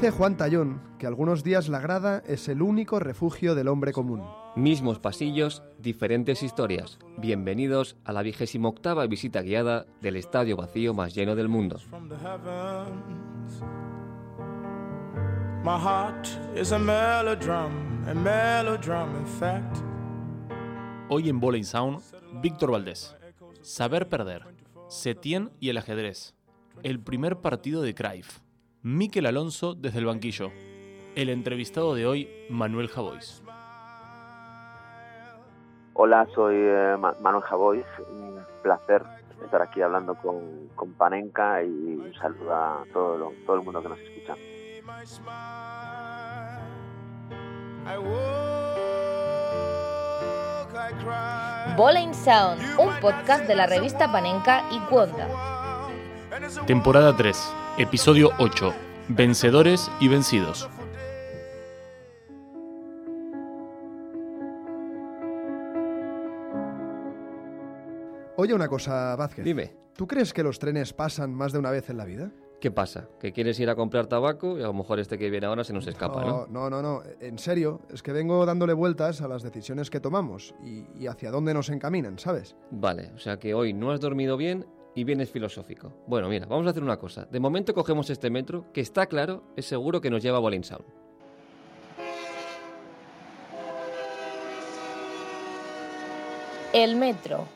Dice 0.00 0.12
Juan 0.12 0.38
Tallón 0.38 0.80
que 0.98 1.06
algunos 1.06 1.44
días 1.44 1.68
la 1.68 1.78
grada 1.78 2.22
es 2.26 2.48
el 2.48 2.62
único 2.62 3.00
refugio 3.00 3.54
del 3.54 3.68
hombre 3.68 3.92
común. 3.92 4.22
Mismos 4.56 4.98
pasillos, 4.98 5.62
diferentes 5.78 6.42
historias. 6.42 6.98
Bienvenidos 7.18 7.98
a 8.06 8.14
la 8.14 8.22
vigésima 8.22 8.70
octava 8.70 9.06
visita 9.06 9.42
guiada 9.42 9.84
del 10.00 10.16
estadio 10.16 10.56
vacío 10.56 10.94
más 10.94 11.14
lleno 11.14 11.36
del 11.36 11.50
mundo. 11.50 11.78
Hoy 21.10 21.28
en 21.28 21.40
Bowling 21.40 21.64
Sound, 21.64 22.00
Víctor 22.40 22.70
Valdés. 22.70 23.14
Saber 23.60 24.08
perder. 24.08 24.46
Setién 24.88 25.50
y 25.60 25.68
el 25.68 25.76
ajedrez. 25.76 26.34
El 26.82 27.00
primer 27.00 27.42
partido 27.42 27.82
de 27.82 27.94
Cruyff. 27.94 28.40
Miquel 28.82 29.26
Alonso 29.26 29.74
desde 29.74 29.98
el 29.98 30.06
banquillo. 30.06 30.52
El 31.14 31.28
entrevistado 31.28 31.94
de 31.94 32.06
hoy, 32.06 32.30
Manuel 32.48 32.88
Javois. 32.88 33.42
Hola, 35.92 36.26
soy 36.34 36.54
eh, 36.56 36.96
Manuel 37.20 37.42
Javois. 37.42 37.84
Un 38.10 38.40
placer 38.62 39.02
estar 39.44 39.60
aquí 39.60 39.82
hablando 39.82 40.14
con, 40.14 40.68
con 40.74 40.94
Panenka 40.94 41.62
y 41.62 41.68
un 41.68 42.14
saludo 42.14 42.54
a 42.54 42.84
todo, 42.90 43.32
todo 43.44 43.56
el 43.56 43.62
mundo 43.62 43.82
que 43.82 43.88
nos 43.90 43.98
escucha. 43.98 44.34
Bowling 51.76 52.14
Sound, 52.14 52.62
un 52.78 52.98
podcast 53.00 53.46
de 53.46 53.56
la 53.56 53.66
revista 53.66 54.10
Panenka 54.10 54.64
y 54.70 54.78
Cuonda. 54.88 55.28
Temporada 56.66 57.14
3, 57.14 57.54
episodio 57.78 58.30
8. 58.38 58.74
Vencedores 59.08 59.90
y 60.00 60.08
vencidos. 60.08 60.68
Oye 68.36 68.54
una 68.54 68.68
cosa, 68.68 69.16
Vázquez. 69.16 69.44
Dime. 69.44 69.74
¿Tú 69.94 70.06
crees 70.06 70.32
que 70.32 70.42
los 70.42 70.58
trenes 70.58 70.92
pasan 70.92 71.34
más 71.34 71.52
de 71.52 71.58
una 71.58 71.70
vez 71.70 71.90
en 71.90 71.98
la 71.98 72.04
vida? 72.04 72.30
¿Qué 72.60 72.70
pasa? 72.70 73.08
¿Que 73.18 73.32
quieres 73.32 73.58
ir 73.60 73.70
a 73.70 73.74
comprar 73.74 74.06
tabaco 74.06 74.58
y 74.58 74.62
a 74.62 74.66
lo 74.66 74.74
mejor 74.74 74.98
este 74.98 75.18
que 75.18 75.30
viene 75.30 75.46
ahora 75.46 75.64
se 75.64 75.72
nos 75.72 75.86
escapa, 75.86 76.24
¿no? 76.24 76.46
No, 76.48 76.68
no, 76.68 76.82
no, 76.82 77.02
en 77.20 77.38
serio, 77.38 77.80
es 77.90 78.02
que 78.02 78.12
vengo 78.12 78.44
dándole 78.44 78.74
vueltas 78.74 79.22
a 79.22 79.28
las 79.28 79.42
decisiones 79.42 79.88
que 79.88 80.00
tomamos 80.00 80.54
y, 80.62 80.86
y 80.94 81.06
hacia 81.06 81.30
dónde 81.30 81.54
nos 81.54 81.70
encaminan, 81.70 82.18
¿sabes? 82.18 82.56
Vale, 82.70 83.12
o 83.14 83.18
sea 83.18 83.38
que 83.38 83.54
hoy 83.54 83.72
no 83.72 83.92
has 83.92 84.00
dormido 84.00 84.36
bien 84.36 84.66
y 84.94 85.04
vienes 85.04 85.30
filosófico. 85.30 85.92
Bueno, 86.06 86.28
mira, 86.28 86.46
vamos 86.46 86.66
a 86.66 86.70
hacer 86.70 86.82
una 86.82 86.98
cosa. 86.98 87.26
De 87.26 87.40
momento 87.40 87.74
cogemos 87.74 88.10
este 88.10 88.30
metro, 88.30 88.66
que 88.72 88.80
está 88.80 89.06
claro, 89.06 89.42
es 89.56 89.66
seguro 89.66 90.00
que 90.00 90.10
nos 90.10 90.22
lleva 90.22 90.38
a 90.38 90.40
Bowling 90.40 90.64
Sound. 90.64 90.84
El 96.72 96.96
metro. 96.96 97.48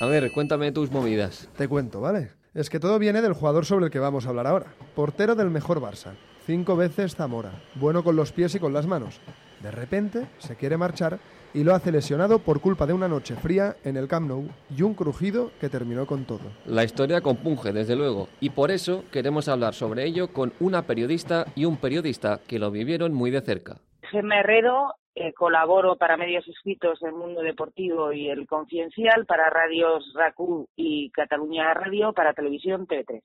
A 0.00 0.06
ver, 0.06 0.30
cuéntame 0.32 0.70
tus 0.72 0.90
movidas. 0.90 1.48
Te 1.56 1.66
cuento, 1.66 2.00
¿vale? 2.00 2.32
Es 2.54 2.70
que 2.70 2.78
todo 2.78 2.98
viene 2.98 3.22
del 3.22 3.32
jugador 3.32 3.64
sobre 3.64 3.86
el 3.86 3.90
que 3.90 3.98
vamos 3.98 4.26
a 4.26 4.28
hablar 4.28 4.46
ahora. 4.46 4.74
Portero 4.94 5.34
del 5.34 5.50
mejor 5.50 5.80
Barça. 5.80 6.14
Cinco 6.46 6.76
veces 6.76 7.14
Zamora. 7.14 7.62
Bueno 7.74 8.04
con 8.04 8.16
los 8.16 8.32
pies 8.32 8.54
y 8.54 8.58
con 8.58 8.72
las 8.72 8.86
manos. 8.86 9.20
De 9.62 9.70
repente 9.70 10.26
se 10.38 10.56
quiere 10.56 10.76
marchar 10.76 11.18
y 11.54 11.64
lo 11.64 11.74
hace 11.74 11.92
lesionado 11.92 12.38
por 12.38 12.60
culpa 12.60 12.86
de 12.86 12.92
una 12.92 13.08
noche 13.08 13.34
fría 13.34 13.76
en 13.84 13.96
el 13.96 14.08
Camp 14.08 14.28
Nou 14.28 14.48
y 14.76 14.82
un 14.82 14.94
crujido 14.94 15.50
que 15.60 15.68
terminó 15.68 16.06
con 16.06 16.24
todo. 16.24 16.52
La 16.66 16.84
historia 16.84 17.20
compunge, 17.20 17.72
desde 17.72 17.96
luego, 17.96 18.28
y 18.40 18.50
por 18.50 18.70
eso 18.70 19.04
queremos 19.12 19.48
hablar 19.48 19.74
sobre 19.74 20.04
ello 20.04 20.32
con 20.32 20.52
una 20.60 20.82
periodista 20.82 21.46
y 21.54 21.64
un 21.64 21.76
periodista 21.76 22.40
que 22.46 22.58
lo 22.58 22.70
vivieron 22.70 23.14
muy 23.14 23.30
de 23.30 23.40
cerca. 23.40 23.76
Gemma 24.10 24.40
Herrero, 24.40 24.94
eh, 25.14 25.32
colaboro 25.32 25.96
para 25.96 26.16
medios 26.16 26.46
escritos 26.48 27.02
El 27.02 27.12
Mundo 27.12 27.42
Deportivo 27.42 28.12
y 28.12 28.28
El 28.30 28.46
Confidencial, 28.46 29.26
para 29.26 29.50
radios 29.50 30.12
RACU 30.14 30.68
y 30.76 31.10
Cataluña 31.10 31.74
Radio, 31.74 32.12
para 32.12 32.34
televisión 32.34 32.86
TV3. 32.86 33.20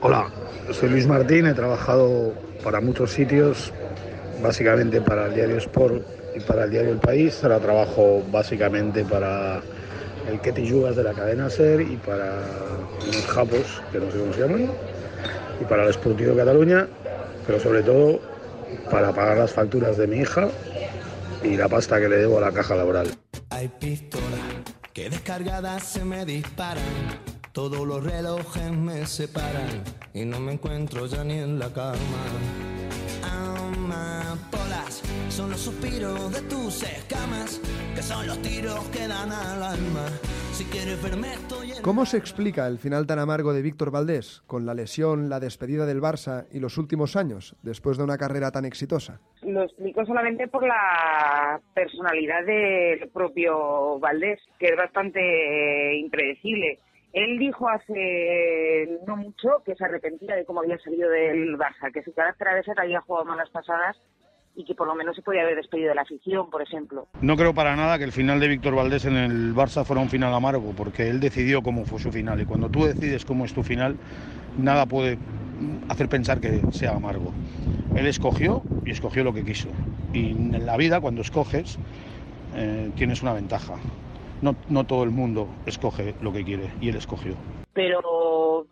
Hola, 0.00 0.26
soy 0.72 0.88
Luis 0.90 1.06
Martín, 1.06 1.46
he 1.46 1.54
trabajado 1.54 2.34
para 2.64 2.80
muchos 2.80 3.12
sitios, 3.12 3.72
básicamente 4.42 5.00
para 5.00 5.26
el 5.26 5.34
diario 5.34 5.56
Sport 5.58 6.21
y 6.34 6.40
para 6.40 6.64
el 6.64 6.70
diario 6.70 6.92
El 6.92 6.98
País. 6.98 7.42
Ahora 7.42 7.58
trabajo 7.58 8.22
básicamente 8.30 9.04
para 9.04 9.60
el 10.28 10.40
Ketty 10.40 10.66
Yugas 10.66 10.96
de 10.96 11.04
la 11.04 11.12
cadena 11.12 11.50
SER 11.50 11.80
y 11.80 11.96
para 11.96 12.38
unos 13.02 13.26
japos, 13.26 13.82
que 13.90 13.98
no 13.98 14.10
sé 14.10 14.18
cómo 14.18 14.32
se 14.32 14.40
llaman, 14.40 14.70
y 15.60 15.64
para 15.64 15.84
el 15.84 15.92
Sportivo 15.92 16.32
de 16.32 16.36
Cataluña, 16.36 16.86
pero 17.46 17.60
sobre 17.60 17.82
todo 17.82 18.20
para 18.90 19.12
pagar 19.12 19.38
las 19.38 19.52
facturas 19.52 19.96
de 19.96 20.06
mi 20.06 20.18
hija 20.18 20.48
y 21.42 21.56
la 21.56 21.68
pasta 21.68 22.00
que 22.00 22.08
le 22.08 22.16
debo 22.16 22.38
a 22.38 22.42
la 22.42 22.52
caja 22.52 22.76
laboral. 22.76 23.08
Hay 23.50 23.68
pistolas 23.68 24.22
que 24.92 25.10
descargadas 25.10 25.84
se 25.84 26.04
me 26.04 26.24
disparan, 26.24 26.84
todos 27.52 27.86
los 27.86 28.02
relojes 28.04 28.70
me 28.72 29.06
separan 29.06 29.82
y 30.14 30.24
no 30.24 30.40
me 30.40 30.52
encuentro 30.52 31.06
ya 31.06 31.24
ni 31.24 31.38
en 31.38 31.58
la 31.58 31.68
cama 31.72 31.96
son 35.32 35.48
los 35.48 35.60
suspiros 35.60 36.30
de 36.30 36.42
tus 36.42 36.82
escamas, 36.82 37.58
que 37.94 38.02
son 38.02 38.26
los 38.26 38.42
tiros 38.42 38.86
que 38.90 39.08
dan 39.08 39.32
al 39.32 39.62
alma. 39.62 40.04
Si 40.52 40.64
quieres 40.66 41.02
verme 41.02 41.32
estoy 41.32 41.72
¿Cómo 41.82 42.04
se 42.04 42.18
explica 42.18 42.66
el 42.66 42.76
final 42.76 43.06
tan 43.06 43.18
amargo 43.18 43.54
de 43.54 43.62
Víctor 43.62 43.90
Valdés, 43.90 44.42
con 44.46 44.66
la 44.66 44.74
lesión, 44.74 45.30
la 45.30 45.40
despedida 45.40 45.86
del 45.86 46.02
Barça 46.02 46.46
y 46.52 46.60
los 46.60 46.76
últimos 46.76 47.16
años, 47.16 47.56
después 47.62 47.96
de 47.96 48.04
una 48.04 48.18
carrera 48.18 48.50
tan 48.50 48.66
exitosa? 48.66 49.20
Lo 49.40 49.62
explico 49.62 50.04
solamente 50.04 50.48
por 50.48 50.66
la 50.66 51.58
personalidad 51.72 52.44
del 52.44 53.08
propio 53.08 53.98
Valdés, 54.00 54.38
que 54.58 54.66
es 54.66 54.76
bastante 54.76 55.96
impredecible. 55.96 56.78
Él 57.14 57.38
dijo 57.38 57.70
hace 57.70 58.98
no 59.06 59.16
mucho 59.16 59.62
que 59.64 59.74
se 59.76 59.84
arrepentía 59.84 60.36
de 60.36 60.44
cómo 60.44 60.60
había 60.60 60.78
salido 60.78 61.08
del 61.08 61.56
Barça, 61.56 61.90
que 61.90 62.02
su 62.02 62.12
carácter 62.12 62.48
a 62.48 62.54
veces 62.54 62.76
había 62.76 63.00
jugado 63.00 63.24
malas 63.24 63.48
pasadas 63.48 63.96
y 64.54 64.64
que 64.64 64.74
por 64.74 64.86
lo 64.86 64.94
menos 64.94 65.16
se 65.16 65.22
podía 65.22 65.42
haber 65.42 65.56
despedido 65.56 65.90
de 65.90 65.94
la 65.94 66.02
afición, 66.02 66.50
por 66.50 66.62
ejemplo. 66.62 67.06
No 67.20 67.36
creo 67.36 67.54
para 67.54 67.74
nada 67.76 67.98
que 67.98 68.04
el 68.04 68.12
final 68.12 68.40
de 68.40 68.48
Víctor 68.48 68.74
Valdés 68.74 69.04
en 69.04 69.16
el 69.16 69.54
Barça 69.54 69.84
fuera 69.84 70.02
un 70.02 70.08
final 70.08 70.34
amargo, 70.34 70.72
porque 70.76 71.08
él 71.08 71.20
decidió 71.20 71.62
cómo 71.62 71.84
fue 71.84 71.98
su 71.98 72.12
final 72.12 72.40
y 72.40 72.44
cuando 72.44 72.68
tú 72.68 72.84
decides 72.84 73.24
cómo 73.24 73.44
es 73.44 73.54
tu 73.54 73.62
final, 73.62 73.96
nada 74.58 74.86
puede 74.86 75.18
hacer 75.88 76.08
pensar 76.08 76.40
que 76.40 76.60
sea 76.72 76.92
amargo. 76.92 77.32
Él 77.96 78.06
escogió 78.06 78.62
y 78.84 78.90
escogió 78.90 79.24
lo 79.24 79.32
que 79.32 79.44
quiso. 79.44 79.68
Y 80.12 80.30
en 80.30 80.66
la 80.66 80.76
vida, 80.76 81.00
cuando 81.00 81.22
escoges, 81.22 81.78
eh, 82.54 82.90
tienes 82.96 83.22
una 83.22 83.32
ventaja. 83.32 83.74
No, 84.40 84.56
no 84.68 84.84
todo 84.84 85.04
el 85.04 85.10
mundo 85.10 85.48
escoge 85.66 86.14
lo 86.20 86.32
que 86.32 86.44
quiere 86.44 86.70
y 86.80 86.88
él 86.88 86.96
escogió 86.96 87.36
pero 87.72 88.00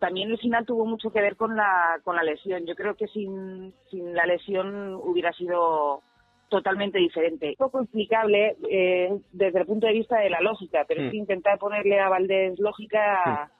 también 0.01 0.31
el 0.31 0.39
final 0.39 0.65
tuvo 0.65 0.83
mucho 0.83 1.11
que 1.11 1.21
ver 1.21 1.35
con 1.35 1.55
la, 1.55 2.01
con 2.03 2.15
la 2.15 2.23
lesión. 2.23 2.65
Yo 2.65 2.73
creo 2.73 2.95
que 2.95 3.07
sin, 3.09 3.71
sin 3.91 4.15
la 4.15 4.25
lesión 4.25 4.95
hubiera 4.95 5.31
sido 5.33 6.01
totalmente 6.49 6.97
diferente. 6.97 7.49
Un 7.49 7.55
poco 7.55 7.81
explicable 7.83 8.57
eh, 8.67 9.15
desde 9.31 9.59
el 9.59 9.67
punto 9.67 9.85
de 9.85 9.93
vista 9.93 10.17
de 10.17 10.31
la 10.31 10.41
lógica, 10.41 10.85
pero 10.87 11.03
es 11.03 11.11
que 11.11 11.17
intentar 11.17 11.59
ponerle 11.59 11.99
a 11.99 12.09
Valdés 12.09 12.59
lógica 12.59 13.51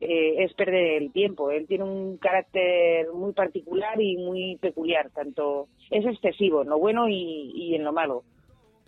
eh, 0.00 0.42
es 0.42 0.52
perder 0.54 1.00
el 1.00 1.12
tiempo. 1.12 1.52
Él 1.52 1.68
tiene 1.68 1.84
un 1.84 2.16
carácter 2.16 3.12
muy 3.12 3.32
particular 3.32 4.00
y 4.02 4.16
muy 4.16 4.56
peculiar, 4.56 5.10
tanto 5.10 5.68
es 5.92 6.04
excesivo 6.04 6.62
en 6.62 6.70
lo 6.70 6.78
bueno 6.80 7.08
y, 7.08 7.52
y 7.54 7.76
en 7.76 7.84
lo 7.84 7.92
malo. 7.92 8.24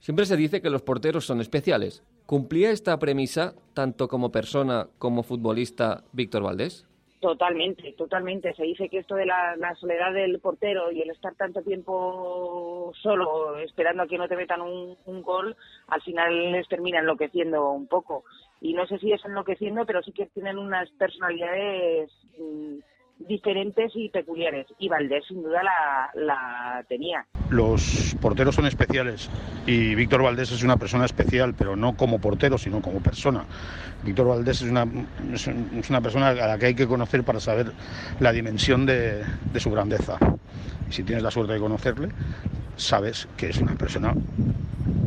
Siempre 0.00 0.26
se 0.26 0.36
dice 0.36 0.60
que 0.60 0.70
los 0.70 0.82
porteros 0.82 1.24
son 1.24 1.40
especiales. 1.40 2.02
¿Cumplía 2.26 2.72
esta 2.72 2.98
premisa 2.98 3.54
tanto 3.74 4.08
como 4.08 4.32
persona 4.32 4.88
como 4.98 5.22
futbolista 5.22 6.02
Víctor 6.12 6.42
Valdés? 6.42 6.88
Totalmente, 7.26 7.92
totalmente. 7.94 8.54
Se 8.54 8.62
dice 8.62 8.88
que 8.88 8.98
esto 8.98 9.16
de 9.16 9.26
la, 9.26 9.74
soledad 9.80 10.12
del 10.12 10.38
portero 10.38 10.92
y 10.92 11.02
el 11.02 11.10
estar 11.10 11.34
tanto 11.34 11.60
tiempo 11.60 12.92
solo 13.02 13.58
esperando 13.58 14.04
a 14.04 14.06
que 14.06 14.16
no 14.16 14.28
te 14.28 14.36
metan 14.36 14.60
un, 14.60 15.22
gol, 15.22 15.56
al 15.88 16.00
final 16.02 16.52
les 16.52 16.68
termina 16.68 17.00
enloqueciendo 17.00 17.72
un 17.72 17.88
poco. 17.88 18.22
Y 18.60 18.74
no 18.74 18.86
sé 18.86 18.98
si 18.98 19.10
es 19.10 19.24
enloqueciendo, 19.24 19.84
pero 19.86 20.04
sí 20.04 20.12
que 20.12 20.26
tienen 20.26 20.56
unas 20.56 20.88
personalidades 20.92 22.12
mm, 22.38 22.78
diferentes 23.18 23.92
y 23.94 24.08
peculiares. 24.08 24.66
Y 24.78 24.88
Valdés 24.88 25.24
sin 25.26 25.42
duda 25.42 25.62
la, 25.62 26.10
la, 26.14 26.84
tenía. 26.88 27.26
Los 27.50 28.16
porteros 28.20 28.54
son 28.54 28.66
especiales 28.66 29.30
y 29.66 29.94
Víctor 29.94 30.22
Valdés 30.22 30.52
es 30.52 30.62
una 30.62 30.76
persona 30.76 31.04
especial, 31.04 31.54
pero 31.56 31.76
no 31.76 31.96
como 31.96 32.20
portero, 32.20 32.58
sino 32.58 32.80
como 32.80 33.00
persona. 33.00 33.44
Víctor 34.04 34.28
Valdés 34.28 34.62
es 34.62 34.70
una, 34.70 34.86
es 35.32 35.90
una 35.90 36.00
persona 36.00 36.28
a 36.28 36.34
la 36.34 36.58
que 36.58 36.66
hay 36.66 36.74
que 36.74 36.86
conocer 36.86 37.24
para 37.24 37.40
saber 37.40 37.72
la 38.20 38.32
dimensión 38.32 38.86
de, 38.86 39.22
de 39.52 39.60
su 39.60 39.70
grandeza. 39.70 40.18
Y 40.88 40.92
si 40.92 41.02
tienes 41.02 41.22
la 41.22 41.30
suerte 41.30 41.54
de 41.54 41.60
conocerle, 41.60 42.08
sabes 42.76 43.28
que 43.36 43.48
es 43.48 43.58
una 43.60 43.74
persona 43.74 44.14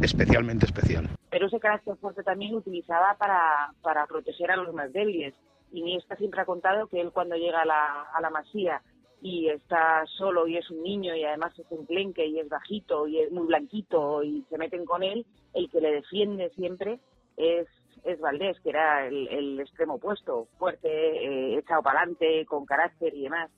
especialmente 0.01 0.65
especial. 0.65 1.09
Pero 1.29 1.47
ese 1.47 1.59
carácter 1.59 1.95
fuerte 1.97 2.23
también 2.23 2.51
lo 2.51 2.57
utilizaba 2.57 3.15
para, 3.17 3.71
para 3.81 4.05
proteger 4.07 4.51
a 4.51 4.57
los 4.57 4.73
más 4.73 4.91
débiles 4.91 5.33
Iniesta 5.71 6.15
siempre 6.15 6.41
ha 6.41 6.45
contado 6.45 6.87
que 6.87 6.99
él 6.99 7.11
cuando 7.11 7.35
llega 7.35 7.61
a 7.61 7.65
la, 7.65 8.03
a 8.13 8.21
la 8.21 8.29
masía 8.29 8.81
y 9.21 9.49
está 9.49 10.05
solo 10.17 10.47
y 10.47 10.57
es 10.57 10.69
un 10.69 10.81
niño 10.81 11.15
y 11.15 11.25
además 11.25 11.57
es 11.59 11.65
un 11.69 11.85
plenque 11.85 12.25
y 12.25 12.39
es 12.39 12.47
bajito 12.47 13.07
y 13.07 13.19
es 13.19 13.31
muy 13.31 13.47
blanquito 13.47 14.23
y 14.23 14.45
se 14.49 14.57
meten 14.57 14.85
con 14.85 15.03
él, 15.03 15.25
el 15.53 15.69
que 15.69 15.81
le 15.81 15.91
defiende 15.91 16.49
siempre 16.51 16.99
es, 17.35 17.67
es 18.03 18.19
Valdés, 18.19 18.57
que 18.61 18.69
era 18.69 19.07
el, 19.07 19.59
extremo 19.59 19.95
opuesto, 19.95 20.47
fuerte, 20.57 20.87
eh, 20.89 21.57
echado 21.57 21.81
para 21.81 21.99
adelante, 21.99 22.45
con 22.45 22.65
carácter 22.65 23.13
y 23.13 23.23
demás. 23.23 23.49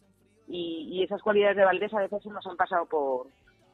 Y, 0.47 0.87
y, 0.91 1.03
esas 1.03 1.21
cualidades 1.21 1.57
de 1.57 1.63
Valdés 1.63 1.93
a 1.93 2.01
veces 2.01 2.25
nos 2.25 2.45
han 2.45 2.57
pasado 2.57 2.85
por, 2.85 3.27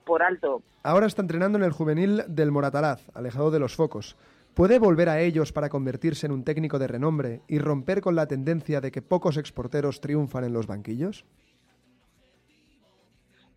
por 0.06 0.24
alto. 0.24 0.62
Ahora 0.84 1.08
está 1.08 1.22
entrenando 1.22 1.58
en 1.58 1.64
el 1.64 1.72
juvenil 1.72 2.24
del 2.28 2.52
Moratalaz, 2.52 3.10
alejado 3.16 3.52
de 3.52 3.60
los 3.60 3.76
focos. 3.76 4.16
¿Puede 4.58 4.80
volver 4.80 5.08
a 5.08 5.20
ellos 5.20 5.52
para 5.54 5.70
convertirse 5.70 6.26
en 6.26 6.32
un 6.32 6.44
técnico 6.44 6.80
de 6.80 6.88
renombre 6.88 7.42
y 7.48 7.60
romper 7.60 8.02
con 8.02 8.16
la 8.16 8.26
tendencia 8.26 8.82
de 8.82 8.90
que 8.90 9.04
pocos 9.04 9.38
exporteros 9.38 10.02
triunfan 10.02 10.46
en 10.46 10.54
los 10.54 10.66
banquillos? 10.66 11.26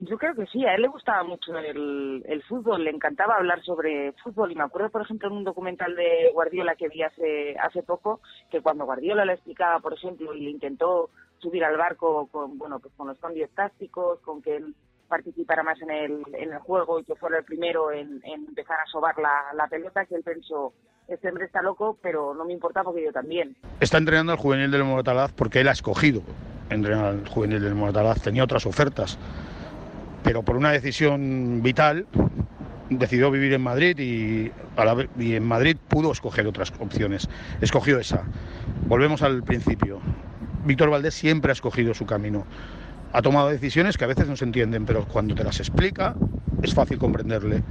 Yo 0.01 0.19
creo 0.19 0.35
que 0.35 0.45
sí, 0.49 0.63
a 0.67 0.75
él 0.75 0.83
le 0.83 0.89
gustaba 0.89 1.23
mucho 1.23 1.57
el, 1.57 2.23
el, 2.27 2.43
fútbol, 2.43 2.85
le 2.85 2.91
encantaba 2.91 3.37
hablar 3.37 3.63
sobre 3.63 4.13
fútbol 4.23 4.53
y 4.53 4.57
me 4.57 4.65
acuerdo, 4.65 4.91
por 4.91 5.01
ejemplo, 5.01 5.29
en 5.29 5.37
un 5.37 5.45
documental 5.45 5.97
de 5.97 6.31
Guardiola 6.35 6.77
que 6.77 6.91
vi 6.91 7.03
hace, 7.03 7.57
hace 7.59 7.83
poco, 7.83 8.21
que 8.51 8.61
cuando 8.61 8.85
Guardiola 8.85 9.25
le 9.25 9.33
explicaba, 9.33 9.81
por 9.81 9.95
ejemplo, 9.95 10.35
y 10.35 10.43
le 10.43 10.51
intentó 10.51 11.09
subir 11.39 11.65
al 11.65 11.79
barco 11.79 12.27
con, 12.27 12.59
bueno, 12.59 12.79
pues 12.79 12.93
con 12.95 13.09
los 13.09 13.17
cambios 13.17 13.49
tácticos, 13.53 14.21
con 14.21 14.43
que 14.43 14.57
él 14.57 14.75
participara 15.11 15.63
más 15.63 15.81
en 15.83 15.91
el, 15.91 16.23
en 16.33 16.53
el 16.53 16.59
juego 16.61 17.01
y 17.01 17.05
que 17.05 17.17
fuera 17.17 17.39
el 17.39 17.45
primero 17.45 17.93
en, 17.93 18.23
empezar 18.25 18.79
a 18.81 18.87
sobar 18.91 19.19
la, 19.19 19.53
la 19.55 19.67
pelota, 19.67 20.07
que 20.07 20.15
él 20.15 20.23
pensó, 20.23 20.73
este 21.09 21.29
hombre 21.29 21.45
está 21.45 21.61
loco, 21.61 21.99
pero 22.01 22.33
no 22.33 22.45
me 22.47 22.55
importa 22.55 22.83
porque 22.83 23.05
yo 23.05 23.13
también. 23.13 23.57
Está 23.81 23.99
entrenando 23.99 24.33
al 24.33 24.39
juvenil 24.39 24.71
del 24.71 24.85
Moratalaz 24.85 25.33
porque 25.33 25.61
él 25.61 25.69
ha 25.69 25.73
escogido 25.73 26.23
entrenar 26.71 27.05
al 27.07 27.29
juvenil 27.29 27.61
del 27.61 27.75
Moratalaz. 27.75 28.23
Tenía 28.23 28.45
otras 28.45 28.65
ofertas, 28.65 29.19
pero 30.23 30.43
por 30.43 30.57
una 30.57 30.71
decisión 30.71 31.63
vital 31.63 32.07
decidió 32.89 33.31
vivir 33.31 33.53
en 33.53 33.63
Madrid 33.63 33.99
y, 33.99 34.53
y 35.19 35.35
en 35.35 35.45
Madrid 35.45 35.77
pudo 35.89 36.13
escoger 36.13 36.47
otras 36.47 36.73
opciones. 36.79 37.29
Escogió 37.61 37.99
esa. 37.99 38.25
Volvemos 38.87 39.23
al 39.23 39.43
principio. 39.43 40.01
Víctor 40.65 40.91
Valdés 40.91 41.15
siempre 41.15 41.51
ha 41.51 41.55
escogido 41.55 41.95
su 41.95 42.07
camino. 42.07 42.45
Ha 43.13 43.23
tomado 43.23 43.49
decisiones 43.49 43.97
que 43.97 44.05
a 44.05 44.09
veces 44.09 44.29
no 44.29 44.37
se 44.37 44.45
entienden, 44.45 44.87
pero 44.87 45.05
cuando 45.05 45.35
te 45.35 45.45
las 45.45 45.59
explica 45.61 46.15
es 46.63 46.73
fácil 46.75 46.99
comprenderle. 46.99 47.63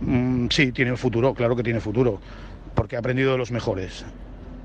Mm, 0.00 0.48
sí, 0.50 0.72
tiene 0.72 0.96
futuro, 0.96 1.34
claro 1.34 1.56
que 1.56 1.62
tiene 1.62 1.80
futuro 1.80 2.20
porque 2.76 2.94
ha 2.94 3.00
aprendido 3.00 3.32
de 3.32 3.38
los 3.38 3.50
mejores. 3.50 4.04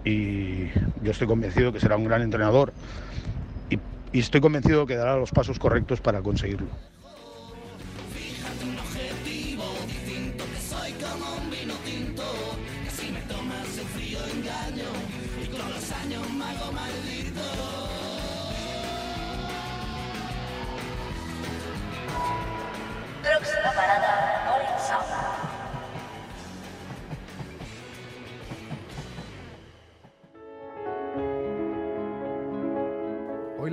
Y 0.05 0.65
yo 1.01 1.11
estoy 1.11 1.27
convencido 1.27 1.71
que 1.71 1.79
será 1.79 1.95
un 1.95 2.05
gran 2.05 2.21
entrenador. 2.21 2.73
Y, 3.69 3.79
y 4.11 4.19
estoy 4.19 4.41
convencido 4.41 4.85
que 4.85 4.95
dará 4.95 5.15
los 5.15 5.31
pasos 5.31 5.57
correctos 5.57 6.01
para 6.01 6.21
conseguirlo. 6.21 6.67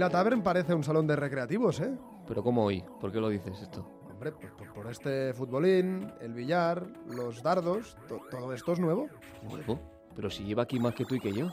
La 0.08 0.12
Tavern 0.12 0.42
parece 0.42 0.72
un 0.72 0.82
salón 0.82 1.06
de 1.06 1.14
recreativos, 1.16 1.80
¿eh? 1.80 1.94
Pero 2.26 2.42
¿cómo 2.42 2.64
hoy? 2.64 2.82
¿Por 2.98 3.12
qué 3.12 3.20
lo 3.20 3.28
dices 3.28 3.60
esto? 3.60 3.86
Hombre, 4.10 4.32
pues 4.32 4.70
por, 4.74 4.90
este 4.90 5.34
futbolín, 5.34 6.10
el 6.22 6.32
billar, 6.32 6.86
los 7.08 7.42
dardos, 7.42 7.94
todo 8.30 8.54
esto 8.54 8.72
es 8.72 8.80
nuevo. 8.80 9.10
¿Nuevo? 9.42 9.78
Pero 10.16 10.30
si 10.30 10.44
lleva 10.44 10.62
aquí 10.62 10.80
más 10.80 10.94
que 10.94 11.04
tú 11.04 11.16
y 11.16 11.20
que 11.20 11.30
yo. 11.30 11.50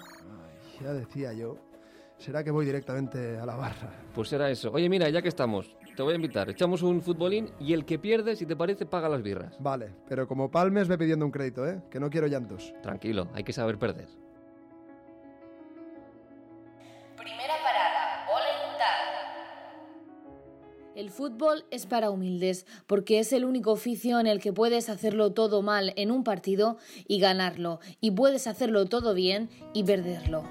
ya 0.81 0.93
decía 0.93 1.33
yo. 1.33 1.57
Será 2.17 2.45
que 2.45 2.51
voy 2.51 2.65
directamente 2.65 3.37
a 3.37 3.45
la 3.45 3.57
barra. 3.57 3.91
Pues 4.13 4.29
será 4.29 4.49
eso. 4.49 4.71
Oye, 4.71 4.87
mira, 4.87 5.09
ya 5.09 5.21
que 5.21 5.27
estamos, 5.27 5.75
te 5.93 6.01
voy 6.01 6.13
a 6.13 6.15
invitar. 6.15 6.49
Echamos 6.49 6.81
un 6.81 7.01
futbolín 7.01 7.51
y 7.59 7.73
el 7.73 7.83
que 7.83 7.99
pierde, 7.99 8.37
si 8.37 8.45
te 8.45 8.55
parece, 8.55 8.85
paga 8.85 9.09
las 9.09 9.21
birras. 9.21 9.57
Vale, 9.59 9.91
pero 10.07 10.29
como 10.29 10.49
Palmes 10.49 10.87
ve 10.87 10.97
pidiendo 10.97 11.25
un 11.25 11.31
crédito, 11.31 11.67
¿eh? 11.67 11.81
Que 11.91 11.99
no 11.99 12.09
quiero 12.09 12.27
llantos. 12.27 12.73
Tranquilo, 12.81 13.27
hay 13.33 13.43
que 13.43 13.51
saber 13.51 13.77
perder. 13.77 14.07
El 20.95 21.09
fútbol 21.09 21.65
es 21.71 21.85
para 21.85 22.09
humildes, 22.09 22.65
porque 22.87 23.19
es 23.19 23.33
el 23.33 23.43
único 23.43 23.73
oficio 23.73 24.17
en 24.17 24.27
el 24.27 24.39
que 24.39 24.53
puedes 24.53 24.87
hacerlo 24.87 25.33
todo 25.33 25.61
mal 25.61 25.91
en 25.97 26.09
un 26.09 26.23
partido 26.23 26.77
y 27.05 27.19
ganarlo, 27.19 27.81
y 27.99 28.11
puedes 28.11 28.47
hacerlo 28.47 28.85
todo 28.85 29.13
bien 29.13 29.49
y 29.73 29.83
perderlo. 29.83 30.43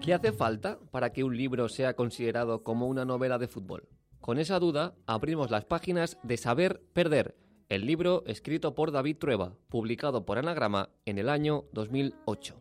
¿Qué 0.00 0.14
hace 0.14 0.32
falta 0.32 0.78
para 0.90 1.12
que 1.12 1.24
un 1.24 1.36
libro 1.36 1.68
sea 1.68 1.94
considerado 1.94 2.62
como 2.62 2.86
una 2.86 3.04
novela 3.04 3.36
de 3.36 3.48
fútbol? 3.48 3.86
Con 4.22 4.38
esa 4.38 4.58
duda 4.58 4.94
abrimos 5.06 5.50
las 5.50 5.66
páginas 5.66 6.16
de 6.22 6.38
Saber 6.38 6.80
Perder, 6.94 7.36
el 7.68 7.84
libro 7.84 8.22
escrito 8.26 8.74
por 8.74 8.92
David 8.92 9.16
Trueba, 9.18 9.54
publicado 9.68 10.24
por 10.24 10.38
Anagrama 10.38 10.90
en 11.04 11.18
el 11.18 11.28
año 11.28 11.64
2008. 11.72 12.54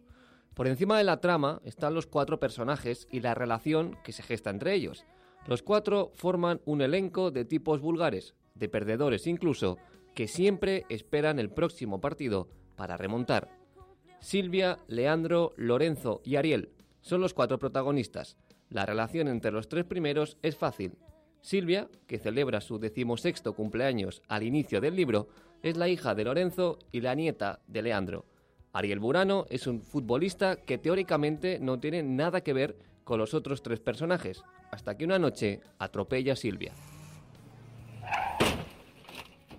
Por 0.56 0.68
encima 0.68 0.98
de 0.98 1.04
la 1.04 1.22
trama 1.22 1.62
están 1.64 1.94
los 1.94 2.08
cuatro 2.08 2.40
personajes 2.40 3.08
y 3.12 3.20
la 3.20 3.36
relación 3.36 3.98
que 4.04 4.14
se 4.14 4.24
gesta 4.24 4.50
entre 4.50 4.74
ellos. 4.74 5.06
Los 5.48 5.62
cuatro 5.62 6.12
forman 6.16 6.62
un 6.66 6.82
elenco 6.82 7.30
de 7.30 7.46
tipos 7.46 7.82
vulgares, 7.82 8.34
de 8.56 8.68
perdedores 8.68 9.28
incluso, 9.28 9.78
que 10.16 10.28
siempre 10.28 10.86
esperan 10.90 11.38
el 11.38 11.52
próximo 11.52 12.02
partido 12.02 12.48
para 12.76 12.98
remontar. 12.98 13.50
Silvia, 14.22 14.80
Leandro, 14.88 15.54
Lorenzo 15.56 16.22
y 16.24 16.38
Ariel 16.38 16.72
son 17.02 17.22
los 17.22 17.36
cuatro 17.36 17.60
protagonistas. 17.60 18.38
La 18.70 18.88
relación 18.88 19.28
entre 19.28 19.52
los 19.52 19.70
tres 19.70 19.86
primeros 19.86 20.38
es 20.42 20.56
fácil, 20.56 20.98
Silvia, 21.46 21.88
que 22.08 22.18
celebra 22.18 22.60
su 22.60 22.80
decimosexto 22.80 23.54
cumpleaños 23.54 24.24
al 24.28 24.42
inicio 24.42 24.82
del 24.82 24.96
libro, 24.96 25.28
es 25.62 25.78
la 25.78 25.88
hija 25.88 26.16
de 26.16 26.24
Lorenzo 26.24 26.80
y 26.92 27.02
la 27.02 27.14
nieta 27.14 27.60
de 27.68 27.84
Leandro. 27.84 28.26
Ariel 28.74 29.00
Burano 29.00 29.46
es 29.52 29.68
un 29.68 29.84
futbolista 29.84 30.56
que 30.56 30.80
teóricamente 30.80 31.60
no 31.60 31.80
tiene 31.80 32.02
nada 32.02 32.42
que 32.42 32.54
ver 32.54 32.76
con 33.04 33.20
los 33.20 33.36
otros 33.36 33.62
tres 33.62 33.80
personajes, 33.80 34.44
hasta 34.72 34.98
que 34.98 35.06
una 35.06 35.20
noche 35.20 35.62
atropella 35.78 36.34
a 36.34 36.36
Silvia. 36.36 36.74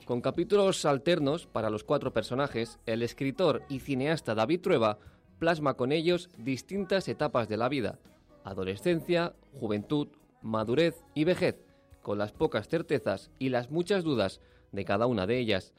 Con 0.07 0.21
capítulos 0.21 0.85
alternos 0.87 1.47
para 1.47 1.71
los 1.71 1.85
cuatro 1.85 2.13
personajes, 2.13 2.81
el 2.87 3.05
escritor 3.05 3.63
y 3.69 3.79
cineasta 3.79 4.35
David 4.35 4.61
Trueba 4.61 4.99
plasma 5.39 5.75
con 5.75 5.93
ellos 5.93 6.31
distintas 6.37 7.07
etapas 7.07 7.49
de 7.49 7.59
la 7.59 7.69
vida, 7.69 8.01
adolescencia, 8.43 9.35
juventud, 9.61 10.09
madurez 10.43 11.05
y 11.15 11.23
vejez, 11.23 11.66
con 12.07 12.19
las 12.19 12.31
pocas 12.31 12.69
certezas 12.69 13.33
y 13.41 13.49
las 13.49 13.73
muchas 13.73 14.05
dudas 14.05 14.41
de 14.71 14.85
cada 14.85 15.09
una 15.09 15.27
de 15.27 15.41
ellas, 15.41 15.75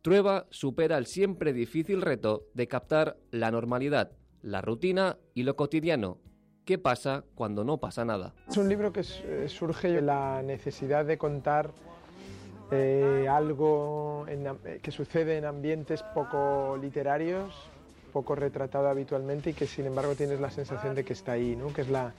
Trueba 0.00 0.46
supera 0.48 0.96
el 0.96 1.04
siempre 1.04 1.52
difícil 1.52 2.00
reto 2.00 2.46
de 2.54 2.66
captar 2.68 3.18
la 3.32 3.50
normalidad, 3.50 4.12
la 4.40 4.62
rutina 4.62 5.18
y 5.34 5.42
lo 5.42 5.56
cotidiano. 5.56 6.16
¿Qué 6.64 6.78
pasa 6.78 7.26
cuando 7.34 7.64
no 7.64 7.76
pasa 7.76 8.06
nada? 8.06 8.32
Es 8.48 8.56
un 8.56 8.70
libro 8.70 8.94
que 8.94 9.00
eh, 9.00 9.46
surge 9.50 9.90
de 9.90 10.00
la 10.00 10.40
necesidad 10.42 11.04
de 11.04 11.18
contar 11.18 11.70
eh, 12.70 13.26
algo 13.28 14.24
eh, 14.26 14.80
que 14.82 14.90
sucede 14.90 15.36
en 15.36 15.44
ambientes 15.44 16.02
poco 16.14 16.78
literarios, 16.80 17.52
poco 18.14 18.34
retratado 18.34 18.88
habitualmente 18.88 19.50
y 19.50 19.52
que 19.52 19.66
sin 19.66 19.84
embargo 19.84 20.14
tienes 20.14 20.40
la 20.40 20.50
sensación 20.50 20.94
de 20.94 21.04
que 21.04 21.12
está 21.12 21.32
ahí, 21.32 21.54
¿no? 21.56 21.74
que 21.74 21.82
es 21.82 21.90
la, 21.90 22.14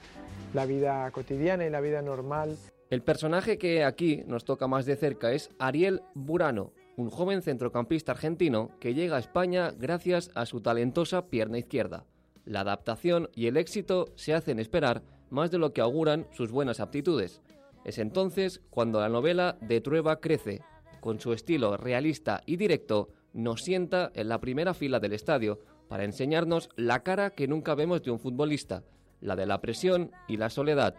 la 0.54 0.66
vida 0.66 1.10
cotidiana 1.10 1.66
y 1.66 1.70
la 1.70 1.80
vida 1.80 2.00
normal. 2.00 2.56
El 2.90 3.02
personaje 3.04 3.56
que 3.56 3.84
aquí 3.84 4.24
nos 4.26 4.44
toca 4.44 4.66
más 4.66 4.84
de 4.84 4.96
cerca 4.96 5.32
es 5.32 5.50
Ariel 5.60 6.02
Burano, 6.14 6.72
un 6.96 7.08
joven 7.08 7.40
centrocampista 7.40 8.10
argentino 8.10 8.72
que 8.80 8.94
llega 8.94 9.14
a 9.14 9.20
España 9.20 9.72
gracias 9.78 10.32
a 10.34 10.44
su 10.44 10.60
talentosa 10.60 11.28
pierna 11.28 11.58
izquierda. 11.58 12.04
La 12.44 12.62
adaptación 12.62 13.30
y 13.32 13.46
el 13.46 13.56
éxito 13.56 14.06
se 14.16 14.34
hacen 14.34 14.58
esperar 14.58 15.04
más 15.30 15.52
de 15.52 15.58
lo 15.58 15.72
que 15.72 15.80
auguran 15.80 16.26
sus 16.32 16.50
buenas 16.50 16.80
aptitudes. 16.80 17.40
Es 17.84 17.98
entonces 17.98 18.60
cuando 18.70 18.98
la 18.98 19.08
novela 19.08 19.56
de 19.60 19.80
Trueba 19.80 20.18
crece. 20.18 20.60
Con 21.00 21.20
su 21.20 21.32
estilo 21.32 21.76
realista 21.76 22.42
y 22.44 22.56
directo, 22.56 23.10
nos 23.32 23.62
sienta 23.62 24.10
en 24.14 24.28
la 24.28 24.40
primera 24.40 24.74
fila 24.74 24.98
del 24.98 25.12
estadio 25.12 25.60
para 25.88 26.02
enseñarnos 26.02 26.68
la 26.74 27.04
cara 27.04 27.30
que 27.30 27.46
nunca 27.46 27.76
vemos 27.76 28.02
de 28.02 28.10
un 28.10 28.18
futbolista, 28.18 28.82
la 29.20 29.36
de 29.36 29.46
la 29.46 29.60
presión 29.60 30.10
y 30.26 30.38
la 30.38 30.50
soledad, 30.50 30.96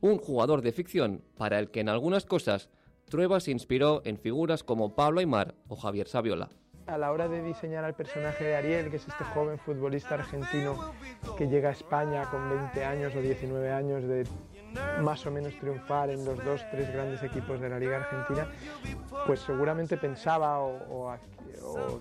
un 0.00 0.18
jugador 0.18 0.62
de 0.62 0.72
ficción 0.72 1.22
para 1.36 1.58
el 1.58 1.70
que 1.70 1.80
en 1.80 1.88
algunas 1.88 2.26
cosas 2.26 2.68
Trueba 3.08 3.40
se 3.40 3.50
inspiró 3.50 4.02
en 4.04 4.18
figuras 4.18 4.64
como 4.64 4.94
Pablo 4.94 5.20
Aymar 5.20 5.54
o 5.68 5.76
Javier 5.76 6.08
Saviola. 6.08 6.48
A 6.86 6.98
la 6.98 7.12
hora 7.12 7.28
de 7.28 7.42
diseñar 7.42 7.84
al 7.84 7.94
personaje 7.94 8.44
de 8.44 8.56
Ariel, 8.56 8.90
que 8.90 8.96
es 8.96 9.08
este 9.08 9.24
joven 9.24 9.58
futbolista 9.58 10.14
argentino 10.14 10.92
que 11.38 11.48
llega 11.48 11.70
a 11.70 11.72
España 11.72 12.28
con 12.30 12.48
20 12.50 12.84
años 12.84 13.14
o 13.16 13.20
19 13.20 13.72
años 13.72 14.04
de 14.04 14.24
más 15.00 15.24
o 15.26 15.30
menos 15.30 15.54
triunfar 15.58 16.10
en 16.10 16.24
los 16.24 16.44
dos, 16.44 16.60
tres 16.70 16.92
grandes 16.92 17.22
equipos 17.22 17.60
de 17.60 17.68
la 17.68 17.78
Liga 17.78 17.96
Argentina, 17.96 18.48
pues 19.26 19.40
seguramente 19.40 19.96
pensaba 19.96 20.58
o, 20.58 20.76
o, 20.90 21.16
o 21.62 22.00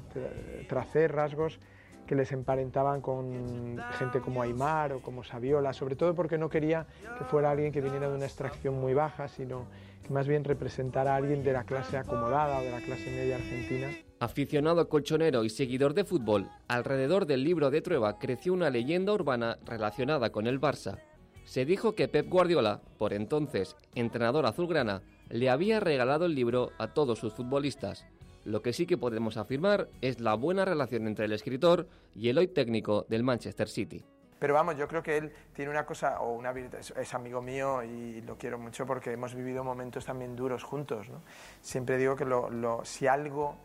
tracé 0.67 1.07
rasgos 1.07 1.59
que 2.05 2.15
les 2.15 2.31
emparentaban 2.31 3.01
con 3.01 3.77
gente 3.97 4.19
como 4.19 4.41
Aymar 4.41 4.93
o 4.93 5.01
como 5.01 5.23
Saviola, 5.23 5.73
sobre 5.73 5.95
todo 5.95 6.13
porque 6.13 6.37
no 6.37 6.49
quería 6.49 6.85
que 7.17 7.23
fuera 7.25 7.51
alguien 7.51 7.71
que 7.71 7.81
viniera 7.81 8.09
de 8.09 8.15
una 8.15 8.25
extracción 8.25 8.79
muy 8.79 8.93
baja, 8.93 9.27
sino 9.27 9.65
que 10.03 10.13
más 10.13 10.27
bien 10.27 10.43
representara 10.43 11.13
a 11.13 11.15
alguien 11.17 11.43
de 11.43 11.53
la 11.53 11.63
clase 11.63 11.97
acomodada 11.97 12.59
o 12.59 12.61
de 12.61 12.71
la 12.71 12.81
clase 12.81 13.09
media 13.09 13.35
argentina. 13.35 13.89
Aficionado 14.19 14.87
colchonero 14.89 15.43
y 15.43 15.49
seguidor 15.49 15.93
de 15.93 16.03
fútbol, 16.03 16.49
alrededor 16.67 17.25
del 17.25 17.43
libro 17.43 17.71
de 17.71 17.81
Trueba 17.81 18.19
creció 18.19 18.53
una 18.53 18.69
leyenda 18.69 19.13
urbana 19.13 19.57
relacionada 19.65 20.31
con 20.31 20.47
el 20.47 20.59
Barça. 20.59 20.99
Se 21.45 21.65
dijo 21.65 21.93
que 21.93 22.07
Pep 22.07 22.29
Guardiola, 22.29 22.81
por 22.97 23.13
entonces 23.13 23.75
entrenador 23.95 24.45
azulgrana, 24.45 25.01
le 25.29 25.49
había 25.49 25.79
regalado 25.79 26.25
el 26.25 26.35
libro 26.35 26.71
a 26.77 26.93
todos 26.93 27.19
sus 27.19 27.33
futbolistas. 27.33 28.05
Lo 28.45 28.61
que 28.61 28.73
sí 28.73 28.85
que 28.85 28.97
podemos 28.97 29.37
afirmar 29.37 29.87
es 30.01 30.19
la 30.19 30.35
buena 30.35 30.65
relación 30.65 31.07
entre 31.07 31.25
el 31.25 31.31
escritor 31.31 31.87
y 32.13 32.29
el 32.29 32.37
hoy 32.37 32.47
técnico 32.47 33.05
del 33.07 33.23
Manchester 33.23 33.69
City. 33.69 34.03
Pero 34.43 34.55
vamos, 34.55 34.75
yo 34.75 34.89
creo 34.89 35.01
que 35.01 35.15
él 35.15 35.31
tiene 35.53 35.71
una 35.71 35.85
cosa, 35.85 36.19
o 36.19 36.33
una 36.33 36.51
es, 36.51 37.13
amigo 37.13 37.41
mío 37.41 37.81
y 37.81 38.19
lo 38.23 38.37
quiero 38.37 38.59
mucho 38.59 38.85
porque 38.85 39.13
hemos 39.13 39.33
vivido 39.33 39.63
momentos 39.63 40.05
también 40.05 40.35
duros 40.35 40.63
juntos. 40.63 41.07
¿no? 41.07 41.21
Siempre 41.61 41.97
digo 41.97 42.17
que 42.17 42.25
lo, 42.25 42.81
si 42.83 43.07
algo 43.07 43.55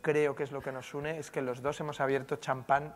creo 0.00 0.34
que 0.34 0.44
es 0.44 0.52
lo 0.52 0.62
que 0.62 0.72
nos 0.72 0.94
une 0.94 1.18
es 1.18 1.30
que 1.30 1.42
los 1.42 1.60
dos 1.60 1.78
hemos 1.80 2.00
abierto 2.00 2.36
champán 2.36 2.94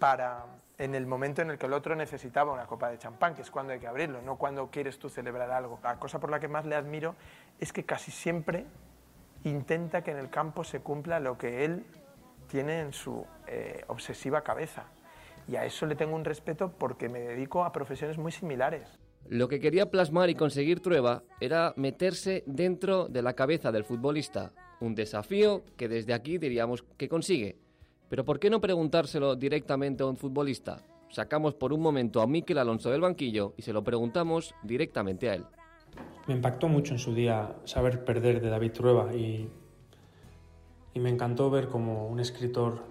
para 0.00 0.44
en 0.76 0.96
el 0.96 1.06
momento 1.06 1.40
en 1.40 1.50
el 1.50 1.58
que 1.58 1.66
el 1.66 1.72
otro 1.72 1.94
necesitaba 1.94 2.52
una 2.52 2.66
copa 2.66 2.90
de 2.90 2.98
champán, 2.98 3.36
que 3.36 3.42
es 3.42 3.50
cuando 3.52 3.72
hay 3.72 3.78
que 3.78 3.86
abrirlo, 3.86 4.20
no 4.20 4.36
cuando 4.36 4.68
quieres 4.68 4.98
tú 4.98 5.08
celebrar 5.08 5.52
algo. 5.52 5.78
La 5.84 6.00
cosa 6.00 6.18
por 6.18 6.30
la 6.30 6.40
que 6.40 6.48
más 6.48 6.66
le 6.66 6.74
admiro 6.74 7.14
es 7.60 7.72
que 7.72 7.84
casi 7.84 8.10
siempre 8.10 8.66
intenta 9.44 10.02
que 10.02 10.10
en 10.10 10.18
el 10.18 10.30
campo 10.30 10.64
se 10.64 10.80
cumpla 10.80 11.20
lo 11.20 11.38
que 11.38 11.64
él 11.64 11.84
tiene 12.48 12.80
en 12.80 12.92
su 12.92 13.24
eh, 13.46 13.82
obsesiva 13.88 14.42
cabeza. 14.42 14.86
Y 15.48 15.56
a 15.56 15.64
eso 15.64 15.86
le 15.86 15.94
tengo 15.94 16.16
un 16.16 16.24
respeto 16.24 16.72
porque 16.76 17.08
me 17.08 17.20
dedico 17.20 17.64
a 17.64 17.72
profesiones 17.72 18.18
muy 18.18 18.32
similares. 18.32 18.98
Lo 19.28 19.48
que 19.48 19.60
quería 19.60 19.90
plasmar 19.90 20.30
y 20.30 20.34
conseguir 20.34 20.80
Trueba 20.80 21.22
era 21.40 21.72
meterse 21.76 22.44
dentro 22.46 23.08
de 23.08 23.22
la 23.22 23.34
cabeza 23.34 23.72
del 23.72 23.84
futbolista, 23.84 24.52
un 24.80 24.94
desafío 24.94 25.64
que 25.76 25.88
desde 25.88 26.14
aquí 26.14 26.38
diríamos 26.38 26.84
que 26.96 27.08
consigue. 27.08 27.56
Pero 28.08 28.24
¿por 28.24 28.38
qué 28.38 28.50
no 28.50 28.60
preguntárselo 28.60 29.34
directamente 29.34 30.04
a 30.04 30.06
un 30.06 30.16
futbolista? 30.16 30.80
Sacamos 31.10 31.54
por 31.54 31.72
un 31.72 31.80
momento 31.80 32.20
a 32.20 32.26
Miquel 32.26 32.58
Alonso 32.58 32.90
del 32.90 33.00
banquillo 33.00 33.54
y 33.56 33.62
se 33.62 33.72
lo 33.72 33.82
preguntamos 33.82 34.54
directamente 34.62 35.30
a 35.30 35.34
él. 35.34 35.46
Me 36.26 36.34
impactó 36.34 36.68
mucho 36.68 36.92
en 36.92 36.98
su 36.98 37.14
día 37.14 37.54
saber 37.64 38.04
perder 38.04 38.40
de 38.40 38.50
David 38.50 38.72
Trueba 38.72 39.14
y, 39.14 39.48
y 40.92 41.00
me 41.00 41.10
encantó 41.10 41.50
ver 41.50 41.68
cómo 41.68 42.08
un 42.08 42.18
escritor 42.18 42.82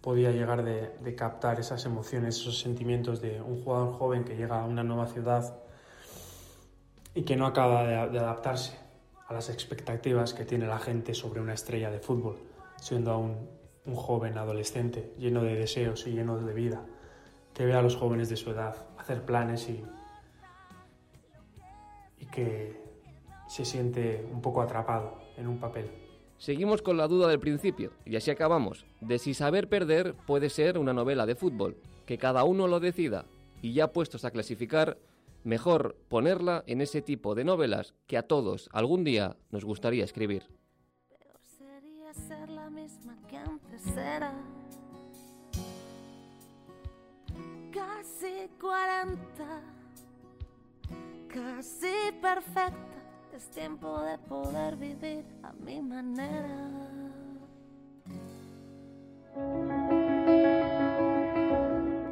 podía 0.00 0.30
llegar 0.30 0.64
de, 0.64 1.14
captar 1.14 1.58
esas 1.60 1.84
emociones, 1.84 2.36
esos 2.36 2.58
sentimientos 2.58 3.20
de 3.20 3.40
un 3.40 3.62
jugador 3.62 3.92
joven 3.92 4.24
que 4.24 4.36
llega 4.36 4.62
a 4.62 4.64
una 4.64 4.84
nueva 4.84 5.06
ciudad 5.06 5.56
y 7.14 7.22
que 7.22 7.36
no 7.36 7.46
acaba 7.46 7.84
de, 7.84 8.10
de 8.10 8.18
adaptarse 8.18 8.76
a 9.26 9.34
las 9.34 9.50
expectativas 9.50 10.34
que 10.34 10.44
tiene 10.44 10.66
la 10.66 10.78
gente 10.78 11.14
sobre 11.14 11.40
una 11.40 11.54
estrella 11.54 11.90
de 11.90 11.98
fútbol, 11.98 12.38
siendo 12.76 13.12
aún 13.12 13.48
un 13.86 13.94
joven 13.94 14.38
adolescente 14.38 15.12
lleno 15.18 15.42
de 15.42 15.54
deseos 15.54 16.06
y 16.06 16.12
lleno 16.12 16.38
de 16.38 16.52
vida, 16.52 16.82
que 17.54 17.66
ve 17.66 17.74
a 17.74 17.82
los 17.82 17.96
jóvenes 17.96 18.28
de 18.28 18.36
su 18.36 18.50
edad 18.50 18.76
hacer 18.98 19.22
planes 19.22 19.68
y 19.68 19.84
que 22.30 22.80
se 23.48 23.64
siente 23.64 24.26
un 24.32 24.40
poco 24.40 24.60
atrapado 24.60 25.18
en 25.36 25.46
un 25.46 25.58
papel. 25.58 25.90
Seguimos 26.38 26.82
con 26.82 26.96
la 26.96 27.08
duda 27.08 27.28
del 27.28 27.40
principio, 27.40 27.92
y 28.04 28.14
así 28.14 28.30
acabamos, 28.30 28.86
de 29.00 29.18
si 29.18 29.34
saber 29.34 29.68
perder 29.68 30.14
puede 30.14 30.50
ser 30.50 30.78
una 30.78 30.92
novela 30.92 31.26
de 31.26 31.34
fútbol, 31.34 31.76
que 32.06 32.16
cada 32.18 32.44
uno 32.44 32.68
lo 32.68 32.78
decida, 32.78 33.24
y 33.60 33.72
ya 33.72 33.92
puestos 33.92 34.24
a 34.24 34.30
clasificar, 34.30 34.98
mejor 35.42 35.96
ponerla 36.08 36.62
en 36.66 36.80
ese 36.80 37.02
tipo 37.02 37.34
de 37.34 37.44
novelas 37.44 37.94
que 38.06 38.16
a 38.16 38.22
todos 38.22 38.68
algún 38.72 39.02
día 39.02 39.36
nos 39.50 39.64
gustaría 39.64 40.04
escribir. 40.04 40.46
Peor 41.08 41.40
sería 41.44 42.14
ser 42.14 42.48
la 42.50 42.70
misma 42.70 43.16
que 43.28 43.36
antes 43.36 43.86
era. 43.96 44.32
Casi 47.72 48.48
40, 48.60 49.77
casi 51.28 52.12
perfecta. 52.20 52.74
Es 53.36 53.48
tiempo 53.50 54.00
de 54.00 54.18
poder 54.18 54.76
vivir 54.76 55.24
a 55.42 55.52
mi 55.52 55.80
manera. 55.80 56.88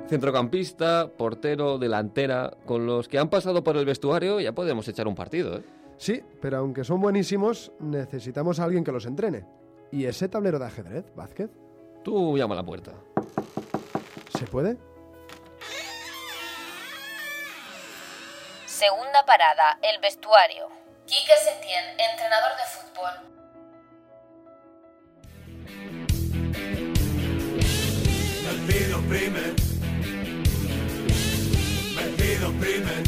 Centrocampista, 0.08 1.10
portero, 1.16 1.78
delantera, 1.78 2.56
con 2.64 2.86
los 2.86 3.08
que 3.08 3.18
han 3.18 3.28
pasado 3.28 3.64
por 3.64 3.76
el 3.76 3.84
vestuario 3.84 4.38
ya 4.38 4.54
podemos 4.54 4.86
echar 4.86 5.08
un 5.08 5.16
partido, 5.16 5.58
¿eh? 5.58 5.64
Sí, 5.98 6.22
pero 6.40 6.58
aunque 6.58 6.84
son 6.84 7.00
buenísimos, 7.00 7.72
necesitamos 7.80 8.60
a 8.60 8.64
alguien 8.64 8.84
que 8.84 8.92
los 8.92 9.06
entrene. 9.06 9.46
¿Y 9.90 10.04
ese 10.04 10.28
tablero 10.28 10.58
de 10.58 10.66
ajedrez, 10.66 11.12
Vázquez? 11.16 11.50
Tú 12.04 12.36
llama 12.36 12.54
a 12.54 12.58
la 12.58 12.66
puerta. 12.66 12.92
¿Se 14.38 14.46
puede? 14.46 14.76
Segunda 18.76 19.24
parada, 19.24 19.78
el 19.80 19.98
vestuario. 20.02 20.68
Quique 21.06 21.32
Setién, 21.38 21.98
entrenador 21.98 22.52
de 22.58 22.64
fútbol. 22.74 23.14
Me 28.44 28.52
pido 28.68 29.00
primer. 29.08 29.54
Me 31.96 32.04
pido 32.18 32.52
primer. 32.60 33.02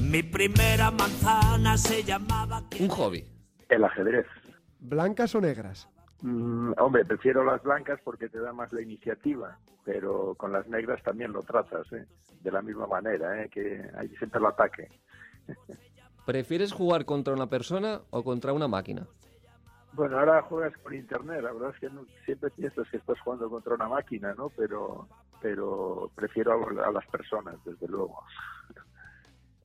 Mi 0.00 0.22
primera 0.22 0.90
manzana 0.90 1.76
se 1.76 2.02
llamaba. 2.02 2.62
Un 2.78 2.88
hobby. 2.88 3.28
El 3.68 3.84
ajedrez. 3.84 4.24
¿Blancas 4.78 5.34
o 5.34 5.42
negras? 5.42 5.90
Mm, 6.22 6.72
hombre, 6.78 7.04
prefiero 7.04 7.44
las 7.44 7.62
blancas 7.62 7.98
porque 8.04 8.28
te 8.28 8.40
da 8.40 8.52
más 8.52 8.72
la 8.72 8.82
iniciativa, 8.82 9.58
pero 9.84 10.34
con 10.34 10.52
las 10.52 10.68
negras 10.68 11.02
también 11.02 11.32
lo 11.32 11.42
tratas, 11.42 11.90
¿eh? 11.92 12.06
de 12.42 12.50
la 12.50 12.60
misma 12.60 12.86
manera, 12.86 13.42
¿eh? 13.42 13.48
que 13.48 13.82
hay 13.96 14.08
siempre 14.16 14.38
el 14.38 14.46
ataque. 14.46 14.88
¿Prefieres 16.26 16.72
jugar 16.72 17.06
contra 17.06 17.32
una 17.32 17.48
persona 17.48 18.02
o 18.10 18.22
contra 18.22 18.52
una 18.52 18.68
máquina? 18.68 19.06
Bueno, 19.92 20.18
ahora 20.18 20.42
juegas 20.42 20.78
por 20.80 20.94
internet, 20.94 21.42
la 21.42 21.52
verdad 21.52 21.70
es 21.74 21.80
que 21.80 21.90
no, 21.90 22.04
siempre 22.24 22.50
piensas 22.50 22.88
que 22.90 22.98
estás 22.98 23.18
jugando 23.20 23.48
contra 23.48 23.74
una 23.74 23.88
máquina, 23.88 24.34
¿no? 24.34 24.50
Pero, 24.50 25.08
pero 25.40 26.10
prefiero 26.14 26.52
a, 26.52 26.88
a 26.88 26.92
las 26.92 27.06
personas, 27.06 27.56
desde 27.64 27.88
luego. 27.88 28.22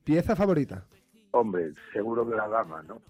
¿Pieza 0.03 0.35
favorita? 0.35 0.85
Hombre, 1.31 1.73
seguro 1.91 2.23
de 2.25 2.37
la 2.37 2.47
dama, 2.47 2.81
¿no? 2.83 3.01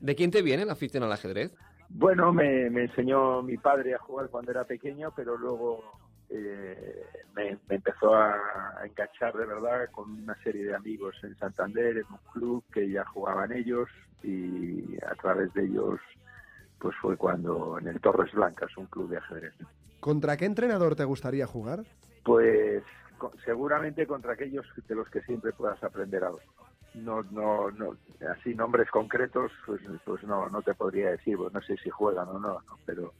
¿De 0.00 0.14
quién 0.14 0.30
te 0.30 0.42
viene 0.42 0.64
la 0.64 0.72
afición 0.72 1.02
al 1.02 1.12
ajedrez? 1.12 1.52
Bueno, 1.88 2.32
me, 2.32 2.68
me, 2.70 2.84
enseñó 2.84 3.42
mi 3.42 3.56
padre 3.56 3.94
a 3.94 3.98
jugar 3.98 4.28
cuando 4.28 4.50
era 4.50 4.64
pequeño, 4.64 5.12
pero 5.14 5.36
luego 5.36 5.82
eh, 6.28 7.06
me, 7.34 7.58
me, 7.68 7.76
empezó 7.76 8.14
a, 8.14 8.32
a, 8.80 8.86
enganchar 8.86 9.34
de 9.34 9.46
verdad 9.46 9.88
con 9.92 10.10
una 10.10 10.34
serie 10.42 10.64
de 10.64 10.74
amigos 10.74 11.14
en 11.22 11.36
Santander, 11.36 11.98
en 11.98 12.06
un 12.10 12.32
club 12.32 12.64
que 12.72 12.90
ya 12.90 13.04
jugaban 13.04 13.52
ellos 13.52 13.88
y 14.22 14.96
a 15.04 15.14
través 15.14 15.52
de 15.54 15.64
ellos 15.64 16.00
pues 16.78 16.94
fue 17.00 17.16
cuando 17.16 17.78
en 17.78 17.88
el 17.88 18.00
Torres 18.00 18.32
Blancas, 18.32 18.76
un 18.76 18.86
club 18.86 19.08
de 19.08 19.18
ajedrez. 19.18 19.54
¿Contra 20.00 20.36
qué 20.36 20.44
entrenador 20.44 20.94
te 20.94 21.04
gustaría 21.04 21.46
jugar? 21.46 21.84
Pues 22.24 22.82
con, 23.18 23.30
seguramente 23.44 24.06
contra 24.06 24.32
aquellos 24.34 24.66
de 24.86 24.94
los 24.94 25.08
que 25.08 25.22
siempre 25.22 25.52
puedas 25.52 25.82
aprender 25.82 26.22
algo 26.24 26.40
no, 26.96 27.22
no, 27.30 27.70
no, 27.70 27.96
así 28.32 28.54
nombres 28.54 28.90
concretos, 28.90 29.52
pues, 29.66 29.80
pues 30.04 30.22
no, 30.24 30.48
no 30.48 30.62
te 30.62 30.74
podría 30.74 31.10
decir, 31.10 31.36
pues 31.36 31.52
no 31.52 31.60
sé 31.62 31.76
si 31.76 31.90
juegan 31.90 32.28
o 32.28 32.38
no, 32.38 32.60
no, 32.60 32.78
pero 32.84 33.12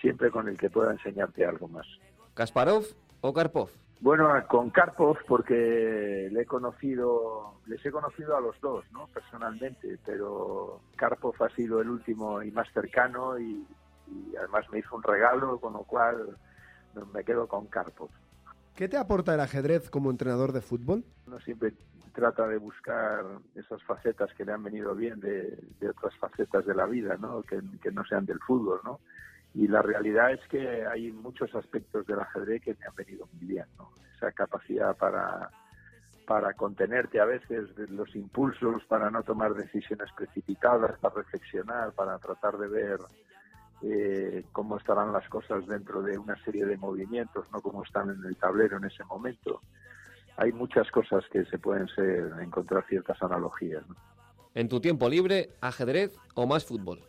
siempre 0.00 0.30
con 0.30 0.48
el 0.48 0.56
que 0.56 0.70
pueda 0.70 0.92
enseñarte 0.92 1.44
algo 1.44 1.68
más. 1.68 1.86
¿Kasparov 2.34 2.84
o 3.20 3.32
Karpov? 3.32 3.70
Bueno, 4.00 4.28
con 4.46 4.70
Karpov 4.70 5.16
porque 5.26 6.28
le 6.30 6.42
he 6.42 6.46
conocido, 6.46 7.54
les 7.66 7.84
he 7.84 7.90
conocido 7.90 8.36
a 8.36 8.40
los 8.40 8.60
dos, 8.60 8.84
¿no? 8.92 9.08
Personalmente, 9.08 9.98
pero 10.04 10.80
Karpov 10.96 11.42
ha 11.42 11.48
sido 11.50 11.80
el 11.80 11.88
último 11.88 12.42
y 12.42 12.50
más 12.50 12.70
cercano 12.72 13.38
y, 13.38 13.66
y 14.06 14.36
además 14.36 14.66
me 14.70 14.80
hizo 14.80 14.96
un 14.96 15.02
regalo, 15.02 15.58
con 15.58 15.72
lo 15.72 15.82
cual 15.84 16.36
me 17.12 17.24
quedo 17.24 17.48
con 17.48 17.66
Karpov. 17.66 18.10
¿Qué 18.74 18.88
te 18.88 18.98
aporta 18.98 19.34
el 19.34 19.40
ajedrez 19.40 19.88
como 19.88 20.10
entrenador 20.10 20.52
de 20.52 20.60
fútbol? 20.60 21.02
Uno 21.26 21.40
siempre 21.40 21.72
trata 22.16 22.48
de 22.48 22.56
buscar 22.56 23.24
esas 23.54 23.82
facetas 23.82 24.32
que 24.32 24.46
le 24.46 24.52
han 24.52 24.62
venido 24.62 24.94
bien 24.94 25.20
de, 25.20 25.58
otras 25.86 26.16
facetas 26.16 26.64
de 26.64 26.74
la 26.74 26.86
vida, 26.86 27.18
¿no? 27.18 27.42
Que, 27.42 27.60
no 27.92 28.04
sean 28.06 28.24
del 28.24 28.40
fútbol, 28.40 28.80
¿no? 28.84 29.00
Y 29.54 29.68
la 29.68 29.82
realidad 29.82 30.32
es 30.32 30.40
que 30.48 30.86
hay 30.86 31.12
muchos 31.12 31.54
aspectos 31.54 32.06
del 32.06 32.18
ajedrez 32.20 32.62
que 32.62 32.74
me 32.74 32.86
han 32.86 32.94
venido 32.94 33.28
muy 33.34 33.46
bien, 33.46 33.66
¿no? 33.76 33.90
Esa 34.16 34.32
capacidad 34.32 34.96
para 34.96 35.50
para 36.26 36.54
contenerte 36.54 37.20
a 37.20 37.24
veces 37.24 37.68
los 37.88 38.16
impulsos, 38.16 38.82
para 38.88 39.12
no 39.12 39.22
tomar 39.22 39.54
decisiones 39.54 40.10
precipitadas, 40.16 40.98
para 40.98 41.14
reflexionar, 41.14 41.92
para 41.92 42.18
tratar 42.18 42.58
de 42.58 42.66
ver 42.66 42.98
eh, 43.82 44.44
cómo 44.50 44.76
estarán 44.76 45.12
las 45.12 45.28
cosas 45.28 45.64
dentro 45.68 46.02
de 46.02 46.18
una 46.18 46.34
serie 46.42 46.66
de 46.66 46.76
movimientos, 46.76 47.46
no 47.52 47.60
cómo 47.60 47.84
están 47.84 48.10
en 48.10 48.24
el 48.24 48.36
tablero 48.36 48.78
en 48.78 48.86
ese 48.86 49.04
momento. 49.04 49.60
Hay 50.36 50.52
muchas 50.52 50.90
cosas 50.90 51.24
que 51.32 51.44
se 51.46 51.58
pueden 51.58 51.88
ser, 51.88 52.32
encontrar 52.40 52.84
ciertas 52.88 53.20
analogías. 53.22 53.82
En 54.54 54.68
tu 54.68 54.80
tiempo 54.80 55.08
libre, 55.08 55.50
ajedrez 55.60 56.16
o 56.34 56.46
más 56.46 56.64
fútbol. 56.64 57.00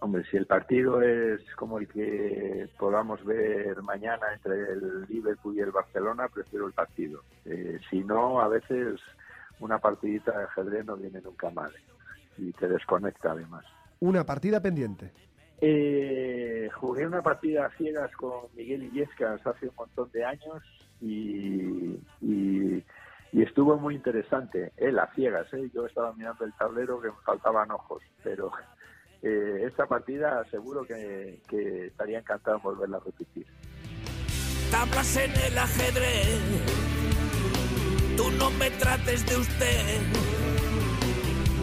Hombre, 0.00 0.22
si 0.30 0.36
el 0.36 0.46
partido 0.46 1.00
es 1.00 1.40
como 1.56 1.78
el 1.78 1.88
que 1.88 2.68
podamos 2.78 3.24
ver 3.24 3.80
mañana 3.82 4.26
entre 4.34 4.72
el 4.72 5.06
Liverpool 5.08 5.56
y 5.56 5.60
el 5.60 5.70
Barcelona, 5.70 6.28
prefiero 6.28 6.66
el 6.66 6.74
partido. 6.74 7.22
Eh, 7.46 7.78
si 7.88 8.04
no, 8.04 8.40
a 8.40 8.48
veces 8.48 9.00
una 9.60 9.78
partidita 9.78 10.36
de 10.36 10.44
ajedrez 10.44 10.84
no 10.84 10.96
viene 10.96 11.22
nunca 11.22 11.48
mal 11.50 11.72
y 12.36 12.52
te 12.52 12.68
desconecta 12.68 13.32
además. 13.32 13.64
Una 14.00 14.26
partida 14.26 14.60
pendiente. 14.60 15.12
Eh, 15.60 16.68
jugué 16.74 17.06
una 17.06 17.22
partida 17.22 17.66
a 17.66 17.70
ciegas 17.70 18.14
con 18.16 18.48
Miguel 18.54 18.82
Illescas 18.82 19.46
hace 19.46 19.68
un 19.68 19.74
montón 19.76 20.10
de 20.12 20.24
años 20.24 20.62
y, 21.00 21.98
y, 22.20 22.84
estuvo 23.32 23.76
muy 23.76 23.94
interesante. 23.96 24.72
Él 24.76 24.98
a 24.98 25.12
ciegas, 25.14 25.52
¿eh? 25.54 25.70
yo 25.74 25.86
estaba 25.86 26.12
mirando 26.14 26.44
el 26.44 26.52
tablero 26.54 27.00
que 27.00 27.08
me 27.08 27.16
faltaban 27.24 27.70
ojos, 27.70 28.02
pero 28.22 28.52
eh, 29.22 29.64
esta 29.66 29.86
partida 29.86 30.44
seguro 30.50 30.84
que, 30.84 31.40
estaría 31.86 32.18
encantado 32.18 32.58
en 32.58 32.62
volverla 32.62 32.98
a 32.98 33.00
repetir. 33.00 33.46
Tablas 34.70 35.16
en 35.16 35.30
el 35.30 35.58
ajedrez, 35.58 36.40
tú 38.16 38.30
no 38.38 38.50
me 38.50 38.70
trates 38.70 39.26
de 39.26 39.36
usted, 39.36 40.00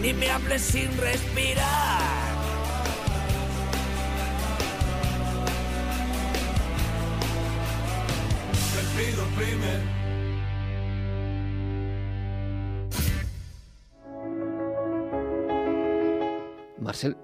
ni 0.01 0.13
me 0.13 0.29
hables 0.29 0.61
sin 0.61 0.97
respirar. 0.97 2.30
Pido 9.01 9.24
primero. 9.36 10.01
Marcel, 16.79 17.15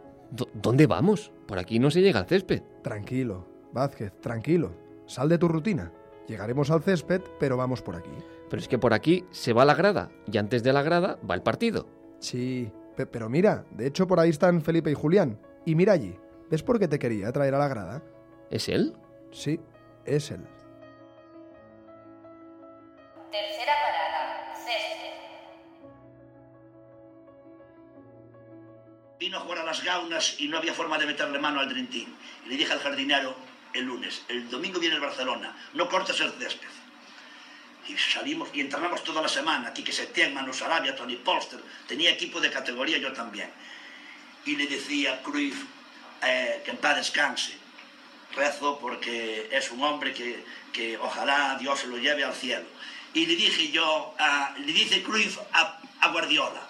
¿Dónde 0.53 0.87
vamos? 0.87 1.31
Por 1.47 1.57
aquí 1.57 1.79
no 1.79 1.89
se 1.89 2.01
llega 2.01 2.19
al 2.19 2.27
césped. 2.27 2.61
Tranquilo, 2.83 3.47
Vázquez, 3.71 4.11
tranquilo. 4.19 4.73
Sal 5.05 5.29
de 5.29 5.37
tu 5.37 5.47
rutina. 5.47 5.91
Llegaremos 6.27 6.69
al 6.69 6.83
césped, 6.83 7.21
pero 7.39 7.55
vamos 7.55 7.81
por 7.81 7.95
aquí. 7.95 8.11
Pero 8.49 8.61
es 8.61 8.67
que 8.67 8.77
por 8.77 8.93
aquí 8.93 9.25
se 9.31 9.53
va 9.53 9.63
la 9.63 9.73
grada 9.73 10.09
y 10.29 10.37
antes 10.37 10.63
de 10.63 10.73
la 10.73 10.81
grada 10.81 11.17
va 11.29 11.35
el 11.35 11.43
partido. 11.43 11.87
Sí, 12.19 12.69
pero 12.95 13.29
mira, 13.29 13.65
de 13.71 13.87
hecho 13.87 14.07
por 14.07 14.19
ahí 14.19 14.29
están 14.29 14.61
Felipe 14.61 14.91
y 14.91 14.95
Julián. 14.95 15.39
Y 15.65 15.75
mira 15.75 15.93
allí, 15.93 16.17
¿ves 16.49 16.63
por 16.63 16.79
qué 16.79 16.87
te 16.87 16.99
quería 16.99 17.31
traer 17.31 17.55
a 17.55 17.59
la 17.59 17.67
grada? 17.69 18.03
¿Es 18.49 18.67
él? 18.67 18.93
Sí, 19.31 19.59
es 20.05 20.31
él. 20.31 20.56
Tercera 23.37 23.73
parada, 23.83 24.55
césped. 24.65 25.13
Vino 29.19 29.37
a 29.37 29.41
jugar 29.41 29.59
a 29.59 29.63
las 29.63 29.83
gaunas 29.83 30.35
y 30.39 30.47
no 30.47 30.57
había 30.57 30.73
forma 30.73 30.97
de 30.97 31.05
meterle 31.05 31.37
mano 31.37 31.59
al 31.59 31.71
Y 31.71 32.07
le 32.47 32.57
dije 32.57 32.73
al 32.73 32.79
jardinero 32.79 33.35
el 33.73 33.85
lunes, 33.85 34.23
el 34.27 34.49
domingo 34.49 34.79
viene 34.79 34.95
el 34.95 35.01
Barcelona, 35.01 35.55
no 35.73 35.87
cortes 35.87 36.19
el 36.19 36.31
césped. 36.31 36.67
Y 37.87 37.95
salimos 37.95 38.49
y 38.53 38.61
entrenamos 38.61 39.03
toda 39.03 39.21
la 39.21 39.29
semana. 39.29 39.69
Aquí 39.69 39.83
que 39.83 39.91
se 39.91 40.07
Setién, 40.07 40.33
Manu 40.33 40.51
Sarabia, 40.51 40.95
Tony 40.95 41.17
Polster, 41.17 41.59
tenía 41.87 42.09
equipo 42.09 42.41
de 42.41 42.49
categoría, 42.49 42.97
yo 42.97 43.13
también. 43.13 43.51
Y 44.45 44.55
le 44.55 44.65
decía 44.65 45.21
Cruyff 45.21 45.63
eh, 46.23 46.63
que 46.65 46.71
en 46.71 46.77
paz 46.77 46.95
descanse. 46.95 47.55
Rezo 48.35 48.79
porque 48.79 49.47
es 49.51 49.69
un 49.69 49.83
hombre 49.83 50.11
que, 50.11 50.43
que 50.73 50.97
ojalá 50.97 51.55
Dios 51.59 51.79
se 51.79 51.87
lo 51.87 51.97
lleve 51.97 52.23
al 52.23 52.33
cielo. 52.33 52.65
Y 53.13 53.25
le 53.25 53.35
dije 53.35 53.71
yo, 53.71 54.15
le 54.59 54.73
dice 54.73 55.01
Cruyff 55.03 55.39
a, 55.53 56.09
Guardiola, 56.11 56.67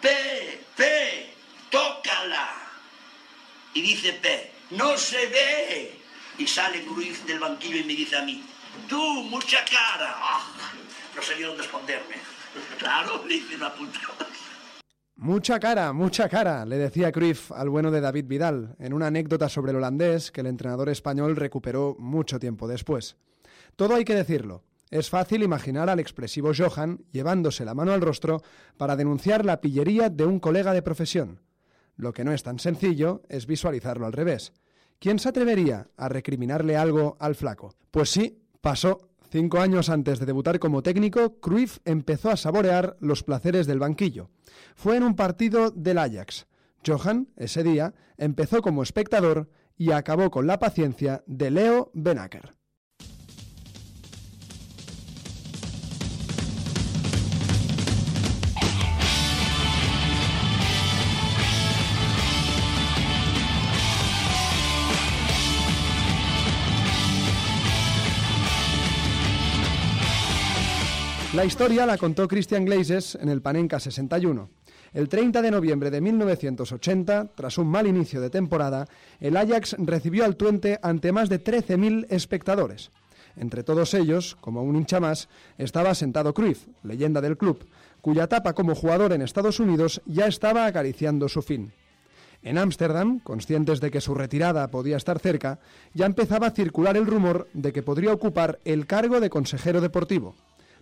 P, 0.00 0.64
P, 0.76 1.34
tócala. 1.70 2.54
Y 3.74 3.82
dice 3.82 4.12
P, 4.14 4.52
no 4.70 4.96
se 4.96 5.26
ve. 5.26 6.00
Y 6.38 6.46
sale 6.46 6.84
Cruz 6.84 7.24
del 7.26 7.38
banquillo 7.38 7.78
y 7.78 7.84
me 7.84 7.94
dice 7.94 8.16
a 8.16 8.22
mí, 8.22 8.42
tú, 8.88 9.00
mucha 9.24 9.64
cara. 9.64 10.14
Ah, 10.16 10.46
no 11.14 11.22
sabía 11.22 11.48
dónde 11.48 11.64
esconderme. 11.64 12.16
Claro, 12.78 13.22
dice 13.28 13.54
una 13.54 13.72
puta. 13.72 14.00
Mucha 15.22 15.60
cara, 15.60 15.92
mucha 15.92 16.30
cara, 16.30 16.64
le 16.64 16.78
decía 16.78 17.12
Cruyff 17.12 17.52
al 17.52 17.68
bueno 17.68 17.90
de 17.90 18.00
David 18.00 18.24
Vidal, 18.26 18.74
en 18.78 18.94
una 18.94 19.08
anécdota 19.08 19.50
sobre 19.50 19.70
el 19.70 19.76
holandés 19.76 20.30
que 20.30 20.40
el 20.40 20.46
entrenador 20.46 20.88
español 20.88 21.36
recuperó 21.36 21.94
mucho 21.98 22.38
tiempo 22.40 22.66
después. 22.66 23.16
Todo 23.76 23.96
hay 23.96 24.06
que 24.06 24.14
decirlo. 24.14 24.64
Es 24.90 25.08
fácil 25.08 25.42
imaginar 25.44 25.88
al 25.88 26.00
expresivo 26.00 26.50
Johan 26.56 27.04
llevándose 27.12 27.64
la 27.64 27.74
mano 27.74 27.92
al 27.92 28.00
rostro 28.00 28.42
para 28.76 28.96
denunciar 28.96 29.44
la 29.44 29.60
pillería 29.60 30.10
de 30.10 30.26
un 30.26 30.40
colega 30.40 30.72
de 30.72 30.82
profesión. 30.82 31.40
Lo 31.96 32.12
que 32.12 32.24
no 32.24 32.32
es 32.32 32.42
tan 32.42 32.58
sencillo 32.58 33.22
es 33.28 33.46
visualizarlo 33.46 34.06
al 34.06 34.12
revés. 34.12 34.52
¿Quién 34.98 35.18
se 35.18 35.28
atrevería 35.28 35.88
a 35.96 36.08
recriminarle 36.08 36.76
algo 36.76 37.16
al 37.20 37.34
flaco? 37.34 37.74
Pues 37.90 38.10
sí, 38.10 38.42
pasó. 38.60 39.08
Cinco 39.30 39.60
años 39.60 39.90
antes 39.90 40.18
de 40.18 40.26
debutar 40.26 40.58
como 40.58 40.82
técnico, 40.82 41.38
Cruyff 41.38 41.78
empezó 41.84 42.30
a 42.30 42.36
saborear 42.36 42.96
los 42.98 43.22
placeres 43.22 43.68
del 43.68 43.78
banquillo. 43.78 44.28
Fue 44.74 44.96
en 44.96 45.04
un 45.04 45.14
partido 45.14 45.70
del 45.70 45.98
Ajax. 45.98 46.48
Johan, 46.84 47.28
ese 47.36 47.62
día, 47.62 47.94
empezó 48.16 48.60
como 48.60 48.82
espectador 48.82 49.48
y 49.76 49.92
acabó 49.92 50.32
con 50.32 50.48
la 50.48 50.58
paciencia 50.58 51.22
de 51.26 51.50
Leo 51.52 51.92
Benaker. 51.94 52.59
La 71.32 71.44
historia 71.44 71.86
la 71.86 71.96
contó 71.96 72.26
Christian 72.26 72.64
Gleises 72.64 73.14
en 73.14 73.28
el 73.28 73.40
Panenka 73.40 73.78
61. 73.78 74.50
El 74.92 75.08
30 75.08 75.42
de 75.42 75.52
noviembre 75.52 75.88
de 75.92 76.00
1980, 76.00 77.28
tras 77.36 77.56
un 77.56 77.68
mal 77.68 77.86
inicio 77.86 78.20
de 78.20 78.30
temporada, 78.30 78.88
el 79.20 79.36
Ajax 79.36 79.76
recibió 79.78 80.24
al 80.24 80.34
Twente 80.34 80.80
ante 80.82 81.12
más 81.12 81.28
de 81.28 81.40
13.000 81.40 82.06
espectadores. 82.10 82.90
Entre 83.36 83.62
todos 83.62 83.94
ellos, 83.94 84.36
como 84.40 84.64
un 84.64 84.74
hincha 84.74 84.98
más, 84.98 85.28
estaba 85.56 85.94
sentado 85.94 86.34
Cruyff, 86.34 86.66
leyenda 86.82 87.20
del 87.20 87.36
club, 87.38 87.64
cuya 88.00 88.24
etapa 88.24 88.52
como 88.52 88.74
jugador 88.74 89.12
en 89.12 89.22
Estados 89.22 89.60
Unidos 89.60 90.02
ya 90.06 90.26
estaba 90.26 90.66
acariciando 90.66 91.28
su 91.28 91.42
fin. 91.42 91.72
En 92.42 92.58
Ámsterdam, 92.58 93.20
conscientes 93.20 93.80
de 93.80 93.92
que 93.92 94.00
su 94.00 94.16
retirada 94.16 94.68
podía 94.72 94.96
estar 94.96 95.20
cerca, 95.20 95.60
ya 95.94 96.06
empezaba 96.06 96.48
a 96.48 96.52
circular 96.52 96.96
el 96.96 97.06
rumor 97.06 97.46
de 97.52 97.72
que 97.72 97.84
podría 97.84 98.12
ocupar 98.12 98.58
el 98.64 98.88
cargo 98.88 99.20
de 99.20 99.30
consejero 99.30 99.80
deportivo 99.80 100.34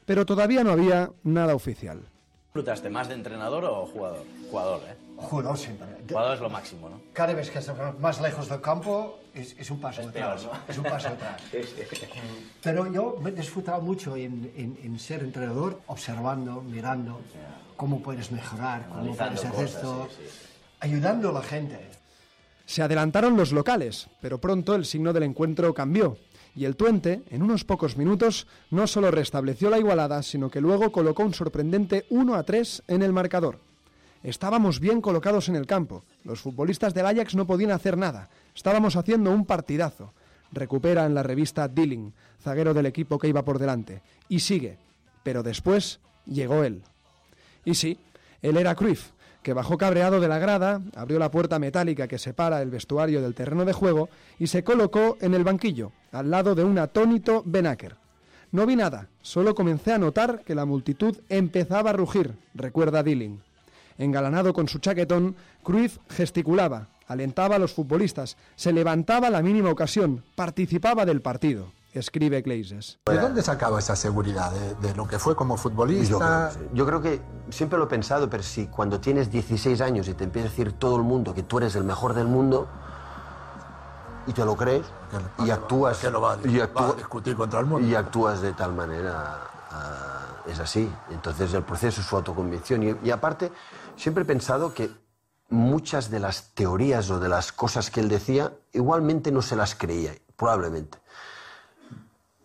pero 0.08 0.24
todavía 0.24 0.64
no 0.64 0.72
había 0.72 1.10
nada 1.22 1.54
oficial. 1.54 2.00
¿Disfrutaste 2.46 2.88
más 2.88 3.08
de 3.08 3.14
entrenador 3.14 3.62
o 3.66 3.84
jugador? 3.84 4.24
Jugador, 4.50 4.80
¿eh? 4.88 4.96
Jugador 5.18 5.58
siempre. 5.58 5.86
Jugador 6.08 6.34
es 6.34 6.40
lo 6.40 6.48
máximo, 6.48 6.88
¿no? 6.88 7.02
Cada 7.12 7.34
vez 7.34 7.50
que 7.50 7.58
estás 7.58 7.76
más 8.00 8.18
lejos 8.22 8.48
del 8.48 8.62
campo 8.62 9.18
es, 9.34 9.70
un 9.70 9.78
paso 9.78 10.08
atrás. 10.08 10.48
Es 10.66 10.78
un 10.78 10.84
paso 10.84 11.08
atrás. 11.08 11.42
Pero 12.62 12.90
yo 12.90 13.18
me 13.20 13.28
he 13.28 13.32
disfrutado 13.34 13.82
mucho 13.82 14.16
en, 14.16 14.98
ser 14.98 15.24
entrenador, 15.24 15.82
observando, 15.88 16.62
mirando 16.62 17.20
cómo 17.76 18.02
puedes 18.02 18.32
mejorar, 18.32 18.88
cómo 18.88 19.14
puedes 19.14 19.44
hacer 19.44 19.62
esto, 19.62 20.08
ayudando 20.80 21.28
a 21.28 21.32
la 21.32 21.42
gente. 21.42 21.78
Se 22.64 22.80
adelantaron 22.80 23.36
los 23.36 23.52
locales, 23.52 24.08
pero 24.22 24.38
pronto 24.38 24.74
el 24.74 24.86
signo 24.86 25.12
del 25.12 25.24
encuentro 25.24 25.74
cambió 25.74 26.16
y 26.58 26.64
el 26.64 26.74
Tuente, 26.74 27.22
en 27.30 27.44
unos 27.44 27.62
pocos 27.62 27.96
minutos, 27.96 28.48
no 28.72 28.88
solo 28.88 29.12
restableció 29.12 29.70
la 29.70 29.78
igualada, 29.78 30.24
sino 30.24 30.50
que 30.50 30.60
luego 30.60 30.90
colocó 30.90 31.22
un 31.22 31.32
sorprendente 31.32 32.04
1 32.10 32.34
a 32.34 32.42
3 32.42 32.82
en 32.88 33.02
el 33.02 33.12
marcador. 33.12 33.60
Estábamos 34.24 34.80
bien 34.80 35.00
colocados 35.00 35.48
en 35.48 35.54
el 35.54 35.68
campo. 35.68 36.02
Los 36.24 36.40
futbolistas 36.40 36.94
del 36.94 37.06
Ajax 37.06 37.36
no 37.36 37.46
podían 37.46 37.70
hacer 37.70 37.96
nada. 37.96 38.28
Estábamos 38.56 38.96
haciendo 38.96 39.30
un 39.30 39.46
partidazo. 39.46 40.12
recupera 40.50 41.06
en 41.06 41.14
la 41.14 41.22
revista 41.22 41.68
Dealing, 41.68 42.12
zaguero 42.42 42.74
del 42.74 42.86
equipo 42.86 43.18
que 43.18 43.28
iba 43.28 43.44
por 43.44 43.60
delante, 43.60 44.02
y 44.28 44.40
sigue. 44.40 44.78
Pero 45.22 45.44
después 45.44 46.00
llegó 46.26 46.64
él. 46.64 46.82
Y 47.64 47.74
sí, 47.74 47.98
él 48.42 48.56
era 48.56 48.74
Cruyff, 48.74 49.10
que 49.42 49.52
bajó 49.52 49.78
cabreado 49.78 50.20
de 50.20 50.28
la 50.28 50.38
grada, 50.38 50.80
abrió 50.94 51.18
la 51.18 51.30
puerta 51.30 51.58
metálica 51.58 52.08
que 52.08 52.18
separa 52.18 52.60
el 52.62 52.70
vestuario 52.70 53.22
del 53.22 53.34
terreno 53.34 53.64
de 53.64 53.72
juego 53.72 54.08
y 54.38 54.48
se 54.48 54.64
colocó 54.64 55.16
en 55.20 55.34
el 55.34 55.44
banquillo, 55.44 55.92
al 56.12 56.30
lado 56.30 56.54
de 56.54 56.64
un 56.64 56.78
atónito 56.78 57.42
Benaker. 57.46 57.96
No 58.50 58.66
vi 58.66 58.76
nada, 58.76 59.08
solo 59.22 59.54
comencé 59.54 59.92
a 59.92 59.98
notar 59.98 60.42
que 60.44 60.54
la 60.54 60.64
multitud 60.64 61.18
empezaba 61.28 61.90
a 61.90 61.94
rugir, 61.94 62.34
recuerda 62.54 63.02
Dilling. 63.02 63.40
Engalanado 63.98 64.52
con 64.52 64.68
su 64.68 64.78
chaquetón, 64.78 65.36
Cruyff 65.62 65.98
gesticulaba, 66.08 66.88
alentaba 67.06 67.56
a 67.56 67.58
los 67.58 67.72
futbolistas, 67.72 68.36
se 68.56 68.72
levantaba 68.72 69.30
la 69.30 69.42
mínima 69.42 69.70
ocasión, 69.70 70.24
participaba 70.34 71.04
del 71.04 71.20
partido 71.20 71.77
escribe 71.92 72.42
Glazes. 72.42 72.98
¿De 73.06 73.18
dónde 73.18 73.42
sacaba 73.42 73.78
esa 73.78 73.96
seguridad? 73.96 74.52
¿De, 74.52 74.94
lo 74.94 75.06
que 75.06 75.18
fue 75.18 75.34
como 75.34 75.56
futbolista? 75.56 76.50
Yo, 76.52 76.68
yo, 76.74 76.86
creo 76.86 77.00
que 77.00 77.20
siempre 77.50 77.78
lo 77.78 77.86
he 77.86 77.88
pensado, 77.88 78.28
pero 78.28 78.42
si 78.42 78.66
cuando 78.66 79.00
tienes 79.00 79.30
16 79.30 79.80
años 79.80 80.08
y 80.08 80.14
te 80.14 80.24
empieza 80.24 80.48
a 80.48 80.50
decir 80.50 80.72
todo 80.72 80.96
el 80.96 81.02
mundo 81.02 81.34
que 81.34 81.42
tú 81.42 81.58
eres 81.58 81.74
el 81.76 81.84
mejor 81.84 82.14
del 82.14 82.26
mundo 82.26 82.68
y 84.26 84.32
te 84.32 84.44
lo 84.44 84.56
crees 84.56 84.84
y 85.44 85.50
actúas 85.50 85.98
que 85.98 86.10
lo 86.10 86.20
va, 86.20 86.38
y 86.44 86.60
actúa, 86.60 86.90
a 86.90 86.92
discutir 86.92 87.34
contra 87.34 87.60
el 87.60 87.66
mundo 87.66 87.88
y 87.88 87.94
actúas 87.94 88.42
de 88.42 88.52
tal 88.52 88.74
manera 88.74 89.38
uh, 90.46 90.50
es 90.50 90.58
así. 90.58 90.90
Entonces 91.10 91.54
el 91.54 91.62
proceso 91.62 92.02
es 92.02 92.06
su 92.06 92.16
autoconvicción 92.16 92.82
y, 92.82 92.96
y 93.02 93.10
aparte 93.10 93.50
siempre 93.96 94.24
he 94.24 94.26
pensado 94.26 94.74
que 94.74 94.90
muchas 95.48 96.10
de 96.10 96.20
las 96.20 96.52
teorías 96.52 97.08
o 97.08 97.18
de 97.18 97.30
las 97.30 97.52
cosas 97.52 97.90
que 97.90 98.00
él 98.00 98.10
decía 98.10 98.52
igualmente 98.72 99.32
no 99.32 99.40
se 99.40 99.56
las 99.56 99.74
creía, 99.74 100.12
probablemente 100.36 100.98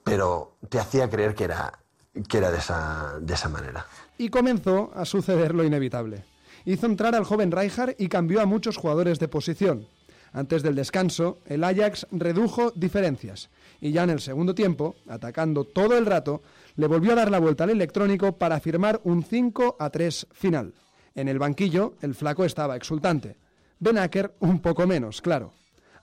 pero 0.04 0.58
te 0.70 0.80
hacía 0.80 1.10
creer 1.10 1.36
que 1.36 1.46
era, 1.46 1.80
que 2.28 2.38
era 2.38 2.52
de, 2.52 2.58
esa, 2.58 3.18
de 3.20 3.34
esa 3.34 3.50
manera. 3.50 3.86
Y 4.18 4.30
comenzó 4.30 4.92
a 4.94 5.06
suceder 5.06 5.54
lo 5.54 5.64
inevitable. 5.64 6.26
Hizo 6.66 6.86
entrar 6.86 7.16
al 7.16 7.26
joven 7.26 7.52
Rijkaard 7.52 7.96
y 7.98 8.08
cambió 8.08 8.42
a 8.42 8.46
muchos 8.46 8.78
jugadores 8.78 9.20
de 9.20 9.28
posición. 9.28 9.88
Antes 10.32 10.64
del 10.64 10.76
descanso, 10.76 11.40
el 11.46 11.64
Ajax 11.64 12.08
redujo 12.12 12.72
diferencias 12.72 13.50
y 13.84 13.92
ya 13.92 14.04
en 14.04 14.12
el 14.12 14.22
segundo 14.22 14.56
tiempo, 14.56 14.96
atacando 15.10 15.66
todo 15.66 15.98
el 15.98 16.06
rato, 16.06 16.42
le 16.78 16.88
volvió 16.88 17.12
a 17.12 17.16
dar 17.16 17.30
la 17.30 17.40
vuelta 17.40 17.66
al 17.66 17.70
electrónico 17.70 18.38
para 18.38 18.62
firmar 18.62 19.02
un 19.04 19.24
5 19.24 19.76
a 19.78 19.90
3 19.90 20.28
final. 20.32 20.74
En 21.16 21.28
el 21.28 21.38
banquillo, 21.38 21.96
el 22.02 22.16
flaco 22.16 22.46
estaba 22.46 22.78
exultante. 22.78 23.36
Ben 23.80 23.98
Acker 23.98 24.34
un 24.40 24.62
poco 24.62 24.88
menos, 24.88 25.22
claro. 25.22 25.52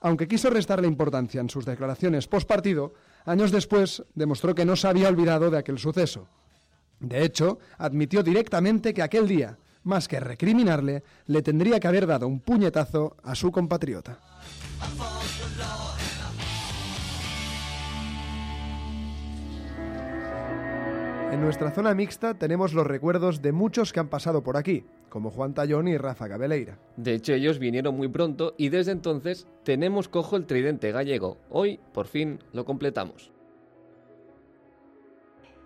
Aunque 0.02 0.28
quiso 0.28 0.50
restarle 0.50 0.88
importancia 0.88 1.40
en 1.40 1.48
sus 1.48 1.64
declaraciones 1.64 2.26
post 2.26 2.46
partido, 2.46 2.92
Años 3.24 3.50
después 3.50 4.02
demostró 4.14 4.54
que 4.54 4.64
no 4.64 4.76
se 4.76 4.88
había 4.88 5.08
olvidado 5.08 5.50
de 5.50 5.58
aquel 5.58 5.78
suceso. 5.78 6.28
De 6.98 7.24
hecho, 7.24 7.58
admitió 7.78 8.22
directamente 8.22 8.92
que 8.92 9.02
aquel 9.02 9.26
día, 9.26 9.58
más 9.84 10.06
que 10.08 10.20
recriminarle, 10.20 11.02
le 11.26 11.42
tendría 11.42 11.80
que 11.80 11.88
haber 11.88 12.06
dado 12.06 12.28
un 12.28 12.40
puñetazo 12.40 13.16
a 13.22 13.34
su 13.34 13.50
compatriota. 13.50 14.18
En 21.30 21.40
nuestra 21.40 21.70
zona 21.70 21.94
mixta 21.94 22.34
tenemos 22.34 22.72
los 22.72 22.84
recuerdos 22.84 23.40
de 23.40 23.52
muchos 23.52 23.92
que 23.92 24.00
han 24.00 24.08
pasado 24.08 24.42
por 24.42 24.56
aquí, 24.56 24.84
como 25.08 25.30
Juan 25.30 25.54
Tallón 25.54 25.86
y 25.86 25.96
Rafa 25.96 26.28
Cabeleira. 26.28 26.76
De 26.96 27.14
hecho, 27.14 27.32
ellos 27.32 27.60
vinieron 27.60 27.96
muy 27.96 28.08
pronto 28.08 28.54
y 28.58 28.68
desde 28.68 28.90
entonces 28.90 29.46
tenemos 29.64 30.08
cojo 30.08 30.34
el 30.34 30.48
tridente 30.48 30.90
gallego. 30.90 31.38
Hoy, 31.48 31.78
por 31.94 32.08
fin, 32.08 32.42
lo 32.52 32.64
completamos. 32.64 33.30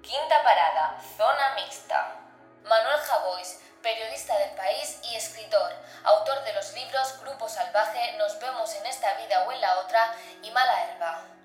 Quinta 0.02 0.42
parada, 0.44 1.00
zona 1.16 1.54
mixta. 1.56 2.20
Manuel 2.64 3.00
Javois, 3.00 3.62
periodista 3.82 4.38
del 4.40 4.54
país 4.56 5.00
y 5.10 5.16
escritor, 5.16 5.72
autor 6.04 6.44
de 6.44 6.52
los 6.52 6.74
libros 6.74 7.20
Grupo 7.22 7.48
Salvaje, 7.48 8.18
Nos 8.18 8.38
vemos 8.38 8.68
en 8.76 8.84
esta 8.84 9.16
vida 9.16 9.46
o 9.48 9.52
en 9.52 9.62
la 9.62 9.80
otra 9.80 10.12
y 10.42 10.50
Mala 10.50 10.92
Herba. 10.92 11.43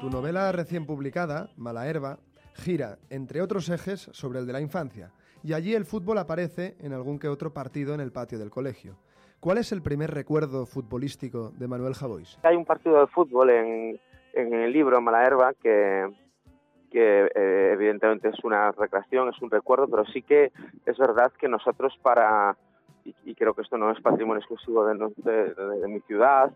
Tu 0.00 0.10
novela 0.10 0.52
recién 0.52 0.86
publicada, 0.86 1.50
Mala 1.56 1.86
Herba, 1.86 2.18
gira, 2.54 2.98
entre 3.10 3.42
otros 3.42 3.68
ejes, 3.68 4.08
sobre 4.12 4.38
el 4.38 4.46
de 4.46 4.52
la 4.52 4.60
infancia, 4.60 5.10
y 5.42 5.52
allí 5.52 5.74
el 5.74 5.84
fútbol 5.84 6.18
aparece 6.18 6.76
en 6.80 6.92
algún 6.92 7.18
que 7.18 7.28
otro 7.28 7.52
partido 7.52 7.94
en 7.94 8.00
el 8.00 8.12
patio 8.12 8.38
del 8.38 8.50
colegio. 8.50 8.96
¿Cuál 9.40 9.58
es 9.58 9.70
el 9.72 9.82
primer 9.82 10.10
recuerdo 10.10 10.66
futbolístico 10.66 11.50
de 11.50 11.68
Manuel 11.68 11.94
Javois? 11.94 12.38
Hay 12.42 12.56
un 12.56 12.64
partido 12.64 13.00
de 13.00 13.06
fútbol 13.06 13.50
en, 13.50 14.00
el 14.34 14.72
libro 14.72 15.00
Mala 15.00 15.24
Herba 15.24 15.52
que, 15.54 16.08
que 16.90 17.30
eh, 17.34 17.70
evidentemente 17.72 18.28
es 18.28 18.44
una 18.44 18.72
recreación, 18.72 19.28
es 19.28 19.40
un 19.40 19.50
recuerdo, 19.50 19.88
pero 19.88 20.04
sí 20.06 20.22
que 20.22 20.52
es 20.86 20.98
verdad 20.98 21.32
que 21.38 21.48
nosotros 21.48 21.96
para, 22.02 22.56
y, 23.24 23.34
creo 23.34 23.54
que 23.54 23.62
esto 23.62 23.78
no 23.78 23.90
es 23.90 24.00
patrimonio 24.00 24.40
exclusivo 24.40 24.84
de 24.84 25.88
mi 25.88 26.00
ciudad, 26.00 26.52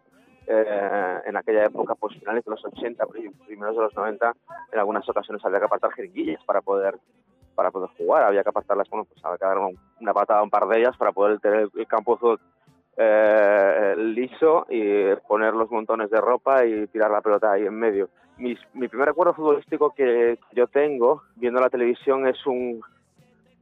eh, 0.47 1.21
en 1.25 1.37
aquella 1.37 1.67
época, 1.67 1.95
pues 1.95 2.19
finales 2.19 2.45
de 2.45 2.51
los 2.51 2.65
80, 2.65 3.07
primeros 3.47 3.77
de 3.77 3.83
los 3.83 3.95
90, 3.95 4.33
en 4.73 4.79
algunas 4.79 5.09
ocasiones 5.09 5.45
había 5.45 5.61
que 5.61 5.67
apartar 5.67 5.93
jeringuillas 5.93 6.43
para 6.45 6.61
poder 6.61 6.99
para 7.55 7.71
poder 7.71 7.91
jugar, 7.99 8.23
había 8.23 8.43
que 8.43 8.49
apartarlas, 8.49 8.89
bueno, 8.89 9.05
pues 9.05 9.23
había 9.23 9.37
que 9.37 9.45
dar 9.45 9.59
una 10.01 10.15
patada 10.15 10.41
a 10.41 10.43
un 10.43 10.49
par 10.49 10.67
de 10.69 10.79
ellas 10.79 10.97
para 10.97 11.13
poder 11.13 11.39
tener 11.39 11.69
el 11.75 11.87
campo 11.87 12.19
eh, 12.97 13.95
liso 13.99 14.67
y 14.71 15.15
poner 15.29 15.53
los 15.53 15.71
montones 15.71 16.11
de 16.11 16.19
ropa 16.19 16.65
y 16.65 16.87
tirar 16.87 17.11
la 17.11 17.21
pelota 17.21 17.53
ahí 17.53 17.67
en 17.67 17.75
medio. 17.75 18.09
mi 18.39 18.57
primer 18.89 19.09
recuerdo 19.09 19.35
futbolístico 19.35 19.91
que 19.95 20.39
yo 20.53 20.67
tengo 20.67 21.25
viendo 21.37 21.61
la 21.61 21.69
televisión 21.69 22.27
es 22.27 22.45
un 22.47 22.81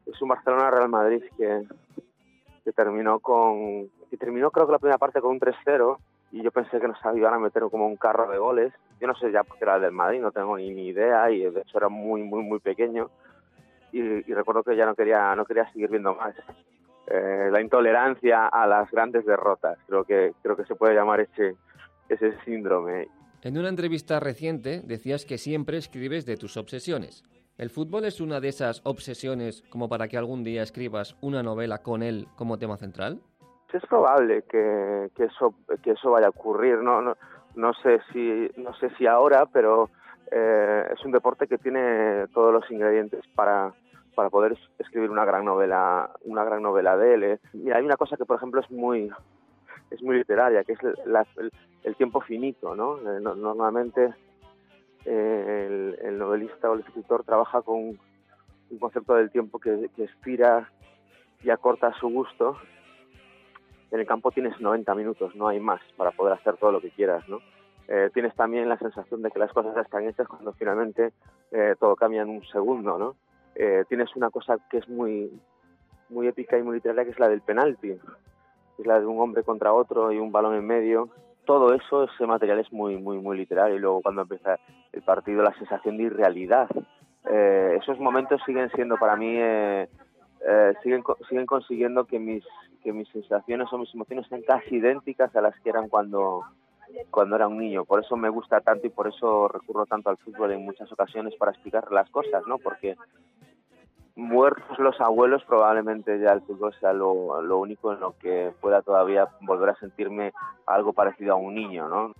es 0.06 0.22
un 0.22 0.28
Barcelona 0.28 0.70
Real 0.70 0.88
Madrid 0.88 1.24
que, 1.36 1.66
que 2.64 2.72
terminó 2.72 3.20
con 3.20 3.88
que 4.10 4.16
terminó 4.16 4.50
creo 4.50 4.66
que 4.66 4.72
la 4.72 4.78
primera 4.78 4.98
parte 4.98 5.20
con 5.20 5.32
un 5.32 5.40
3-0 5.40 5.98
y 6.32 6.42
yo 6.42 6.50
pensé 6.50 6.80
que 6.80 6.86
nos 6.86 6.98
iban 7.16 7.34
a 7.34 7.38
meter 7.38 7.62
como 7.70 7.86
un 7.86 7.96
carro 7.96 8.30
de 8.30 8.38
goles. 8.38 8.72
Yo 9.00 9.06
no 9.06 9.14
sé 9.16 9.32
ya 9.32 9.42
porque 9.42 9.64
era 9.64 9.78
del 9.78 9.92
Madrid, 9.92 10.20
no 10.20 10.30
tengo 10.30 10.56
ni, 10.56 10.88
idea 10.88 11.30
y 11.30 11.40
de 11.40 11.60
hecho 11.60 11.78
era 11.78 11.88
muy, 11.88 12.22
muy, 12.22 12.42
muy 12.42 12.60
pequeño. 12.60 13.10
Y, 13.92 14.22
recuerdo 14.32 14.62
que 14.62 14.76
ya 14.76 14.86
no 14.86 14.94
quería, 14.94 15.34
no 15.34 15.44
quería 15.44 15.70
seguir 15.72 15.90
viendo 15.90 16.14
más. 16.14 16.34
Eh, 17.08 17.48
la 17.50 17.60
intolerancia 17.60 18.46
a 18.46 18.66
las 18.68 18.88
grandes 18.92 19.26
derrotas, 19.26 19.78
creo 19.88 20.04
que, 20.04 20.32
creo 20.42 20.56
que 20.56 20.64
se 20.64 20.76
puede 20.76 20.94
llamar 20.94 21.20
ese, 21.20 21.56
ese 22.08 22.38
síndrome. 22.44 23.08
En 23.42 23.58
una 23.58 23.68
entrevista 23.68 24.20
reciente 24.20 24.82
decías 24.84 25.24
que 25.24 25.38
siempre 25.38 25.78
escribes 25.78 26.24
de 26.24 26.36
tus 26.36 26.56
obsesiones. 26.56 27.24
¿El 27.60 27.68
fútbol 27.68 28.06
es 28.06 28.22
una 28.22 28.40
de 28.40 28.48
esas 28.48 28.80
obsesiones 28.86 29.62
como 29.68 29.86
para 29.86 30.08
que 30.08 30.16
algún 30.16 30.42
día 30.42 30.62
escribas 30.62 31.14
una 31.20 31.42
novela 31.42 31.82
con 31.82 32.02
él 32.02 32.26
como 32.34 32.58
tema 32.58 32.78
central? 32.78 33.20
es 33.70 33.84
probable 33.84 34.44
que, 34.48 35.10
que, 35.14 35.24
eso 35.24 35.54
que 35.82 35.90
eso 35.90 36.10
vaya 36.10 36.28
a 36.28 36.30
ocurrir 36.30 36.78
no 36.78 37.02
no, 37.02 37.16
no 37.56 37.74
sé 37.74 38.00
si 38.12 38.50
no 38.56 38.72
sé 38.74 38.88
si 38.96 39.06
ahora 39.06 39.44
pero 39.44 39.90
eh, 40.32 40.86
es 40.90 41.04
un 41.04 41.12
deporte 41.12 41.46
que 41.46 41.58
tiene 41.58 42.26
todos 42.32 42.50
los 42.50 42.68
ingredientes 42.70 43.20
para 43.34 43.74
para 44.16 44.30
poder 44.30 44.56
escribir 44.78 45.10
una 45.10 45.26
gran 45.26 45.44
novela 45.44 46.10
una 46.24 46.44
gran 46.44 46.62
novela 46.62 46.96
de 46.96 47.14
él 47.14 47.24
¿eh? 47.24 47.40
y 47.52 47.70
hay 47.70 47.84
una 47.84 47.98
cosa 47.98 48.16
que 48.16 48.24
por 48.24 48.38
ejemplo 48.38 48.62
es 48.62 48.70
muy 48.70 49.10
es 49.90 50.02
muy 50.02 50.16
literaria 50.16 50.64
que 50.64 50.72
es 50.72 50.78
el, 51.84 51.94
tiempo 51.96 52.22
finito 52.22 52.74
no 52.74 52.96
eh, 55.04 55.66
el, 55.68 55.98
el, 56.06 56.18
novelista 56.18 56.70
o 56.70 56.74
el 56.74 56.80
escritor 56.80 57.24
trabaja 57.24 57.62
con 57.62 57.98
un 58.70 58.78
concepto 58.78 59.14
del 59.14 59.30
tiempo 59.30 59.58
que, 59.58 59.90
que 59.96 60.04
estira 60.04 60.70
y 61.42 61.50
acorta 61.50 61.88
a 61.88 61.94
su 61.94 62.08
gusto 62.08 62.56
en 63.90 64.00
el 64.00 64.06
campo 64.06 64.30
tienes 64.30 64.60
90 64.60 64.94
minutos, 64.94 65.34
no 65.34 65.48
hay 65.48 65.58
más 65.58 65.80
para 65.96 66.12
poder 66.12 66.34
hacer 66.34 66.56
todo 66.56 66.72
lo 66.72 66.80
que 66.80 66.90
quieras, 66.90 67.28
¿no? 67.28 67.40
Eh, 67.88 68.10
tienes 68.14 68.34
también 68.36 68.68
la 68.68 68.78
sensación 68.78 69.20
de 69.22 69.30
que 69.30 69.40
las 69.40 69.52
cosas 69.52 69.76
están 69.76 70.06
hechas 70.06 70.28
cuando 70.28 70.52
finalmente 70.52 71.12
eh, 71.50 71.74
todo 71.78 71.96
cambia 71.96 72.22
en 72.22 72.28
un 72.28 72.44
segundo, 72.46 72.98
¿no? 72.98 73.16
Eh, 73.56 73.84
tienes 73.88 74.14
una 74.14 74.30
cosa 74.30 74.58
que 74.70 74.78
es 74.78 74.88
muy, 74.88 75.28
muy 76.08 76.28
épica 76.28 76.56
y 76.56 76.62
muy 76.62 76.76
literaria, 76.76 77.04
que 77.04 77.10
es 77.10 77.18
la 77.18 77.28
del 77.28 77.40
penalti, 77.40 77.90
es 77.90 78.86
la 78.86 79.00
de 79.00 79.06
un 79.06 79.20
hombre 79.20 79.42
contra 79.42 79.72
otro 79.72 80.12
y 80.12 80.18
un 80.18 80.30
balón 80.30 80.54
en 80.54 80.66
medio. 80.66 81.08
Todo 81.50 81.74
eso, 81.74 82.04
ese 82.04 82.26
material 82.26 82.60
es 82.60 82.72
muy, 82.72 82.96
muy, 82.96 83.18
muy 83.18 83.36
literario. 83.36 83.74
Y 83.74 83.80
luego 83.80 84.02
cuando 84.02 84.22
empieza 84.22 84.56
el 84.92 85.02
partido, 85.02 85.42
la 85.42 85.52
sensación 85.58 85.96
de 85.96 86.04
irrealidad 86.04 86.68
eh, 87.28 87.76
esos 87.82 87.98
momentos 87.98 88.40
siguen 88.46 88.70
siendo 88.70 88.96
para 88.98 89.16
mí, 89.16 89.34
eh, 89.36 89.88
eh, 90.46 90.74
siguen, 90.80 91.02
siguen 91.28 91.46
consiguiendo 91.46 92.04
que 92.04 92.20
mis, 92.20 92.44
que 92.84 92.92
mis 92.92 93.08
sensaciones 93.08 93.66
o 93.72 93.78
mis 93.78 93.92
emociones 93.92 94.28
sean 94.28 94.42
casi 94.42 94.76
idénticas 94.76 95.34
a 95.34 95.40
las 95.40 95.58
que 95.58 95.70
eran 95.70 95.88
cuando, 95.88 96.44
cuando 97.10 97.34
era 97.34 97.48
un 97.48 97.58
niño. 97.58 97.84
Por 97.84 98.04
eso 98.04 98.16
me 98.16 98.28
gusta 98.28 98.60
tanto 98.60 98.86
y 98.86 98.90
por 98.90 99.08
eso 99.08 99.48
recurro 99.48 99.86
tanto 99.86 100.08
al 100.08 100.18
fútbol 100.18 100.52
en 100.52 100.64
muchas 100.64 100.92
ocasiones 100.92 101.34
para 101.34 101.50
explicar 101.50 101.90
las 101.90 102.08
cosas, 102.10 102.46
¿no? 102.46 102.58
Porque 102.58 102.94
muertos 104.16 104.78
los 104.78 105.00
abuelos, 105.00 105.42
probablemente 105.46 106.18
ya 106.20 106.32
el 106.32 106.42
fútbol 106.42 106.74
sea 106.80 106.92
lo, 106.92 107.58
único 107.58 107.92
en 107.92 108.00
lo 108.00 108.16
que 108.18 108.52
pueda 108.60 108.82
todavía 108.82 109.28
volver 109.42 109.70
a 109.70 109.76
sentirme 109.76 110.32
algo 110.66 110.92
parecido 110.92 111.34
a 111.34 111.36
un 111.36 111.54
niño, 111.54 111.88
¿no? 111.88 112.14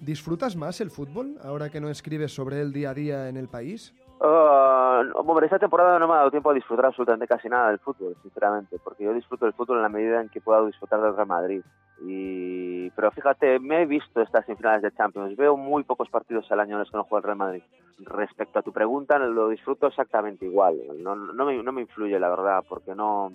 ¿Disfrutas 0.00 0.56
más 0.56 0.80
el 0.80 0.90
fútbol 0.90 1.38
ahora 1.42 1.70
que 1.70 1.80
no 1.80 1.88
escribes 1.88 2.34
sobre 2.34 2.60
él 2.60 2.72
día 2.72 2.90
a 2.90 2.94
día 2.94 3.28
en 3.28 3.36
el 3.36 3.48
país? 3.48 3.94
Uh, 4.20 5.10
hombre, 5.14 5.46
esta 5.46 5.58
temporada 5.58 5.98
no 5.98 6.06
me 6.06 6.14
ha 6.14 6.18
dado 6.18 6.30
tiempo 6.30 6.50
a 6.50 6.54
disfrutar 6.54 6.86
absolutamente 6.86 7.26
casi 7.26 7.48
nada 7.48 7.68
del 7.68 7.80
fútbol, 7.80 8.16
sinceramente, 8.22 8.78
porque 8.82 9.04
yo 9.04 9.12
disfruto 9.12 9.44
del 9.44 9.54
fútbol 9.54 9.78
en 9.78 9.82
la 9.82 9.88
medida 9.88 10.20
en 10.20 10.28
que 10.28 10.40
puedo 10.40 10.66
disfrutar 10.66 11.00
del 11.00 11.14
Real 11.14 11.28
Madrid. 11.28 11.62
Y... 12.02 12.90
Pero 12.90 13.10
fíjate, 13.10 13.58
me 13.58 13.82
he 13.82 13.86
visto 13.86 14.20
estas 14.20 14.46
semifinales 14.46 14.82
de 14.82 14.92
Champions, 14.92 15.36
veo 15.36 15.56
muy 15.56 15.82
pocos 15.84 16.08
partidos 16.08 16.50
al 16.52 16.60
año 16.60 16.74
en 16.74 16.80
los 16.80 16.90
que 16.90 16.96
no 16.96 17.04
juega 17.04 17.18
el 17.18 17.24
Real 17.24 17.38
Madrid. 17.38 17.62
Respecto 17.98 18.58
a 18.58 18.62
tu 18.62 18.72
pregunta, 18.72 19.18
lo 19.18 19.48
disfruto 19.48 19.88
exactamente 19.88 20.44
igual. 20.44 20.76
No, 20.98 21.16
no, 21.16 21.44
me, 21.44 21.62
no 21.62 21.72
me 21.72 21.82
influye, 21.82 22.18
la 22.18 22.28
verdad, 22.28 22.64
porque 22.68 22.94
no... 22.94 23.32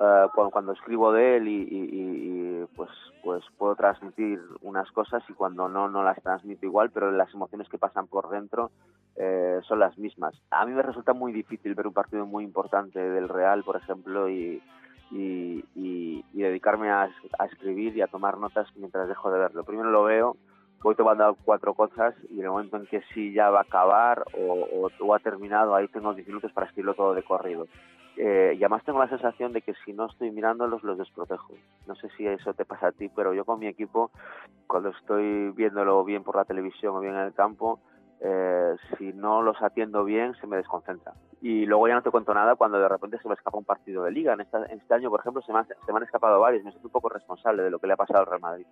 Uh, 0.00 0.30
cuando, 0.52 0.70
escribo 0.70 1.12
de 1.12 1.38
él 1.38 1.48
y, 1.48 1.56
y, 1.56 1.88
y, 1.92 2.66
pues 2.76 2.88
pues 3.24 3.42
puedo 3.58 3.74
transmitir 3.74 4.40
unas 4.62 4.88
cosas 4.92 5.24
y 5.28 5.32
cuando 5.32 5.68
no 5.68 5.88
no 5.88 6.04
las 6.04 6.22
transmito 6.22 6.64
igual 6.66 6.90
pero 6.90 7.10
las 7.10 7.34
emociones 7.34 7.68
que 7.68 7.78
pasan 7.78 8.06
por 8.06 8.30
dentro 8.30 8.70
eh, 9.16 9.58
son 9.66 9.80
las 9.80 9.98
mismas. 9.98 10.40
A 10.52 10.64
mí 10.66 10.72
me 10.72 10.82
resulta 10.82 11.14
muy 11.14 11.32
difícil 11.32 11.74
ver 11.74 11.88
un 11.88 11.94
partido 11.94 12.26
muy 12.26 12.44
importante 12.44 13.00
del 13.00 13.28
Real 13.28 13.64
por 13.64 13.74
ejemplo 13.74 14.28
y 14.28 14.62
dedicarme 16.32 16.90
a, 16.90 17.10
a, 17.36 17.46
escribir 17.46 17.96
y 17.96 18.00
a 18.00 18.06
tomar 18.06 18.38
notas 18.38 18.68
mientras 18.76 19.08
dejo 19.08 19.32
de 19.32 19.40
verlo. 19.40 19.64
Primero 19.64 19.90
lo 19.90 20.04
veo 20.04 20.36
voy 20.80 20.94
tomando 20.94 21.36
cuatro 21.44 21.74
cosas 21.74 22.14
y 22.30 22.38
en 22.38 22.44
el 22.44 22.50
momento 22.50 22.76
en 22.76 22.86
que 22.86 23.02
sí 23.12 23.32
ya 23.32 23.50
va 23.50 23.58
a 23.58 23.62
acabar 23.62 24.22
o, 24.38 24.52
o, 24.52 24.90
o 25.00 25.14
ha 25.14 25.18
terminado 25.18 25.74
ahí 25.74 25.88
tengo 25.88 26.14
10 26.14 26.28
minutos 26.28 26.52
para 26.52 26.68
escribirlo 26.68 26.94
todo 26.94 27.14
de 27.14 27.24
corrido 27.24 27.66
eh, 28.20 28.54
y 28.54 28.64
además 28.64 28.82
tengo 28.84 28.98
la 28.98 29.08
sensación 29.08 29.52
de 29.52 29.62
que 29.62 29.74
si 29.84 29.92
no 29.92 30.06
estoy 30.06 30.32
mirándolos 30.32 30.82
los 30.82 30.98
desprotejo. 30.98 31.54
No 31.86 31.94
sé 31.94 32.08
si 32.16 32.26
eso 32.26 32.52
te 32.52 32.64
pasa 32.64 32.88
a 32.88 32.92
ti, 32.92 33.08
pero 33.08 33.32
yo 33.32 33.44
con 33.44 33.60
mi 33.60 33.68
equipo, 33.68 34.10
cuando 34.66 34.88
estoy 34.88 35.50
viéndolo 35.50 36.04
bien 36.04 36.24
por 36.24 36.34
la 36.34 36.44
televisión 36.44 36.96
o 36.96 37.00
bien 37.00 37.14
en 37.14 37.20
el 37.20 37.32
campo, 37.32 37.78
eh, 38.20 38.74
si 38.96 39.12
no 39.12 39.42
los 39.42 39.62
atiendo 39.62 40.04
bien, 40.04 40.34
se 40.40 40.48
me 40.48 40.56
desconcentra. 40.56 41.12
Y 41.40 41.66
luego 41.66 41.86
ya 41.86 41.94
no 41.94 42.02
te 42.02 42.10
cuento 42.10 42.34
nada 42.34 42.56
cuando 42.56 42.80
de 42.80 42.88
repente 42.88 43.18
se 43.18 43.28
me 43.28 43.34
escapa 43.34 43.56
un 43.56 43.64
partido 43.64 44.02
de 44.02 44.10
liga. 44.10 44.32
En, 44.32 44.40
esta, 44.40 44.66
en 44.66 44.80
este 44.80 44.94
año, 44.94 45.10
por 45.10 45.20
ejemplo, 45.20 45.40
se 45.42 45.52
me, 45.52 45.60
han, 45.60 45.66
se 45.68 45.92
me 45.92 45.98
han 45.98 46.02
escapado 46.02 46.40
varios. 46.40 46.64
Me 46.64 46.72
siento 46.72 46.88
un 46.88 46.92
poco 46.92 47.08
responsable 47.10 47.62
de 47.62 47.70
lo 47.70 47.78
que 47.78 47.86
le 47.86 47.92
ha 47.92 47.96
pasado 47.96 48.18
al 48.18 48.26
Real 48.26 48.40
Madrid. 48.40 48.66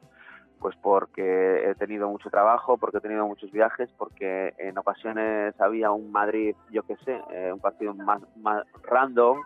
Pues 0.60 0.74
porque 0.80 1.68
he 1.68 1.74
tenido 1.74 2.08
mucho 2.08 2.30
trabajo, 2.30 2.78
porque 2.78 2.98
he 2.98 3.00
tenido 3.00 3.26
muchos 3.26 3.50
viajes, 3.52 3.90
porque 3.98 4.54
en 4.58 4.76
ocasiones 4.78 5.58
había 5.60 5.90
un 5.90 6.10
Madrid, 6.10 6.56
yo 6.70 6.82
qué 6.82 6.96
sé, 7.04 7.20
eh, 7.32 7.52
un 7.52 7.60
partido 7.60 7.94
más, 7.94 8.22
más 8.36 8.64
random 8.84 9.38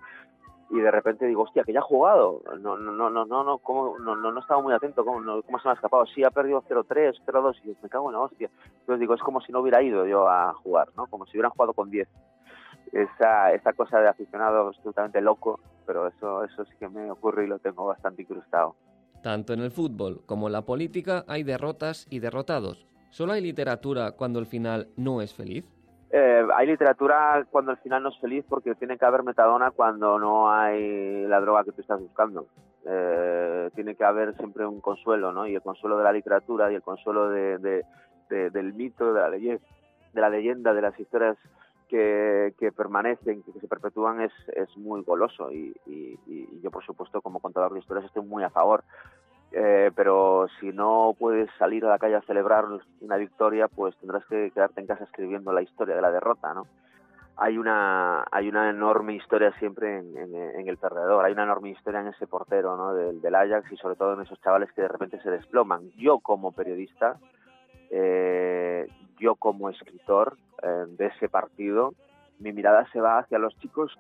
y 0.71 0.79
de 0.79 0.91
repente 0.91 1.27
digo, 1.27 1.43
hostia, 1.43 1.65
que 1.65 1.73
ya 1.73 1.81
ha 1.81 1.83
jugado. 1.83 2.43
No, 2.61 2.77
no, 2.77 2.93
no, 2.93 3.11
no, 3.11 3.25
no, 3.25 3.59
¿cómo? 3.59 3.99
no, 3.99 4.15
no, 4.15 4.31
no 4.31 4.41
estaba 4.41 4.63
muy 4.63 4.73
atento, 4.73 5.05
¿cómo, 5.05 5.21
no, 5.21 5.43
cómo 5.43 5.59
se 5.59 5.67
me 5.67 5.73
ha 5.73 5.75
escapado? 5.75 6.07
Sí, 6.07 6.23
ha 6.23 6.31
perdido 6.31 6.63
0-3, 6.63 7.21
0-2, 7.27 7.57
y 7.65 7.77
me 7.83 7.89
cago 7.89 8.09
en 8.09 8.15
la 8.15 8.21
hostia. 8.21 8.49
Entonces 8.79 9.01
digo, 9.01 9.15
es 9.15 9.21
como 9.21 9.41
si 9.41 9.51
no 9.51 9.61
hubiera 9.61 9.83
ido 9.83 10.07
yo 10.07 10.29
a 10.29 10.55
jugar, 10.55 10.89
¿no? 10.97 11.07
Como 11.09 11.27
si 11.27 11.33
hubieran 11.33 11.51
jugado 11.51 11.73
con 11.73 11.91
10. 11.91 12.09
Esa, 12.93 13.53
esa 13.53 13.73
cosa 13.73 13.99
de 13.99 14.09
aficionado 14.09 14.69
absolutamente 14.69 15.21
loco, 15.21 15.59
pero 15.87 16.07
eso, 16.07 16.45
eso 16.45 16.65
sí 16.65 16.73
que 16.79 16.89
me 16.89 17.11
ocurre 17.11 17.45
y 17.45 17.49
lo 17.49 17.59
tengo 17.59 17.87
bastante 17.87 18.23
incrustado. 18.23 18.77
Tanto 19.23 19.53
en 19.53 19.61
el 19.61 19.71
fútbol 19.71 20.23
como 20.27 20.47
en 20.47 20.53
la 20.53 20.63
política 20.63 21.25
hay 21.29 21.43
derrotas 21.43 22.07
y 22.11 22.21
derrotados. 22.21 22.87
¿Solo 23.11 23.33
hay 23.33 23.43
literatura 23.43 24.13
cuando 24.13 24.39
el 24.39 24.47
final 24.47 24.89
no 24.97 25.21
es 25.21 25.35
feliz? 25.35 25.65
Eh, 26.13 26.45
hay 26.55 26.67
literatura 26.67 27.47
cuando 27.51 27.71
el 27.71 27.77
final 27.79 28.03
no 28.03 28.09
es 28.09 28.19
feliz 28.19 28.45
porque 28.49 28.75
tiene 28.75 28.99
que 28.99 29.05
haber 29.05 29.23
metadona 29.23 29.71
cuando 29.71 30.19
no 30.19 30.51
hay 30.51 31.27
la 31.27 31.41
droga 31.41 31.65
que 31.65 31.73
tú 31.73 31.83
estás 31.83 32.01
buscando. 32.01 32.47
Eh, 32.85 33.71
tiene 33.75 33.95
que 33.95 34.05
haber 34.05 34.37
siempre 34.37 34.67
un 34.67 34.81
consuelo, 34.81 35.33
¿no? 35.33 35.47
Y 35.47 35.55
el 35.55 35.63
consuelo 35.63 35.99
de 35.99 36.05
la 36.05 36.13
literatura 36.13 36.73
y 36.73 36.77
el 36.77 36.83
consuelo 36.83 37.29
de, 37.29 37.59
de, 37.59 37.85
de, 38.29 38.51
del 38.51 38.73
mito, 38.73 39.13
de 39.13 39.21
la, 39.21 39.29
leyenda, 39.29 39.63
de 40.13 40.21
la 40.21 40.31
leyenda, 40.31 40.73
de 40.73 40.83
las 40.83 40.99
historias 40.99 41.37
que, 41.91 42.55
que 42.59 42.71
permanecen, 42.71 43.43
que, 43.43 43.53
se 43.53 43.67
perpetúan, 43.67 44.21
es, 44.21 44.33
es 44.55 44.75
muy 44.77 45.03
goloso. 45.03 45.51
Y, 45.51 45.75
y, 45.87 46.19
y 46.27 46.61
yo, 46.63 46.71
por 46.71 46.85
supuesto, 46.85 47.21
como 47.21 47.41
contador 47.41 47.73
de 47.73 47.81
historias, 47.81 48.07
estoy 48.07 48.25
muy 48.25 48.45
a 48.45 48.51
favor. 48.51 48.85
Eh, 49.53 49.91
pero 49.97 50.47
si 50.61 50.69
no 50.69 51.17
puedes 51.19 51.51
salir 51.59 51.85
a 51.85 51.89
la 51.89 51.99
calle 51.99 52.15
a 52.15 52.23
celebrar 52.23 52.67
una 53.01 53.17
victoria, 53.17 53.67
pues 53.67 53.97
tendrás 53.97 54.25
que 54.27 54.53
quedarte 54.53 54.81
en 54.81 54.87
casa 54.87 55.03
escribiendo 55.03 55.53
la 55.53 55.63
historia 55.63 55.97
de 55.97 56.03
la 56.03 56.13
derrota, 56.13 56.55
¿no? 56.55 56.69
Hay 57.37 57.59
una, 57.59 58.25
hay 58.31 58.49
una 58.49 58.71
enorme 58.71 59.15
historia 59.15 59.51
siempre 59.59 59.99
en, 59.99 60.17
en, 60.17 60.35
en 60.35 60.69
el 60.69 60.77
perdedor, 60.77 61.25
hay 61.25 61.33
una 61.33 61.45
enorme 61.45 61.71
historia 61.71 62.01
en 62.01 62.09
ese 62.09 62.27
portero 62.27 62.77
¿no? 62.77 62.93
del, 62.93 63.23
del, 63.23 63.35
Ajax 63.35 63.73
y 63.73 63.77
sobre 63.79 63.97
todo 63.97 64.13
en 64.13 64.21
esos 64.21 64.39
chavales 64.43 64.71
que 64.73 64.83
de 64.83 64.89
repente 64.89 65.21
se 65.23 65.31
desploman. 65.31 65.91
Yo 65.97 66.19
como 66.19 66.53
periodista, 66.53 67.19
eh, 67.91 68.87
yo 69.21 69.37
como 69.37 69.71
escritor 69.71 70.37
eh, 70.63 70.85
de 70.89 71.07
ese 71.07 71.29
partido, 71.29 71.95
mi 72.39 72.53
mirada 72.53 72.87
se 72.93 73.01
va 73.01 73.19
hacia 73.19 73.39
los 73.39 73.57
chicos 73.59 73.97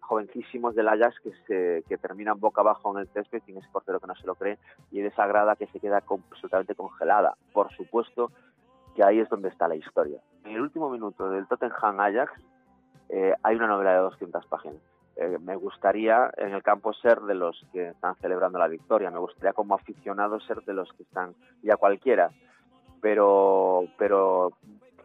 jovencísimos 0.00 0.74
del 0.74 0.88
Ajax 0.88 1.20
que, 1.20 1.32
se, 1.46 1.84
que 1.86 1.98
terminan 1.98 2.40
boca 2.40 2.62
abajo 2.62 2.90
en 2.92 3.02
el 3.02 3.08
césped 3.08 3.42
sin 3.44 3.58
ese 3.58 3.68
portero 3.70 4.00
que 4.00 4.06
no 4.06 4.16
se 4.16 4.26
lo 4.26 4.34
cree 4.34 4.58
y 4.90 5.00
en 5.00 5.06
esa 5.06 5.26
grada 5.26 5.54
que 5.54 5.66
se 5.66 5.80
queda 5.80 5.98
absolutamente 5.98 6.74
congelada. 6.74 7.36
Por 7.52 7.70
supuesto 7.76 8.32
que 8.96 9.04
ahí 9.04 9.20
es 9.20 9.28
donde 9.28 9.50
está 9.50 9.68
la 9.68 9.76
historia. 9.76 10.18
En 10.44 10.52
el 10.52 10.62
último 10.62 10.88
minuto 10.88 11.28
del 11.28 11.46
Tottenham 11.46 12.00
Ajax 12.00 12.32
eh, 13.10 13.34
hay 13.42 13.56
una 13.56 13.66
novela 13.66 13.92
de 13.92 13.98
200 13.98 14.46
páginas. 14.46 14.80
Eh, 15.16 15.36
me 15.40 15.56
gustaría 15.56 16.30
en 16.36 16.54
el 16.54 16.62
campo 16.62 16.92
ser 16.94 17.20
de 17.22 17.34
los 17.34 17.66
que 17.72 17.88
están 17.88 18.14
celebrando 18.16 18.58
la 18.58 18.68
victoria, 18.68 19.10
me 19.10 19.18
gustaría 19.18 19.52
como 19.52 19.74
aficionado 19.74 20.40
ser 20.40 20.62
de 20.62 20.72
los 20.72 20.90
que 20.92 21.02
están, 21.02 21.34
ya 21.62 21.76
cualquiera, 21.76 22.30
pero, 23.00 23.84
pero 23.98 24.52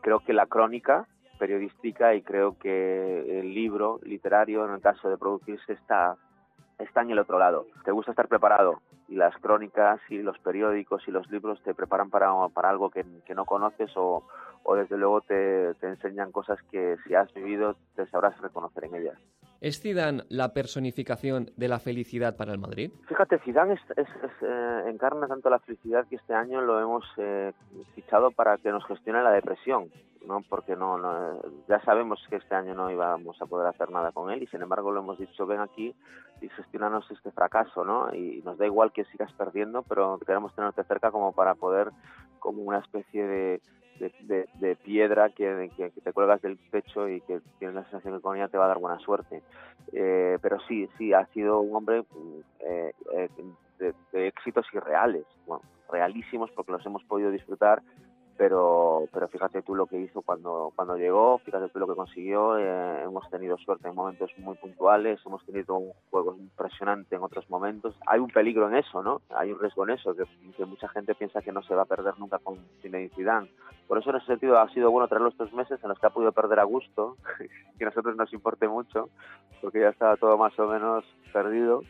creo 0.01 0.19
que 0.19 0.33
la 0.33 0.45
crónica 0.45 1.07
periodística 1.39 2.13
y 2.15 2.21
creo 2.21 2.57
que 2.57 3.39
el 3.39 3.53
libro 3.53 3.99
literario, 4.03 4.65
en 4.65 4.73
el 4.73 4.81
caso 4.81 5.09
de 5.09 5.17
producirse, 5.17 5.73
está, 5.73 6.15
está 6.79 7.01
en 7.01 7.11
el 7.11 7.19
otro 7.19 7.39
lado. 7.39 7.67
Te 7.83 7.91
gusta 7.91 8.11
estar 8.11 8.27
preparado 8.27 8.81
y 9.07 9.15
las 9.15 9.35
crónicas 9.37 9.99
y 10.09 10.19
los 10.19 10.37
periódicos 10.39 11.07
y 11.07 11.11
los 11.11 11.29
libros 11.29 11.61
te 11.63 11.73
preparan 11.73 12.09
para, 12.09 12.31
para 12.49 12.69
algo 12.69 12.89
que, 12.89 13.05
no 13.35 13.45
conoces 13.45 13.91
o, 13.95 14.23
o 14.63 14.75
desde 14.75 14.97
luego 14.97 15.21
te, 15.21 15.73
te, 15.75 15.87
enseñan 15.87 16.31
cosas 16.31 16.59
que 16.71 16.97
si 17.05 17.13
has 17.13 17.31
vivido 17.33 17.75
te 17.95 18.05
sabrás 18.07 18.39
reconocer 18.39 18.85
en 18.85 18.95
ellas. 18.95 19.19
¿Es 19.63 19.79
Zidane 19.79 20.23
la 20.27 20.51
personificación 20.51 21.49
de 21.55 21.69
la 21.69 21.79
felicidad 21.79 22.35
para 22.35 22.51
el 22.51 22.59
Madrid? 22.59 22.91
Fíjate, 23.07 23.39
Zidane 23.45 23.75
es, 23.75 24.09
eh, 24.41 24.83
encarna 24.87 25.25
tanto 25.25 25.49
la 25.49 25.59
felicidad 25.59 26.05
que 26.09 26.17
este 26.17 26.33
año 26.33 26.59
lo 26.59 26.81
hemos 26.81 27.05
eh, 27.15 27.53
fichado 27.95 28.31
para 28.31 28.57
que 28.57 28.71
nos 28.71 28.85
gestione 28.85 29.23
la 29.23 29.31
depresión. 29.31 29.89
¿no? 30.27 30.41
porque 30.49 30.75
no, 30.75 30.97
no, 30.97 31.41
ya 31.67 31.81
sabemos 31.81 32.19
que 32.29 32.37
este 32.37 32.55
año 32.55 32.73
no 32.73 32.89
íbamos 32.89 33.41
a 33.41 33.45
poder 33.45 33.67
hacer 33.67 33.89
nada 33.91 34.13
con 34.13 34.31
él 34.31 34.41
y 34.41 34.47
sin 34.47 34.61
embargo 34.61 34.89
lo 34.89 35.01
hemos 35.01 35.17
dicho 35.17 35.45
ven 35.45 35.59
aquí 35.59 35.93
y 36.39 36.47
gestionanos 36.47 37.11
este 37.11 37.29
fracaso 37.31 37.83
no 37.83 38.15
y 38.15 38.41
nos 38.41 38.57
da 38.57 38.65
igual 38.65 38.93
que 38.93 39.03
sigas 39.03 39.33
perdiendo 39.33 39.83
pero 39.83 40.17
queremos 40.25 40.55
tenerte 40.55 40.81
cerca 40.85 41.11
como 41.11 41.33
para 41.33 41.55
poder 41.55 41.89
como 42.39 42.61
una 42.61 42.79
especie 42.79 43.27
de 43.27 43.61
de, 43.99 44.11
de, 44.21 44.47
de, 44.59 44.75
piedra 44.75 45.29
que, 45.29 45.69
que, 45.75 45.89
te 45.89 46.13
cuelgas 46.13 46.41
del 46.41 46.57
pecho 46.57 47.07
y 47.07 47.21
que 47.21 47.41
tienes 47.59 47.75
la 47.75 47.83
sensación 47.83 48.15
que 48.15 48.21
con 48.21 48.35
ella 48.35 48.47
te 48.47 48.57
va 48.57 48.65
a 48.65 48.69
dar 48.69 48.79
buena 48.79 48.99
suerte. 48.99 49.41
Eh, 49.91 50.37
pero 50.41 50.59
sí, 50.67 50.89
sí, 50.97 51.13
ha 51.13 51.25
sido 51.27 51.61
un 51.61 51.75
hombre 51.75 52.03
eh, 52.59 52.93
eh, 53.13 53.29
de, 53.79 53.93
de, 54.11 54.27
éxitos 54.27 54.65
irreales, 54.73 55.25
bueno, 55.45 55.63
realísimos 55.89 56.49
porque 56.51 56.71
los 56.71 56.85
hemos 56.85 57.03
podido 57.03 57.31
disfrutar 57.31 57.81
pero 58.37 59.07
pero 59.11 59.27
fíjate 59.27 59.61
tú 59.61 59.75
lo 59.75 59.85
que 59.85 59.99
hizo 59.99 60.21
cuando 60.21 60.71
cuando 60.75 60.97
llegó 60.97 61.37
fíjate 61.39 61.69
tú 61.69 61.79
lo 61.79 61.87
que 61.87 61.95
consiguió. 61.95 62.57
Eh, 62.57 63.03
hemos 63.03 63.29
tenido 63.29 63.57
suerte 63.57 63.87
en 63.87 63.95
momentos 63.95 64.31
muy 64.37 64.55
puntuales 64.55 65.19
hemos 65.25 65.45
tenido 65.45 65.75
un 65.75 65.91
juego 66.09 66.35
impresionante 66.37 67.15
en 67.15 67.23
otros 67.23 67.49
momentos. 67.49 67.95
Hay 68.07 68.19
un 68.19 68.29
peligro 68.29 68.67
en 68.67 68.75
eso 68.75 69.03
no 69.03 69.21
hay 69.35 69.51
un 69.51 69.59
riesgo 69.59 69.83
en 69.83 69.91
eso 69.91 70.15
que, 70.15 70.25
mucha 70.65 70.87
gente 70.89 71.15
piensa 71.15 71.41
que 71.41 71.51
no 71.51 71.61
se 71.63 71.75
va 71.75 71.83
a 71.83 71.85
perder 71.85 72.17
nunca 72.17 72.39
con 72.39 72.57
Zinedine 72.81 73.13
Zidane. 73.15 73.49
Por 73.87 73.97
eso 73.99 74.09
en 74.09 74.17
ese 74.17 74.27
sentido 74.27 74.59
ha 74.59 74.69
sido 74.69 74.91
bueno 74.91 75.07
traerlo 75.07 75.29
estos 75.29 75.53
meses 75.53 75.79
en 75.83 75.89
los 75.89 75.99
que 75.99 76.07
ha 76.07 76.09
podido 76.09 76.31
perder 76.31 76.59
a 76.59 76.63
gusto 76.63 77.17
que 77.77 77.83
a 77.83 77.87
nosotros 77.87 78.15
nos 78.15 78.31
importe 78.33 78.67
mucho 78.67 79.09
porque 79.61 79.81
ya 79.81 79.89
estaba 79.89 80.17
todo 80.17 80.37
más 80.37 80.57
o 80.59 80.67
menos 80.67 81.05
perdido 81.31 81.83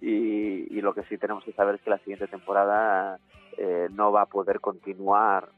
y, 0.00 0.76
y 0.76 0.80
lo 0.80 0.94
que 0.94 1.04
sí 1.04 1.18
tenemos 1.18 1.44
que 1.44 1.52
saber 1.52 1.76
es 1.76 1.82
que 1.82 1.90
la 1.90 1.98
siguiente 1.98 2.26
temporada 2.26 3.18
eh, 3.58 3.88
no 3.90 4.12
va 4.12 4.22
a 4.22 4.26
poder 4.26 4.60
continuar 4.60 5.48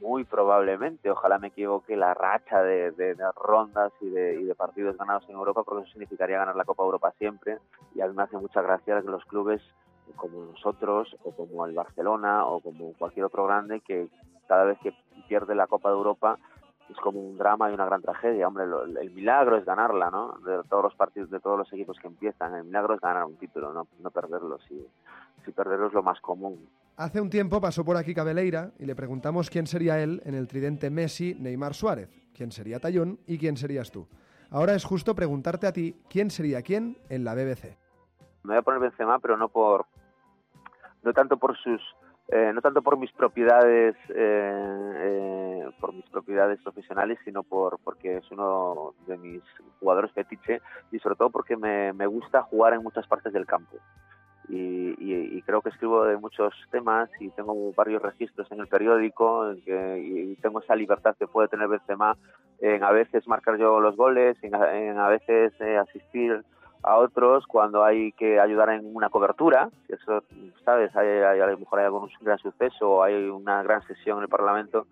muy 0.00 0.24
probablemente, 0.24 1.10
ojalá 1.10 1.38
me 1.38 1.48
equivoque, 1.48 1.96
la 1.96 2.12
racha 2.12 2.62
de, 2.62 3.16
rondas 3.34 3.92
y 4.00 4.10
de, 4.10 4.54
partidos 4.54 4.96
ganados 4.98 5.24
en 5.28 5.36
Europa, 5.36 5.62
porque 5.62 5.84
eso 5.84 5.92
significaría 5.92 6.38
ganar 6.38 6.54
la 6.54 6.64
Copa 6.64 6.82
Europa 6.82 7.14
siempre. 7.18 7.58
Y 7.94 8.02
a 8.02 8.06
mí 8.06 8.14
me 8.14 8.22
hace 8.22 8.36
mucha 8.36 8.60
gracia 8.60 9.00
que 9.00 9.08
los 9.08 9.24
clubes 9.24 9.62
como 10.16 10.44
nosotros, 10.44 11.16
o 11.24 11.32
como 11.32 11.66
el 11.66 11.74
Barcelona, 11.74 12.46
o 12.46 12.60
como 12.60 12.92
cualquier 12.98 13.24
otro 13.24 13.46
grande, 13.46 13.80
que 13.80 14.08
cada 14.46 14.64
vez 14.64 14.78
que 14.80 14.92
pierde 15.28 15.54
la 15.54 15.66
Copa 15.66 15.88
de 15.88 15.96
Europa 15.96 16.38
es 16.88 16.96
como 16.98 17.20
un 17.20 17.36
drama 17.36 17.70
y 17.70 17.74
una 17.74 17.84
gran 17.86 18.02
tragedia. 18.02 18.46
Hombre, 18.48 18.64
el 19.00 19.10
milagro 19.10 19.56
es 19.56 19.64
ganarla, 19.64 20.10
¿no? 20.10 20.38
De 20.44 20.62
todos 20.68 20.84
los 20.84 20.94
partidos, 20.94 21.30
de 21.30 21.40
todos 21.40 21.58
los 21.58 21.72
equipos 21.72 21.98
que 21.98 22.06
empiezan, 22.06 22.54
el 22.54 22.64
milagro 22.64 22.94
es 22.94 23.00
ganar 23.00 23.24
un 23.24 23.36
título, 23.36 23.72
no, 23.72 23.86
no 24.00 24.10
perderlo. 24.10 24.58
Si, 24.68 24.86
si 25.44 25.52
perderlo 25.52 25.88
es 25.88 25.92
lo 25.92 26.02
más 26.02 26.20
común. 26.20 26.68
Hace 26.96 27.20
un 27.20 27.28
tiempo 27.28 27.60
pasó 27.60 27.84
por 27.84 27.96
aquí 27.96 28.14
Cabeleira 28.14 28.72
y 28.78 28.86
le 28.86 28.94
preguntamos 28.94 29.50
quién 29.50 29.66
sería 29.66 30.00
él 30.00 30.22
en 30.24 30.34
el 30.34 30.48
tridente 30.48 30.88
Messi, 30.88 31.34
Neymar, 31.38 31.74
Suárez, 31.74 32.08
quién 32.34 32.52
sería 32.52 32.80
Tallón 32.80 33.18
y 33.26 33.38
quién 33.38 33.56
serías 33.56 33.90
tú. 33.90 34.08
Ahora 34.50 34.74
es 34.74 34.84
justo 34.84 35.14
preguntarte 35.14 35.66
a 35.66 35.72
ti 35.72 36.00
quién 36.08 36.30
sería 36.30 36.62
quién 36.62 36.96
en 37.08 37.24
la 37.24 37.34
BBC. 37.34 37.76
Me 38.44 38.54
voy 38.54 38.56
a 38.58 38.62
poner 38.62 38.80
Benzema, 38.80 39.18
pero 39.18 39.36
no 39.36 39.48
por 39.48 39.86
no 41.02 41.12
tanto 41.12 41.36
por 41.36 41.56
sus 41.58 41.82
eh, 42.28 42.50
no 42.52 42.60
tanto 42.60 42.82
por 42.82 42.98
mis 42.98 43.12
propiedades 43.12 43.94
eh, 44.08 44.92
eh, 44.96 45.70
por 45.78 45.92
mis 45.94 46.08
propiedades 46.10 46.60
profesionales 46.60 47.18
sino 47.24 47.42
por 47.42 47.78
porque 47.84 48.16
es 48.16 48.30
uno 48.30 48.94
de 49.06 49.16
mis 49.16 49.42
jugadores 49.78 50.10
fetiche 50.12 50.60
y 50.90 50.98
sobre 50.98 51.16
todo 51.16 51.30
porque 51.30 51.56
me, 51.56 51.92
me 51.92 52.06
gusta 52.06 52.42
jugar 52.42 52.74
en 52.74 52.82
muchas 52.82 53.06
partes 53.06 53.32
del 53.32 53.46
campo. 53.46 53.76
Y, 54.48 55.42
creo 55.42 55.62
que 55.62 55.68
escribo 55.68 56.04
de 56.04 56.16
muchos 56.16 56.52
temas 56.70 57.08
y 57.20 57.30
tengo 57.30 57.72
varios 57.74 58.02
registros 58.02 58.50
en 58.50 58.60
el 58.60 58.66
periódico 58.66 59.52
y 59.54 60.36
tengo 60.42 60.60
esa 60.60 60.74
libertad 60.74 61.14
que 61.18 61.26
puede 61.26 61.48
tener 61.48 61.68
Benzema 61.68 62.16
en 62.60 62.82
a 62.82 62.90
veces 62.90 63.26
marcar 63.28 63.58
yo 63.58 63.80
los 63.80 63.96
goles, 63.96 64.36
en 64.42 64.54
a, 64.54 65.08
veces 65.08 65.52
eh, 65.60 65.76
asistir 65.76 66.42
a 66.86 66.98
otros 66.98 67.44
cuando 67.48 67.84
hay 67.84 68.12
que 68.12 68.38
ayudar 68.38 68.70
en 68.70 68.94
una 68.94 69.10
cobertura, 69.10 69.68
eso, 69.88 70.22
¿sabes? 70.64 70.94
Hay, 70.94 71.08
a 71.20 71.46
lo 71.46 71.58
mejor 71.58 71.80
hay 71.80 71.86
algún 71.86 72.08
gran 72.20 72.38
suceso, 72.38 73.02
hay 73.02 73.28
una 73.28 73.60
gran 73.64 73.82
sesión 73.88 74.18
en 74.18 74.22
el 74.22 74.28
Parlamento 74.28 74.86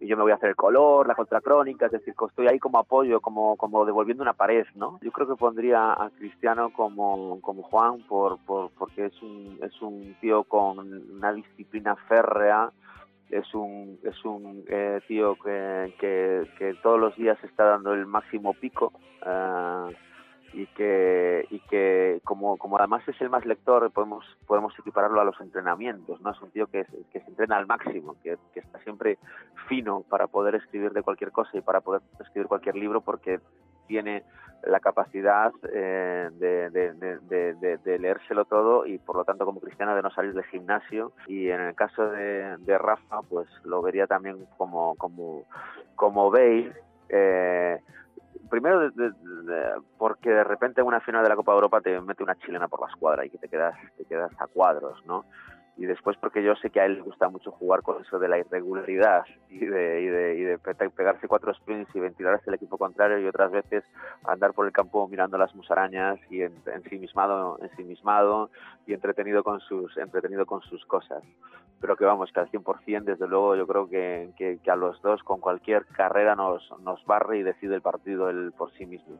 y 0.00 0.08
yo 0.08 0.16
me 0.16 0.24
voy 0.24 0.32
a 0.32 0.34
hacer 0.34 0.50
el 0.50 0.56
color, 0.56 1.06
la 1.06 1.14
contracrónica, 1.14 1.86
es 1.86 1.92
decir, 1.92 2.14
estoy 2.28 2.48
ahí 2.48 2.58
como 2.58 2.80
apoyo, 2.80 3.20
como, 3.20 3.56
como 3.56 3.86
devolviendo 3.86 4.24
una 4.24 4.32
pared, 4.32 4.66
¿no? 4.74 4.98
Yo 5.02 5.12
creo 5.12 5.28
que 5.28 5.36
pondría 5.36 5.92
a 5.92 6.10
Cristiano 6.18 6.70
como, 6.72 7.40
como 7.40 7.62
Juan 7.62 8.02
por, 8.08 8.38
por, 8.44 8.70
porque 8.72 9.06
es 9.06 9.22
un, 9.22 9.60
es 9.62 9.80
un 9.80 10.16
tío 10.20 10.42
con 10.42 10.80
una 10.80 11.32
disciplina 11.32 11.94
férrea, 12.08 12.72
es 13.30 13.54
un, 13.54 14.00
es 14.02 14.24
un 14.24 14.64
eh, 14.66 15.00
tío 15.06 15.36
que, 15.36 15.94
que, 16.00 16.50
que, 16.58 16.74
todos 16.82 16.98
los 16.98 17.14
días 17.16 17.38
está 17.44 17.66
dando 17.66 17.94
el 17.94 18.04
máximo 18.04 18.52
pico. 18.52 18.92
Eh, 19.24 19.96
y 20.56 20.66
que 20.68 21.46
y 21.50 21.60
que 21.60 22.20
como, 22.24 22.56
como 22.56 22.78
además 22.78 23.06
es 23.06 23.20
el 23.20 23.28
más 23.28 23.44
lector 23.44 23.90
podemos 23.92 24.24
podemos 24.46 24.72
equipararlo 24.78 25.20
a 25.20 25.24
los 25.24 25.38
entrenamientos 25.38 26.18
no 26.22 26.30
es 26.30 26.40
un 26.40 26.50
tío 26.50 26.66
que, 26.66 26.86
que 27.12 27.20
se 27.20 27.28
entrena 27.28 27.58
al 27.58 27.66
máximo 27.66 28.16
que, 28.22 28.38
que, 28.54 28.60
está 28.60 28.78
siempre 28.78 29.18
fino 29.68 30.00
para 30.08 30.28
poder 30.28 30.54
escribir 30.54 30.92
de 30.92 31.02
cualquier 31.02 31.30
cosa 31.30 31.50
y 31.58 31.60
para 31.60 31.82
poder 31.82 32.00
escribir 32.20 32.48
cualquier 32.48 32.74
libro 32.74 33.02
porque 33.02 33.38
tiene 33.86 34.24
la 34.64 34.80
capacidad 34.80 35.52
eh, 35.70 36.30
de, 36.32 36.70
de, 36.70 37.76
de, 37.76 37.98
leérselo 37.98 38.46
todo 38.46 38.86
y 38.86 38.96
por 38.96 39.16
lo 39.16 39.24
tanto 39.24 39.44
como 39.44 39.60
cristiana 39.60 39.94
de 39.94 40.02
no 40.02 40.10
salir 40.10 40.32
del 40.32 40.44
gimnasio. 40.44 41.12
Y 41.28 41.50
en 41.50 41.60
el 41.60 41.74
caso 41.74 42.08
de, 42.08 42.56
Rafa 42.78 43.20
pues 43.28 43.46
lo 43.64 43.82
vería 43.82 44.06
también 44.06 44.44
como 44.56 44.96
como 44.96 45.44
como 45.94 46.30
Bale 46.30 46.72
eh, 47.10 47.80
primero 48.48 48.90
porque 49.98 50.30
de 50.30 50.44
repente 50.44 50.80
en 50.80 50.86
una 50.86 51.00
final 51.00 51.22
de 51.22 51.28
la 51.28 51.36
Copa 51.36 51.52
de 51.52 51.56
Europa 51.56 51.80
te 51.80 52.00
mete 52.00 52.22
una 52.22 52.36
chilena 52.36 52.68
por 52.68 52.80
la 52.80 52.88
escuadra 52.88 53.24
y 53.24 53.30
que 53.30 53.38
te 53.38 53.48
quedas 53.48 53.74
te 53.96 54.04
quedas 54.04 54.32
a 54.38 54.46
cuadros, 54.46 55.04
¿no? 55.06 55.24
Y 55.76 55.84
después 55.84 56.16
porque 56.18 56.42
yo 56.42 56.54
sé 56.56 56.70
que 56.70 56.80
a 56.80 56.86
él 56.86 56.94
le 56.94 57.02
gusta 57.02 57.28
mucho 57.28 57.50
jugar 57.50 57.82
con 57.82 58.00
eso 58.02 58.18
de 58.18 58.28
la 58.28 58.38
irregularidad 58.38 59.24
y 59.50 59.58
de, 59.66 60.00
y 60.02 60.06
de, 60.06 60.34
y 60.36 60.42
de 60.42 60.58
pegarse 60.58 61.28
cuatro 61.28 61.52
sprints 61.52 61.94
y 61.94 62.00
ventilarse 62.00 62.48
el 62.48 62.54
equipo 62.54 62.78
contrario 62.78 63.18
y 63.18 63.26
otras 63.26 63.50
veces 63.50 63.84
andar 64.24 64.54
por 64.54 64.66
el 64.66 64.72
campo 64.72 65.06
mirando 65.06 65.36
las 65.36 65.54
musarañas 65.54 66.18
y 66.30 66.42
en, 66.42 66.54
ensimismado, 66.74 67.58
ensimismado 67.60 68.50
y 68.86 68.94
entretenido 68.94 69.44
con 69.44 69.60
sus 69.60 69.96
entretenido 69.98 70.46
con 70.46 70.62
sus 70.62 70.84
cosas 70.86 71.22
pero 71.80 71.96
que 71.96 72.04
vamos 72.04 72.32
que 72.32 72.40
al 72.40 72.50
100% 72.50 73.04
desde 73.04 73.28
luego 73.28 73.54
yo 73.54 73.66
creo 73.66 73.88
que, 73.88 74.30
que, 74.38 74.58
que 74.62 74.70
a 74.70 74.76
los 74.76 75.00
dos 75.02 75.22
con 75.22 75.40
cualquier 75.40 75.84
carrera 75.86 76.34
nos, 76.34 76.62
nos 76.80 77.04
barre 77.04 77.38
y 77.38 77.42
decide 77.42 77.74
el 77.74 77.82
partido 77.82 78.30
él 78.30 78.52
por 78.56 78.72
sí 78.72 78.86
mismo. 78.86 79.18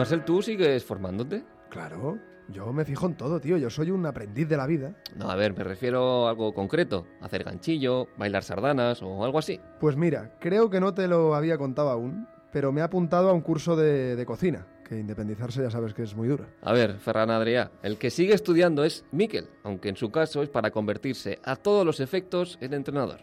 Marcel, 0.00 0.24
¿tú 0.24 0.40
sigues 0.40 0.82
formándote? 0.82 1.44
Claro, 1.68 2.18
yo 2.48 2.72
me 2.72 2.86
fijo 2.86 3.04
en 3.04 3.18
todo, 3.18 3.38
tío. 3.38 3.58
Yo 3.58 3.68
soy 3.68 3.90
un 3.90 4.06
aprendiz 4.06 4.48
de 4.48 4.56
la 4.56 4.66
vida. 4.66 4.94
No, 5.14 5.30
a 5.30 5.36
ver, 5.36 5.54
me 5.54 5.62
refiero 5.62 6.26
a 6.26 6.30
algo 6.30 6.54
concreto. 6.54 7.06
Hacer 7.20 7.44
ganchillo, 7.44 8.08
bailar 8.16 8.42
sardanas 8.42 9.02
o 9.02 9.22
algo 9.22 9.38
así. 9.38 9.60
Pues 9.78 9.96
mira, 9.96 10.38
creo 10.40 10.70
que 10.70 10.80
no 10.80 10.94
te 10.94 11.06
lo 11.06 11.34
había 11.34 11.58
contado 11.58 11.90
aún, 11.90 12.26
pero 12.50 12.72
me 12.72 12.80
he 12.80 12.84
apuntado 12.84 13.28
a 13.28 13.34
un 13.34 13.42
curso 13.42 13.76
de, 13.76 14.24
cocina, 14.24 14.66
que 14.88 14.98
independizarse 14.98 15.62
ya 15.62 15.70
sabes 15.70 15.92
que 15.92 16.04
es 16.04 16.16
muy 16.16 16.28
duro. 16.28 16.46
A 16.62 16.72
ver, 16.72 16.98
Ferran 16.98 17.28
Adrià, 17.28 17.70
el 17.82 17.98
que 17.98 18.08
sigue 18.08 18.32
estudiando 18.32 18.84
es 18.84 19.04
Miquel, 19.12 19.50
aunque 19.64 19.90
en 19.90 19.96
su 19.96 20.10
caso 20.10 20.42
es 20.42 20.48
para 20.48 20.70
convertirse 20.70 21.40
a 21.44 21.56
todos 21.56 21.84
los 21.84 22.00
efectos 22.00 22.56
en 22.62 22.72
entrenador. 22.72 23.20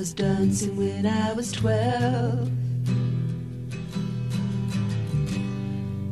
Was 0.00 0.14
dancing 0.14 0.78
when 0.78 1.04
I 1.04 1.34
was 1.34 1.52
12. 1.52 2.50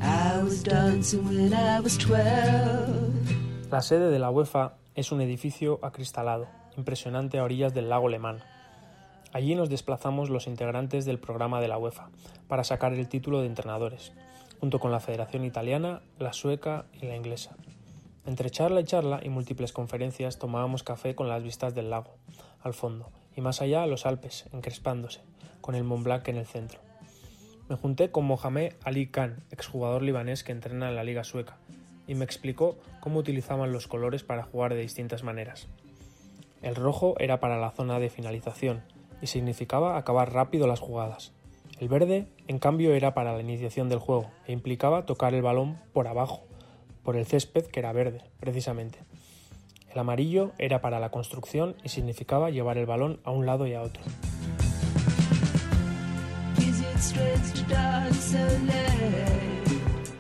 I 0.02 0.42
was 0.42 0.62
dancing 0.62 1.24
when 1.24 1.54
I 1.54 1.80
was 1.80 1.96
12. 1.96 3.70
La 3.70 3.80
sede 3.80 4.10
de 4.10 4.18
la 4.18 4.30
UEFA 4.30 4.74
es 4.94 5.10
un 5.10 5.22
edificio 5.22 5.78
acristalado, 5.80 6.48
impresionante 6.76 7.38
a 7.38 7.44
orillas 7.44 7.72
del 7.72 7.88
lago 7.88 8.10
Lemán. 8.10 8.40
Allí 9.32 9.54
nos 9.54 9.70
desplazamos 9.70 10.28
los 10.28 10.48
integrantes 10.48 11.06
del 11.06 11.18
programa 11.18 11.58
de 11.62 11.68
la 11.68 11.78
UEFA 11.78 12.10
para 12.46 12.64
sacar 12.64 12.92
el 12.92 13.08
título 13.08 13.40
de 13.40 13.46
entrenadores, 13.46 14.12
junto 14.60 14.80
con 14.80 14.92
la 14.92 15.00
Federación 15.00 15.46
Italiana, 15.46 16.02
la 16.18 16.34
sueca 16.34 16.84
y 17.00 17.06
la 17.06 17.16
inglesa. 17.16 17.56
Entre 18.26 18.50
charla 18.50 18.82
y 18.82 18.84
charla 18.84 19.20
y 19.22 19.30
múltiples 19.30 19.72
conferencias 19.72 20.38
tomábamos 20.38 20.82
café 20.82 21.14
con 21.14 21.30
las 21.30 21.42
vistas 21.42 21.74
del 21.74 21.88
lago, 21.88 22.16
al 22.62 22.74
fondo, 22.74 23.10
y 23.38 23.40
más 23.40 23.62
allá 23.62 23.86
los 23.86 24.04
Alpes, 24.04 24.46
encrespándose, 24.52 25.20
con 25.60 25.76
el 25.76 25.84
Mont 25.84 26.02
Blanc 26.02 26.26
en 26.26 26.38
el 26.38 26.44
centro. 26.44 26.80
Me 27.68 27.76
junté 27.76 28.10
con 28.10 28.24
Mohamed 28.24 28.72
Ali 28.82 29.06
Khan, 29.06 29.44
exjugador 29.52 30.02
libanés 30.02 30.42
que 30.42 30.50
entrena 30.50 30.88
en 30.88 30.96
la 30.96 31.04
liga 31.04 31.22
sueca, 31.22 31.56
y 32.08 32.16
me 32.16 32.24
explicó 32.24 32.78
cómo 32.98 33.20
utilizaban 33.20 33.70
los 33.70 33.86
colores 33.86 34.24
para 34.24 34.42
jugar 34.42 34.74
de 34.74 34.80
distintas 34.80 35.22
maneras. 35.22 35.68
El 36.62 36.74
rojo 36.74 37.14
era 37.20 37.38
para 37.38 37.60
la 37.60 37.70
zona 37.70 38.00
de 38.00 38.10
finalización 38.10 38.82
y 39.22 39.28
significaba 39.28 39.96
acabar 39.96 40.32
rápido 40.32 40.66
las 40.66 40.80
jugadas. 40.80 41.30
El 41.78 41.88
verde, 41.88 42.26
en 42.48 42.58
cambio, 42.58 42.92
era 42.92 43.14
para 43.14 43.34
la 43.34 43.40
iniciación 43.40 43.88
del 43.88 44.00
juego 44.00 44.32
e 44.48 44.52
implicaba 44.52 45.06
tocar 45.06 45.32
el 45.34 45.42
balón 45.42 45.78
por 45.92 46.08
abajo, 46.08 46.42
por 47.04 47.14
el 47.14 47.24
césped 47.24 47.66
que 47.66 47.78
era 47.78 47.92
verde, 47.92 48.24
precisamente. 48.40 48.98
El 49.92 49.98
amarillo 49.98 50.52
era 50.58 50.80
para 50.80 51.00
la 51.00 51.10
construcción 51.10 51.76
y 51.82 51.88
significaba 51.88 52.50
llevar 52.50 52.78
el 52.78 52.86
balón 52.86 53.20
a 53.24 53.30
un 53.30 53.46
lado 53.46 53.66
y 53.66 53.74
a 53.74 53.82
otro. 53.82 54.02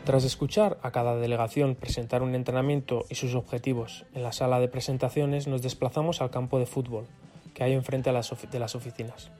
Tras 0.04 0.24
escuchar 0.24 0.78
a 0.82 0.90
cada 0.90 1.16
delegación 1.16 1.74
presentar 1.74 2.22
un 2.22 2.34
entrenamiento 2.34 3.04
y 3.10 3.16
sus 3.16 3.34
objetivos 3.34 4.06
en 4.14 4.22
la 4.22 4.32
sala 4.32 4.58
de 4.58 4.68
presentaciones, 4.68 5.48
nos 5.48 5.60
desplazamos 5.60 6.22
al 6.22 6.30
campo 6.30 6.58
de 6.58 6.64
fútbol 6.66 7.06
que 7.52 7.64
hay 7.64 7.74
enfrente 7.74 8.10
de 8.10 8.58
las 8.58 8.74
oficinas. 8.74 9.30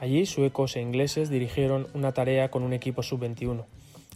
Allí 0.00 0.26
suecos 0.26 0.74
e 0.74 0.80
ingleses 0.80 1.30
dirigieron 1.30 1.86
una 1.94 2.10
tarea 2.12 2.50
con 2.50 2.64
un 2.64 2.72
equipo 2.72 3.04
sub-21, 3.04 3.64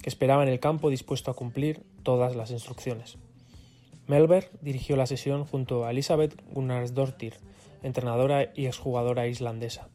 que 0.03 0.09
esperaba 0.09 0.43
en 0.43 0.49
el 0.49 0.59
campo 0.59 0.91
dispuesto 0.91 1.31
a 1.31 1.35
cumplir 1.35 1.83
todas 2.03 2.35
las 2.35 2.51
instrucciones. 2.51 3.19
Melberg 4.07 4.51
dirigió 4.61 4.97
la 4.97 5.07
sesión 5.07 5.45
junto 5.45 5.85
a 5.85 5.91
Elisabeth 5.91 6.41
Gunnarsdottir, 6.53 7.35
entrenadora 7.83 8.53
y 8.55 8.67
exjugadora 8.67 9.27
islandesa. 9.27 9.89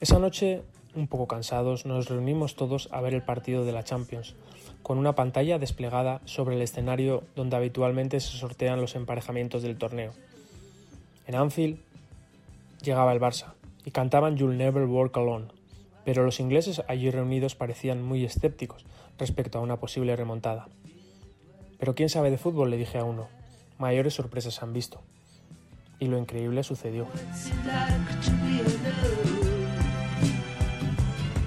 Esa 0.00 0.18
noche 0.18 0.62
un 0.94 1.06
poco 1.06 1.28
cansados, 1.28 1.86
nos 1.86 2.08
reunimos 2.08 2.56
todos 2.56 2.88
a 2.90 3.00
ver 3.00 3.14
el 3.14 3.22
partido 3.22 3.64
de 3.64 3.72
la 3.72 3.84
Champions, 3.84 4.34
con 4.82 4.98
una 4.98 5.14
pantalla 5.14 5.58
desplegada 5.58 6.20
sobre 6.24 6.56
el 6.56 6.62
escenario 6.62 7.22
donde 7.36 7.56
habitualmente 7.56 8.18
se 8.20 8.36
sortean 8.36 8.80
los 8.80 8.94
emparejamientos 8.94 9.62
del 9.62 9.78
torneo. 9.78 10.12
En 11.26 11.34
Anfield 11.34 11.78
llegaba 12.82 13.12
el 13.12 13.20
Barça 13.20 13.52
y 13.84 13.90
cantaban 13.90 14.36
You'll 14.36 14.56
Never 14.56 14.84
Walk 14.84 15.16
Alone, 15.16 15.48
pero 16.04 16.24
los 16.24 16.40
ingleses 16.40 16.82
allí 16.88 17.10
reunidos 17.10 17.54
parecían 17.54 18.02
muy 18.02 18.24
escépticos 18.24 18.84
respecto 19.18 19.58
a 19.58 19.62
una 19.62 19.76
posible 19.76 20.16
remontada. 20.16 20.68
Pero 21.80 21.94
quién 21.94 22.10
sabe 22.10 22.30
de 22.30 22.38
fútbol, 22.38 22.70
le 22.70 22.76
dije 22.76 22.98
a 22.98 23.04
uno. 23.04 23.28
Mayores 23.78 24.14
sorpresas 24.14 24.62
han 24.62 24.74
visto. 24.74 25.00
Y 25.98 26.06
lo 26.06 26.18
increíble 26.18 26.62
sucedió. 26.62 27.06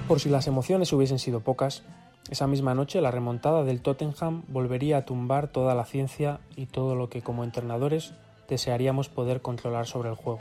Por 0.08 0.20
si 0.20 0.28
las 0.28 0.46
emociones 0.46 0.92
hubiesen 0.92 1.18
sido 1.18 1.40
pocas, 1.40 1.84
esa 2.30 2.46
misma 2.46 2.74
noche 2.74 3.00
la 3.00 3.10
remontada 3.10 3.64
del 3.64 3.80
Tottenham 3.80 4.42
volvería 4.48 4.98
a 4.98 5.04
tumbar 5.04 5.48
toda 5.48 5.74
la 5.74 5.84
ciencia 5.84 6.40
y 6.56 6.66
todo 6.66 6.94
lo 6.94 7.08
que 7.08 7.22
como 7.22 7.44
entrenadores 7.44 8.12
desearíamos 8.48 9.08
poder 9.08 9.40
controlar 9.40 9.86
sobre 9.86 10.10
el 10.10 10.16
juego. 10.16 10.40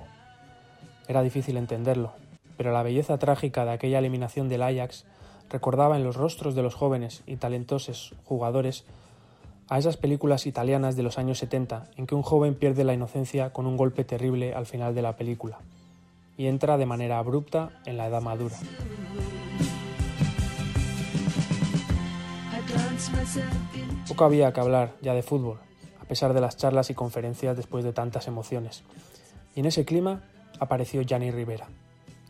Era 1.08 1.22
difícil 1.22 1.58
entenderlo, 1.58 2.14
pero 2.58 2.72
la 2.72 2.84
belleza 2.84 3.18
trágica 3.18 3.66
de 3.66 3.72
aquella 3.72 4.00
eliminación 4.00 4.50
del 4.50 4.64
Ajax 4.64 5.06
recordaba 5.50 5.98
en 5.98 6.04
los 6.04 6.16
rostros 6.16 6.56
de 6.56 6.64
los 6.64 6.74
jóvenes 6.74 7.22
y 7.28 7.36
talentosos 7.36 8.16
jugadores 8.24 8.86
a 9.70 9.80
esas 9.80 9.98
películas 9.98 10.46
italianas 10.46 10.96
de 10.96 11.04
los 11.04 11.18
años 11.18 11.38
70 11.40 11.90
en 11.98 12.08
que 12.08 12.16
un 12.16 12.22
joven 12.22 12.56
pierde 12.56 12.84
la 12.84 12.94
inocencia 12.94 13.52
con 13.52 13.66
un 13.66 13.78
golpe 13.78 14.04
terrible 14.04 14.54
al 14.54 14.66
final 14.66 14.94
de 14.94 15.02
la 15.02 15.16
película 15.16 15.60
y 16.38 16.48
entra 16.48 16.78
de 16.78 16.86
manera 16.86 17.20
abrupta 17.20 17.82
en 17.86 17.98
la 17.98 18.08
edad 18.08 18.22
madura. 18.22 18.58
Poco 24.08 24.26
había 24.26 24.52
que 24.52 24.60
hablar 24.60 24.96
ya 25.02 25.14
de 25.14 25.24
fútbol, 25.24 25.60
a 26.02 26.06
pesar 26.06 26.34
de 26.34 26.42
las 26.42 26.58
charlas 26.58 26.90
y 26.90 26.94
conferencias 26.94 27.56
después 27.56 27.84
de 27.84 27.94
tantas 27.94 28.28
emociones. 28.28 28.84
Y 29.56 29.60
en 29.60 29.68
ese 29.68 29.86
clima 29.86 30.24
apareció 30.60 31.02
Gianni 31.02 31.32
Rivera, 31.32 31.68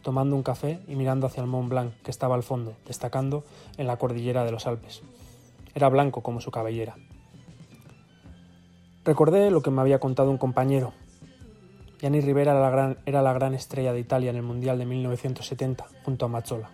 tomando 0.01 0.35
un 0.35 0.43
café 0.43 0.79
y 0.87 0.95
mirando 0.95 1.27
hacia 1.27 1.41
el 1.41 1.47
Mont 1.47 1.69
Blanc 1.69 1.93
que 2.03 2.11
estaba 2.11 2.35
al 2.35 2.43
fondo, 2.43 2.75
destacando 2.85 3.43
en 3.77 3.87
la 3.87 3.97
cordillera 3.97 4.43
de 4.43 4.51
los 4.51 4.67
Alpes. 4.67 5.01
Era 5.75 5.89
blanco 5.89 6.21
como 6.21 6.41
su 6.41 6.51
cabellera. 6.51 6.95
Recordé 9.05 9.51
lo 9.51 9.61
que 9.61 9.69
me 9.69 9.81
había 9.81 9.99
contado 9.99 10.31
un 10.31 10.37
compañero. 10.37 10.93
Gianni 11.99 12.21
Rivera 12.21 12.53
era 12.53 12.61
la, 12.61 12.69
gran, 12.69 12.97
era 13.05 13.21
la 13.21 13.33
gran 13.33 13.53
estrella 13.53 13.91
de 13.91 13.99
Italia 13.99 14.29
en 14.29 14.37
el 14.37 14.43
Mundial 14.43 14.77
de 14.77 14.85
1970, 14.85 15.85
junto 16.05 16.25
a 16.25 16.29
Mazzola. 16.29 16.71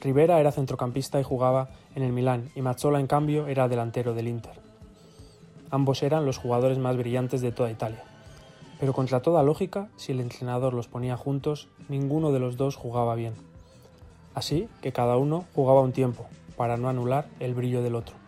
Rivera 0.00 0.40
era 0.40 0.50
centrocampista 0.50 1.20
y 1.20 1.22
jugaba 1.22 1.68
en 1.94 2.02
el 2.02 2.12
Milán, 2.12 2.50
y 2.56 2.62
Mazzola, 2.62 2.98
en 2.98 3.06
cambio, 3.06 3.46
era 3.46 3.68
delantero 3.68 4.14
del 4.14 4.26
Inter. 4.26 4.60
Ambos 5.70 6.02
eran 6.02 6.26
los 6.26 6.38
jugadores 6.38 6.78
más 6.78 6.96
brillantes 6.96 7.40
de 7.40 7.52
toda 7.52 7.70
Italia. 7.70 8.02
Pero 8.80 8.92
contra 8.92 9.22
toda 9.22 9.44
lógica, 9.44 9.90
si 9.94 10.10
el 10.10 10.18
entrenador 10.18 10.74
los 10.74 10.88
ponía 10.88 11.16
juntos, 11.16 11.68
ninguno 11.88 12.32
de 12.32 12.40
los 12.40 12.56
dos 12.56 12.74
jugaba 12.74 13.14
bien. 13.14 13.34
Así 14.34 14.68
que 14.82 14.92
cada 14.92 15.16
uno 15.18 15.44
jugaba 15.54 15.82
un 15.82 15.92
tiempo, 15.92 16.26
para 16.56 16.76
no 16.76 16.88
anular 16.88 17.28
el 17.38 17.54
brillo 17.54 17.80
del 17.80 17.94
otro. 17.94 18.23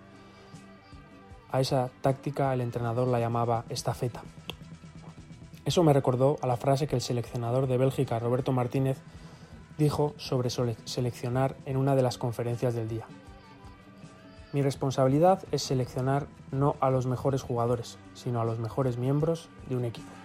A 1.51 1.61
esa 1.61 1.91
táctica 2.01 2.53
el 2.53 2.61
entrenador 2.61 3.09
la 3.09 3.21
llamaba 3.21 3.65
estafeta. 3.69 4.23
Eso 5.65 5.83
me 5.83 5.93
recordó 5.93 6.37
a 6.43 6.47
la 6.47 6.57
frase 6.57 6.87
que 6.87 6.95
el 6.95 7.03
seleccionador 7.03 7.67
de 7.67 7.77
Bélgica, 7.77 8.19
Roberto 8.19 8.53
Martínez, 8.53 8.99
dijo 9.79 10.15
sobre 10.17 10.51
seleccionar 10.51 11.57
en 11.67 11.77
una 11.77 11.97
de 11.97 12.03
las 12.03 12.19
conferencias 12.19 12.75
del 12.75 12.89
día. 12.89 13.07
Mi 14.53 14.63
responsabilidad 14.63 15.43
es 15.53 15.63
seleccionar 15.63 16.29
no 16.51 16.77
a 16.81 16.91
los 16.91 17.07
mejores 17.07 17.43
jugadores, 17.43 17.99
sino 18.15 18.41
a 18.41 18.45
los 18.45 18.59
mejores 18.59 18.97
miembros 18.97 19.49
de 19.69 19.77
un 19.77 19.85
equipo. 19.85 20.16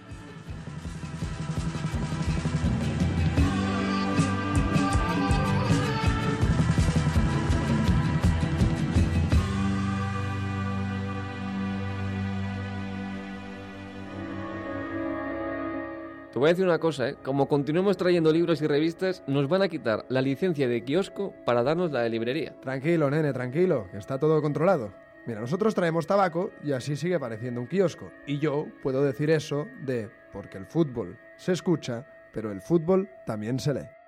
Te 16.32 16.38
voy 16.38 16.48
a 16.48 16.52
decir 16.52 16.64
una 16.64 16.78
cosa, 16.78 17.10
¿eh? 17.10 17.16
como 17.22 17.46
continuemos 17.46 17.98
trayendo 17.98 18.32
libros 18.32 18.62
y 18.62 18.66
revistas, 18.66 19.22
nos 19.26 19.48
van 19.48 19.60
a 19.60 19.68
quitar 19.68 20.06
la 20.08 20.22
licencia 20.22 20.66
de 20.66 20.82
kiosco 20.82 21.34
para 21.44 21.62
darnos 21.62 21.92
la 21.92 22.00
de 22.00 22.08
librería. 22.08 22.54
Tranquilo, 22.62 23.10
nene, 23.10 23.34
tranquilo, 23.34 23.86
que 23.90 23.98
está 23.98 24.18
todo 24.18 24.40
controlado. 24.40 24.94
Mira, 25.26 25.42
nosotros 25.42 25.74
traemos 25.74 26.06
tabaco 26.06 26.50
y 26.64 26.72
así 26.72 26.96
sigue 26.96 27.20
pareciendo 27.20 27.60
un 27.60 27.66
kiosco. 27.66 28.10
Y 28.26 28.38
yo 28.38 28.66
puedo 28.82 29.04
decir 29.04 29.28
eso 29.28 29.66
de 29.82 30.08
porque 30.32 30.56
el 30.56 30.64
fútbol 30.64 31.18
se 31.36 31.52
escucha, 31.52 32.06
pero 32.32 32.50
el 32.50 32.62
fútbol 32.62 33.10
también 33.26 33.58
se 33.58 33.74
lee. 33.74 34.01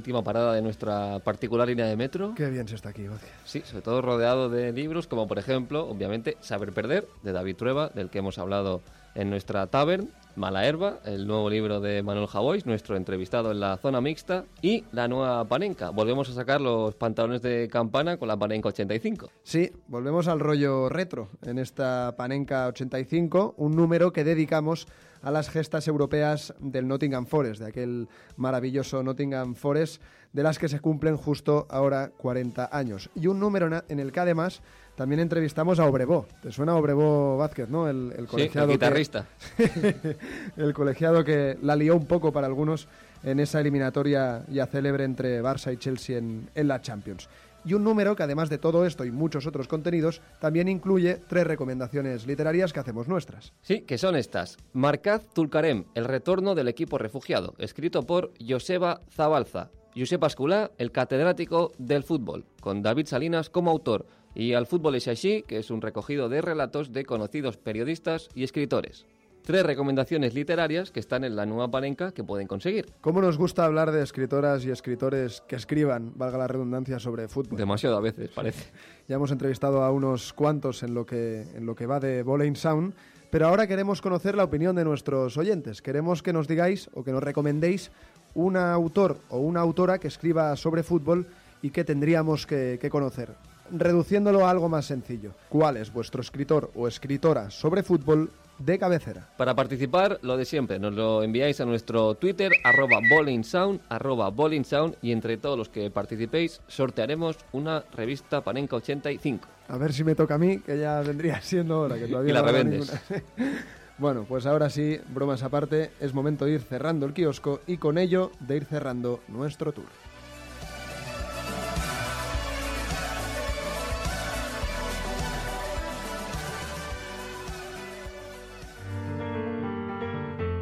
Última 0.00 0.24
parada 0.24 0.54
de 0.54 0.62
nuestra 0.62 1.18
particular 1.18 1.68
línea 1.68 1.84
de 1.84 1.94
metro. 1.94 2.34
Qué 2.34 2.48
bien 2.48 2.66
se 2.66 2.74
está 2.74 2.88
aquí, 2.88 3.06
Gocia. 3.06 3.28
Sí, 3.44 3.62
sobre 3.66 3.82
todo 3.82 4.00
rodeado 4.00 4.48
de 4.48 4.72
libros 4.72 5.06
como 5.06 5.28
por 5.28 5.38
ejemplo, 5.38 5.86
obviamente, 5.86 6.38
Saber 6.40 6.72
Perder, 6.72 7.06
de 7.22 7.32
David 7.32 7.56
Trueba, 7.56 7.90
del 7.90 8.08
que 8.08 8.18
hemos 8.18 8.38
hablado 8.38 8.80
en 9.14 9.30
nuestra 9.30 9.66
tavern, 9.66 10.08
Mala 10.36 10.64
Herba, 10.64 11.00
el 11.04 11.26
nuevo 11.26 11.50
libro 11.50 11.80
de 11.80 12.02
Manuel 12.02 12.28
Javois, 12.28 12.64
nuestro 12.64 12.96
entrevistado 12.96 13.50
en 13.50 13.60
la 13.60 13.76
zona 13.76 14.00
mixta, 14.00 14.44
y 14.62 14.84
la 14.92 15.08
nueva 15.08 15.44
Panenka. 15.44 15.90
Volvemos 15.90 16.30
a 16.30 16.32
sacar 16.32 16.60
los 16.60 16.94
pantalones 16.94 17.42
de 17.42 17.68
campana 17.70 18.16
con 18.16 18.28
la 18.28 18.36
Panenka 18.36 18.68
85. 18.68 19.30
Sí, 19.42 19.72
volvemos 19.88 20.28
al 20.28 20.40
rollo 20.40 20.88
retro 20.88 21.28
en 21.42 21.58
esta 21.58 22.14
Panenka 22.16 22.68
85, 22.68 23.54
un 23.56 23.76
número 23.76 24.12
que 24.12 24.24
dedicamos 24.24 24.86
a 25.22 25.30
las 25.30 25.50
gestas 25.50 25.86
europeas 25.88 26.54
del 26.60 26.88
Nottingham 26.88 27.26
Forest, 27.26 27.60
de 27.60 27.68
aquel 27.68 28.08
maravilloso 28.36 29.02
Nottingham 29.02 29.54
Forest, 29.54 30.00
de 30.32 30.42
las 30.42 30.58
que 30.58 30.68
se 30.68 30.80
cumplen 30.80 31.16
justo 31.16 31.66
ahora 31.68 32.12
40 32.16 32.70
años. 32.72 33.10
Y 33.14 33.26
un 33.26 33.40
número 33.40 33.82
en 33.88 34.00
el 34.00 34.12
que 34.12 34.20
además 34.20 34.62
también 35.00 35.20
entrevistamos 35.20 35.78
a 35.78 35.86
Obrevó. 35.86 36.26
¿Te 36.42 36.52
suena 36.52 36.76
Obrevó 36.76 37.38
Vázquez, 37.38 37.70
no? 37.70 37.88
El, 37.88 38.12
el 38.18 38.26
Sí, 38.26 38.30
colegiado 38.32 38.66
el 38.70 38.78
que- 38.78 38.84
guitarrista. 38.84 39.24
el 40.58 40.74
colegiado 40.74 41.24
que 41.24 41.56
la 41.62 41.74
lió 41.74 41.96
un 41.96 42.04
poco 42.04 42.32
para 42.32 42.46
algunos 42.46 42.86
en 43.22 43.40
esa 43.40 43.60
eliminatoria 43.60 44.44
ya 44.50 44.66
célebre 44.66 45.04
entre 45.04 45.42
Barça 45.42 45.72
y 45.72 45.78
Chelsea 45.78 46.18
en, 46.18 46.50
en 46.54 46.68
la 46.68 46.82
Champions. 46.82 47.30
Y 47.64 47.72
un 47.72 47.82
número 47.82 48.14
que 48.14 48.22
además 48.24 48.50
de 48.50 48.58
todo 48.58 48.84
esto 48.84 49.06
y 49.06 49.10
muchos 49.10 49.46
otros 49.46 49.68
contenidos, 49.68 50.20
también 50.38 50.68
incluye 50.68 51.18
tres 51.28 51.46
recomendaciones 51.46 52.26
literarias 52.26 52.74
que 52.74 52.80
hacemos 52.80 53.08
nuestras. 53.08 53.54
Sí, 53.62 53.80
que 53.80 53.96
son 53.96 54.16
estas. 54.16 54.58
Markaz 54.74 55.24
Tulkarem, 55.32 55.84
el 55.94 56.04
retorno 56.04 56.54
del 56.54 56.68
equipo 56.68 56.98
refugiado, 56.98 57.54
escrito 57.56 58.02
por 58.02 58.32
Joseba 58.46 59.00
Zabalza. 59.10 59.70
Josep 59.96 60.22
Asculá, 60.22 60.70
el 60.78 60.92
catedrático 60.92 61.72
del 61.78 62.04
fútbol, 62.04 62.44
con 62.60 62.80
David 62.80 63.06
Salinas 63.06 63.50
como 63.50 63.70
autor, 63.72 64.06
y 64.34 64.54
Al 64.54 64.66
fútbol 64.66 64.94
es 64.94 65.08
así, 65.08 65.44
que 65.46 65.58
es 65.58 65.70
un 65.70 65.82
recogido 65.82 66.28
de 66.28 66.40
relatos 66.40 66.92
de 66.92 67.04
conocidos 67.04 67.56
periodistas 67.56 68.28
y 68.34 68.44
escritores. 68.44 69.06
Tres 69.42 69.64
recomendaciones 69.64 70.34
literarias 70.34 70.90
que 70.90 71.00
están 71.00 71.24
en 71.24 71.34
la 71.34 71.46
nueva 71.46 71.70
parenca 71.70 72.12
que 72.12 72.22
pueden 72.22 72.46
conseguir. 72.46 72.86
¿Cómo 73.00 73.20
nos 73.20 73.38
gusta 73.38 73.64
hablar 73.64 73.90
de 73.90 74.02
escritoras 74.02 74.64
y 74.64 74.70
escritores 74.70 75.42
que 75.48 75.56
escriban, 75.56 76.12
valga 76.14 76.38
la 76.38 76.46
redundancia, 76.46 76.98
sobre 76.98 77.26
fútbol? 77.26 77.58
Demasiado 77.58 77.96
a 77.96 78.00
veces, 78.00 78.30
parece. 78.30 78.70
Ya 79.08 79.16
hemos 79.16 79.32
entrevistado 79.32 79.82
a 79.82 79.90
unos 79.90 80.32
cuantos 80.32 80.84
en 80.84 80.94
lo 80.94 81.04
que, 81.04 81.42
en 81.56 81.66
lo 81.66 81.74
que 81.74 81.86
va 81.86 81.98
de 81.98 82.22
Bowling 82.22 82.54
Sound, 82.54 82.94
pero 83.30 83.48
ahora 83.48 83.66
queremos 83.66 84.00
conocer 84.00 84.36
la 84.36 84.44
opinión 84.44 84.76
de 84.76 84.84
nuestros 84.84 85.36
oyentes. 85.36 85.82
Queremos 85.82 86.22
que 86.22 86.32
nos 86.32 86.46
digáis 86.46 86.88
o 86.94 87.02
que 87.02 87.10
nos 87.10 87.22
recomendéis 87.22 87.90
un 88.34 88.56
autor 88.56 89.18
o 89.30 89.38
una 89.38 89.60
autora 89.60 89.98
que 89.98 90.06
escriba 90.06 90.54
sobre 90.54 90.84
fútbol 90.84 91.26
y 91.60 91.70
que 91.70 91.82
tendríamos 91.82 92.46
que, 92.46 92.78
que 92.80 92.88
conocer. 92.88 93.34
Reduciéndolo 93.72 94.46
a 94.46 94.50
algo 94.50 94.68
más 94.68 94.86
sencillo. 94.86 95.32
¿Cuál 95.48 95.76
es 95.76 95.92
vuestro 95.92 96.20
escritor 96.20 96.70
o 96.74 96.88
escritora 96.88 97.50
sobre 97.50 97.82
fútbol 97.82 98.30
de 98.60 98.78
cabecera. 98.78 99.26
Para 99.36 99.54
participar, 99.54 100.18
lo 100.22 100.36
de 100.36 100.44
siempre, 100.44 100.78
nos 100.78 100.94
lo 100.94 101.22
enviáis 101.22 101.60
a 101.60 101.64
nuestro 101.64 102.14
Twitter, 102.14 102.52
arroba 102.62 103.00
bowlingsound, 103.08 103.80
arroba 103.88 104.28
bowlingsound, 104.30 104.96
y 105.02 105.12
entre 105.12 105.38
todos 105.38 105.56
los 105.56 105.68
que 105.68 105.90
participéis 105.90 106.60
sortearemos 106.68 107.38
una 107.52 107.82
revista 107.96 108.42
Panenka 108.42 108.76
85. 108.76 109.48
A 109.68 109.78
ver 109.78 109.92
si 109.92 110.04
me 110.04 110.14
toca 110.14 110.34
a 110.34 110.38
mí, 110.38 110.58
que 110.58 110.78
ya 110.78 111.00
vendría 111.00 111.40
siendo 111.42 111.80
hora, 111.80 111.98
que 111.98 112.06
todavía 112.06 112.30
Y 112.30 112.34
la 112.34 112.42
no 112.42 112.46
revendes. 112.48 112.92
ninguna. 113.10 113.58
bueno, 113.98 114.26
pues 114.28 114.44
ahora 114.46 114.68
sí, 114.68 114.98
bromas 115.08 115.42
aparte, 115.42 115.92
es 115.98 116.12
momento 116.12 116.44
de 116.44 116.52
ir 116.52 116.60
cerrando 116.60 117.06
el 117.06 117.14
kiosco 117.14 117.60
y 117.66 117.78
con 117.78 117.96
ello 117.98 118.30
de 118.40 118.58
ir 118.58 118.64
cerrando 118.66 119.20
nuestro 119.28 119.72
tour. 119.72 119.86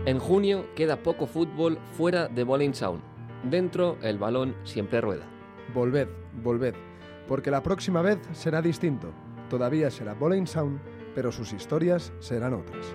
En 0.09 0.19
junio 0.21 0.65
queda 0.75 1.03
poco 1.03 1.27
fútbol 1.27 1.79
fuera 1.93 2.29
de 2.29 2.43
Bowling 2.43 2.73
Sound. 2.73 3.03
Dentro, 3.43 3.99
el 4.01 4.17
balón 4.17 4.57
siempre 4.65 5.03
rueda. 5.03 5.27
Volved, 5.75 6.09
volved, 6.43 6.73
porque 7.27 7.51
la 7.51 7.63
próxima 7.63 8.01
vez 8.01 8.19
será 8.33 8.63
distinto. 8.63 9.13
Todavía 9.51 9.91
será 9.91 10.15
Bowling 10.15 10.47
Sound, 10.47 10.81
pero 11.15 11.31
sus 11.31 11.53
historias 11.53 12.11
serán 12.21 12.55
otras. 12.55 12.87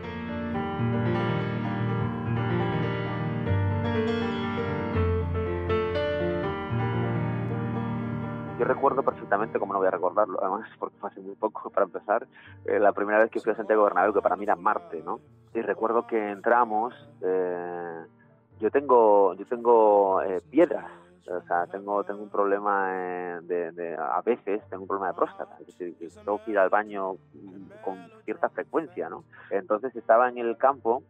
Yo 8.63 8.69
recuerdo 8.69 9.03
perfectamente, 9.03 9.59
como 9.59 9.73
no 9.73 9.79
voy 9.79 9.89
a 9.89 9.91
recordarlo, 9.91 10.39
además 10.41 10.69
porque 10.79 10.95
fue 10.97 11.09
hace 11.09 11.19
muy 11.19 11.35
poco 11.35 11.69
para 11.69 11.85
empezar, 11.85 12.25
eh, 12.63 12.79
la 12.79 12.93
primera 12.93 13.19
vez 13.19 13.29
que 13.29 13.41
fui 13.41 13.51
a 13.51 13.55
Santiago 13.55 13.83
Bernabéu, 13.83 14.13
que 14.13 14.21
para 14.21 14.37
mí 14.37 14.45
era 14.45 14.55
Marte, 14.55 15.01
¿no? 15.03 15.19
Y 15.53 15.61
recuerdo 15.61 16.03
que 16.03 16.29
entramos, 16.31 16.93
eh, 17.21 18.05
yo 18.61 18.71
tengo, 18.71 19.33
yo 19.33 19.45
tengo 19.47 20.21
eh, 20.21 20.41
piedras, 20.49 20.89
o 21.27 21.41
sea, 21.41 21.67
tengo, 21.67 22.05
tengo 22.05 22.23
un 22.23 22.29
problema 22.29 22.87
eh, 22.93 23.39
de, 23.43 23.71
de- 23.73 23.95
a 23.95 24.21
veces 24.21 24.61
tengo 24.69 24.83
un 24.83 24.87
problema 24.87 25.09
de 25.09 25.13
próstata, 25.13 25.57
es 25.59 25.67
decir, 25.67 25.97
tengo 26.23 26.39
que 26.39 26.51
ir 26.51 26.57
al 26.57 26.69
baño 26.69 27.17
con 27.81 28.09
cierta 28.23 28.47
frecuencia, 28.49 29.09
¿no? 29.09 29.25
Entonces 29.49 29.93
estaba 29.93 30.29
en 30.29 30.37
el 30.37 30.55
campo 30.57 31.03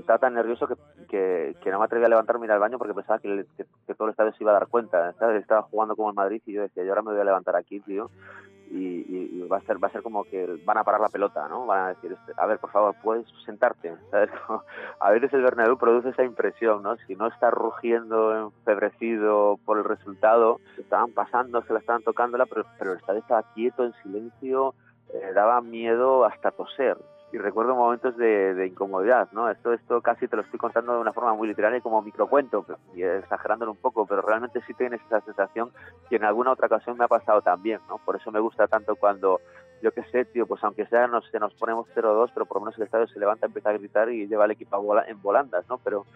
estaba 0.00 0.18
tan 0.18 0.34
nervioso 0.34 0.66
que, 1.08 1.54
que, 1.60 1.70
no 1.70 1.78
me 1.78 1.84
atreví 1.84 2.04
a 2.04 2.08
levantarme 2.08 2.46
ir 2.46 2.52
al 2.52 2.58
baño 2.60 2.78
porque 2.78 2.94
pensaba 2.94 3.18
que, 3.18 3.46
que- 3.56 3.94
todo 3.94 4.06
el 4.08 4.10
estadio 4.12 4.32
se 4.32 4.42
iba 4.42 4.50
a 4.50 4.54
dar 4.54 4.68
cuenta. 4.68 5.12
¿sabes? 5.14 5.40
Estaba 5.40 5.62
jugando 5.62 5.94
como 5.96 6.08
el 6.10 6.14
Madrid 6.16 6.42
y 6.46 6.52
yo 6.52 6.62
decía, 6.62 6.82
yo 6.84 6.90
ahora 6.90 7.02
me 7.02 7.12
voy 7.12 7.20
a 7.20 7.24
levantar 7.24 7.56
aquí, 7.56 7.80
tío, 7.80 8.10
y, 8.70 8.76
y- 8.78 9.30
y 9.32 9.48
va 9.48 9.58
a 9.58 9.60
ser 9.62 9.82
va 9.82 9.88
a 9.88 9.92
ser 9.92 10.02
como 10.02 10.24
que 10.24 10.58
van 10.64 10.78
a 10.78 10.84
parar 10.84 11.00
la 11.00 11.08
pelota, 11.08 11.46
¿no? 11.48 11.66
Van 11.66 11.80
a 11.84 11.88
decir, 11.90 12.12
este, 12.12 12.32
a 12.36 12.46
ver, 12.46 12.58
por 12.58 12.70
favor, 12.70 12.94
puedes 13.02 13.26
sentarte, 13.44 13.94
¿sabes? 14.10 14.30
Como- 14.46 14.62
a 15.00 15.10
veces 15.10 15.32
el 15.32 15.42
Bernabéu 15.42 15.76
produce 15.78 16.08
esa 16.10 16.24
impresión, 16.24 16.82
¿no? 16.82 16.96
Si 17.06 17.14
no 17.14 17.26
está 17.28 17.50
rugiendo, 17.50 18.34
enfebrecido 18.48 19.58
por 19.64 19.78
el 19.78 19.84
resultado, 19.84 20.60
estaban 20.78 21.12
pasando, 21.12 21.62
se 21.62 21.72
la 21.72 21.78
estaban 21.80 22.02
tocándola, 22.02 22.46
pero, 22.46 22.64
pero 22.78 22.92
el 22.92 22.98
estadio 22.98 23.20
estaba 23.20 23.42
quieto, 23.54 23.84
en 23.84 23.92
silencio, 24.02 24.74
eh, 25.12 25.32
daba 25.34 25.60
miedo 25.60 26.24
hasta 26.24 26.50
toser. 26.50 26.96
Y 27.34 27.38
recuerdo 27.38 27.74
momentos 27.74 28.16
de, 28.16 28.64
incomodidad, 28.64 29.28
¿no? 29.32 29.50
Esto, 29.50 29.72
esto 29.72 30.00
casi 30.00 30.28
te 30.28 30.36
lo 30.36 30.42
estoy 30.42 30.56
contando 30.56 30.92
de 30.94 31.00
una 31.00 31.12
forma 31.12 31.34
muy 31.34 31.48
literaria 31.48 31.80
como 31.80 32.00
microcuento, 32.00 32.64
y 32.94 33.02
exagerándolo 33.02 33.72
un 33.72 33.76
poco, 33.76 34.06
pero 34.06 34.22
realmente 34.22 34.60
sí 34.68 34.74
tienes 34.74 35.00
esa 35.06 35.20
sensación 35.22 35.72
que 36.08 36.14
en 36.14 36.22
alguna 36.22 36.52
otra 36.52 36.68
ocasión 36.68 36.96
me 36.96 37.06
ha 37.06 37.08
pasado 37.08 37.42
también, 37.42 37.80
¿no? 37.88 37.98
Por 37.98 38.14
eso 38.14 38.30
me 38.30 38.38
gusta 38.38 38.68
tanto 38.68 38.94
cuando, 38.94 39.40
yo 39.82 39.90
qué 39.90 40.04
sé, 40.12 40.26
tío, 40.26 40.46
pues 40.46 40.62
aunque 40.62 40.86
sea 40.86 41.08
nos, 41.08 41.28
se 41.28 41.40
nos 41.40 41.52
ponemos 41.54 41.88
0-2, 41.92 42.30
pero 42.32 42.46
por 42.46 42.58
lo 42.58 42.66
menos 42.66 42.78
el 42.78 42.84
estadio 42.84 43.08
se 43.08 43.18
levanta, 43.18 43.46
empieza 43.46 43.70
a 43.70 43.78
gritar 43.78 44.08
y 44.10 44.28
lleva 44.28 44.44
al 44.44 44.52
equipo 44.52 44.76
a 44.76 44.78
vola- 44.78 45.04
en 45.08 45.20
volandas, 45.20 45.68
¿no? 45.68 45.78
Pero, 45.78 46.06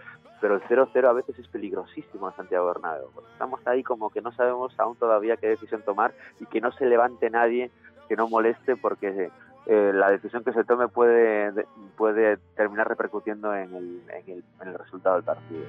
pero 0.41 0.55
el 0.55 0.63
0-0 0.69 1.09
a 1.09 1.13
veces 1.15 1.37
es 1.37 1.49
peligrosísimo 1.49 2.29
en 2.29 2.37
Santiago 2.37 2.69
Bernabéu. 2.69 3.11
porque 3.13 3.33
Estamos 3.33 3.67
ahí 3.67 3.83
como 3.83 4.11
que 4.11 4.23
no 4.23 4.31
sabemos 4.31 4.73
aún 4.79 4.95
todavía 4.95 5.37
qué 5.37 5.49
decisión 5.49 5.83
tomar 5.83 6.15
y 6.39 6.47
que 6.47 6.61
no 6.61 6.71
se 6.71 6.87
levante 6.87 7.29
nadie 7.29 7.73
que 8.09 8.17
no 8.17 8.29
moleste 8.29 8.77
porque 8.77 9.31
eh, 9.69 9.93
la 9.95 10.11
decisión 10.11 10.43
que 10.43 10.53
se 10.53 10.65
tome 10.65 10.89
puede, 10.89 11.53
de- 11.53 11.67
puede 11.97 12.39
terminar 12.57 12.89
repercutiendo 12.89 13.55
en 13.55 13.75
el, 13.75 14.03
en, 14.09 14.33
el, 14.39 14.45
en 14.63 14.69
el 14.69 14.75
resultado 14.79 15.17
del 15.17 15.25
partido. 15.25 15.65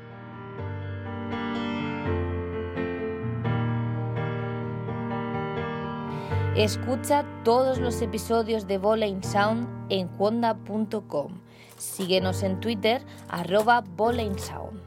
Escucha 6.56 7.24
todos 7.44 7.80
los 7.80 8.02
episodios 8.02 8.68
de 8.68 8.78
Bowling 8.78 9.22
Sound 9.24 9.68
en 9.90 10.08
cuonda.com. 10.10 11.40
Síguenos 11.78 12.44
en 12.44 12.60
Twitter, 12.60 13.02
arroba 13.30 13.82
Bowling 13.96 14.38
Sound. 14.38 14.82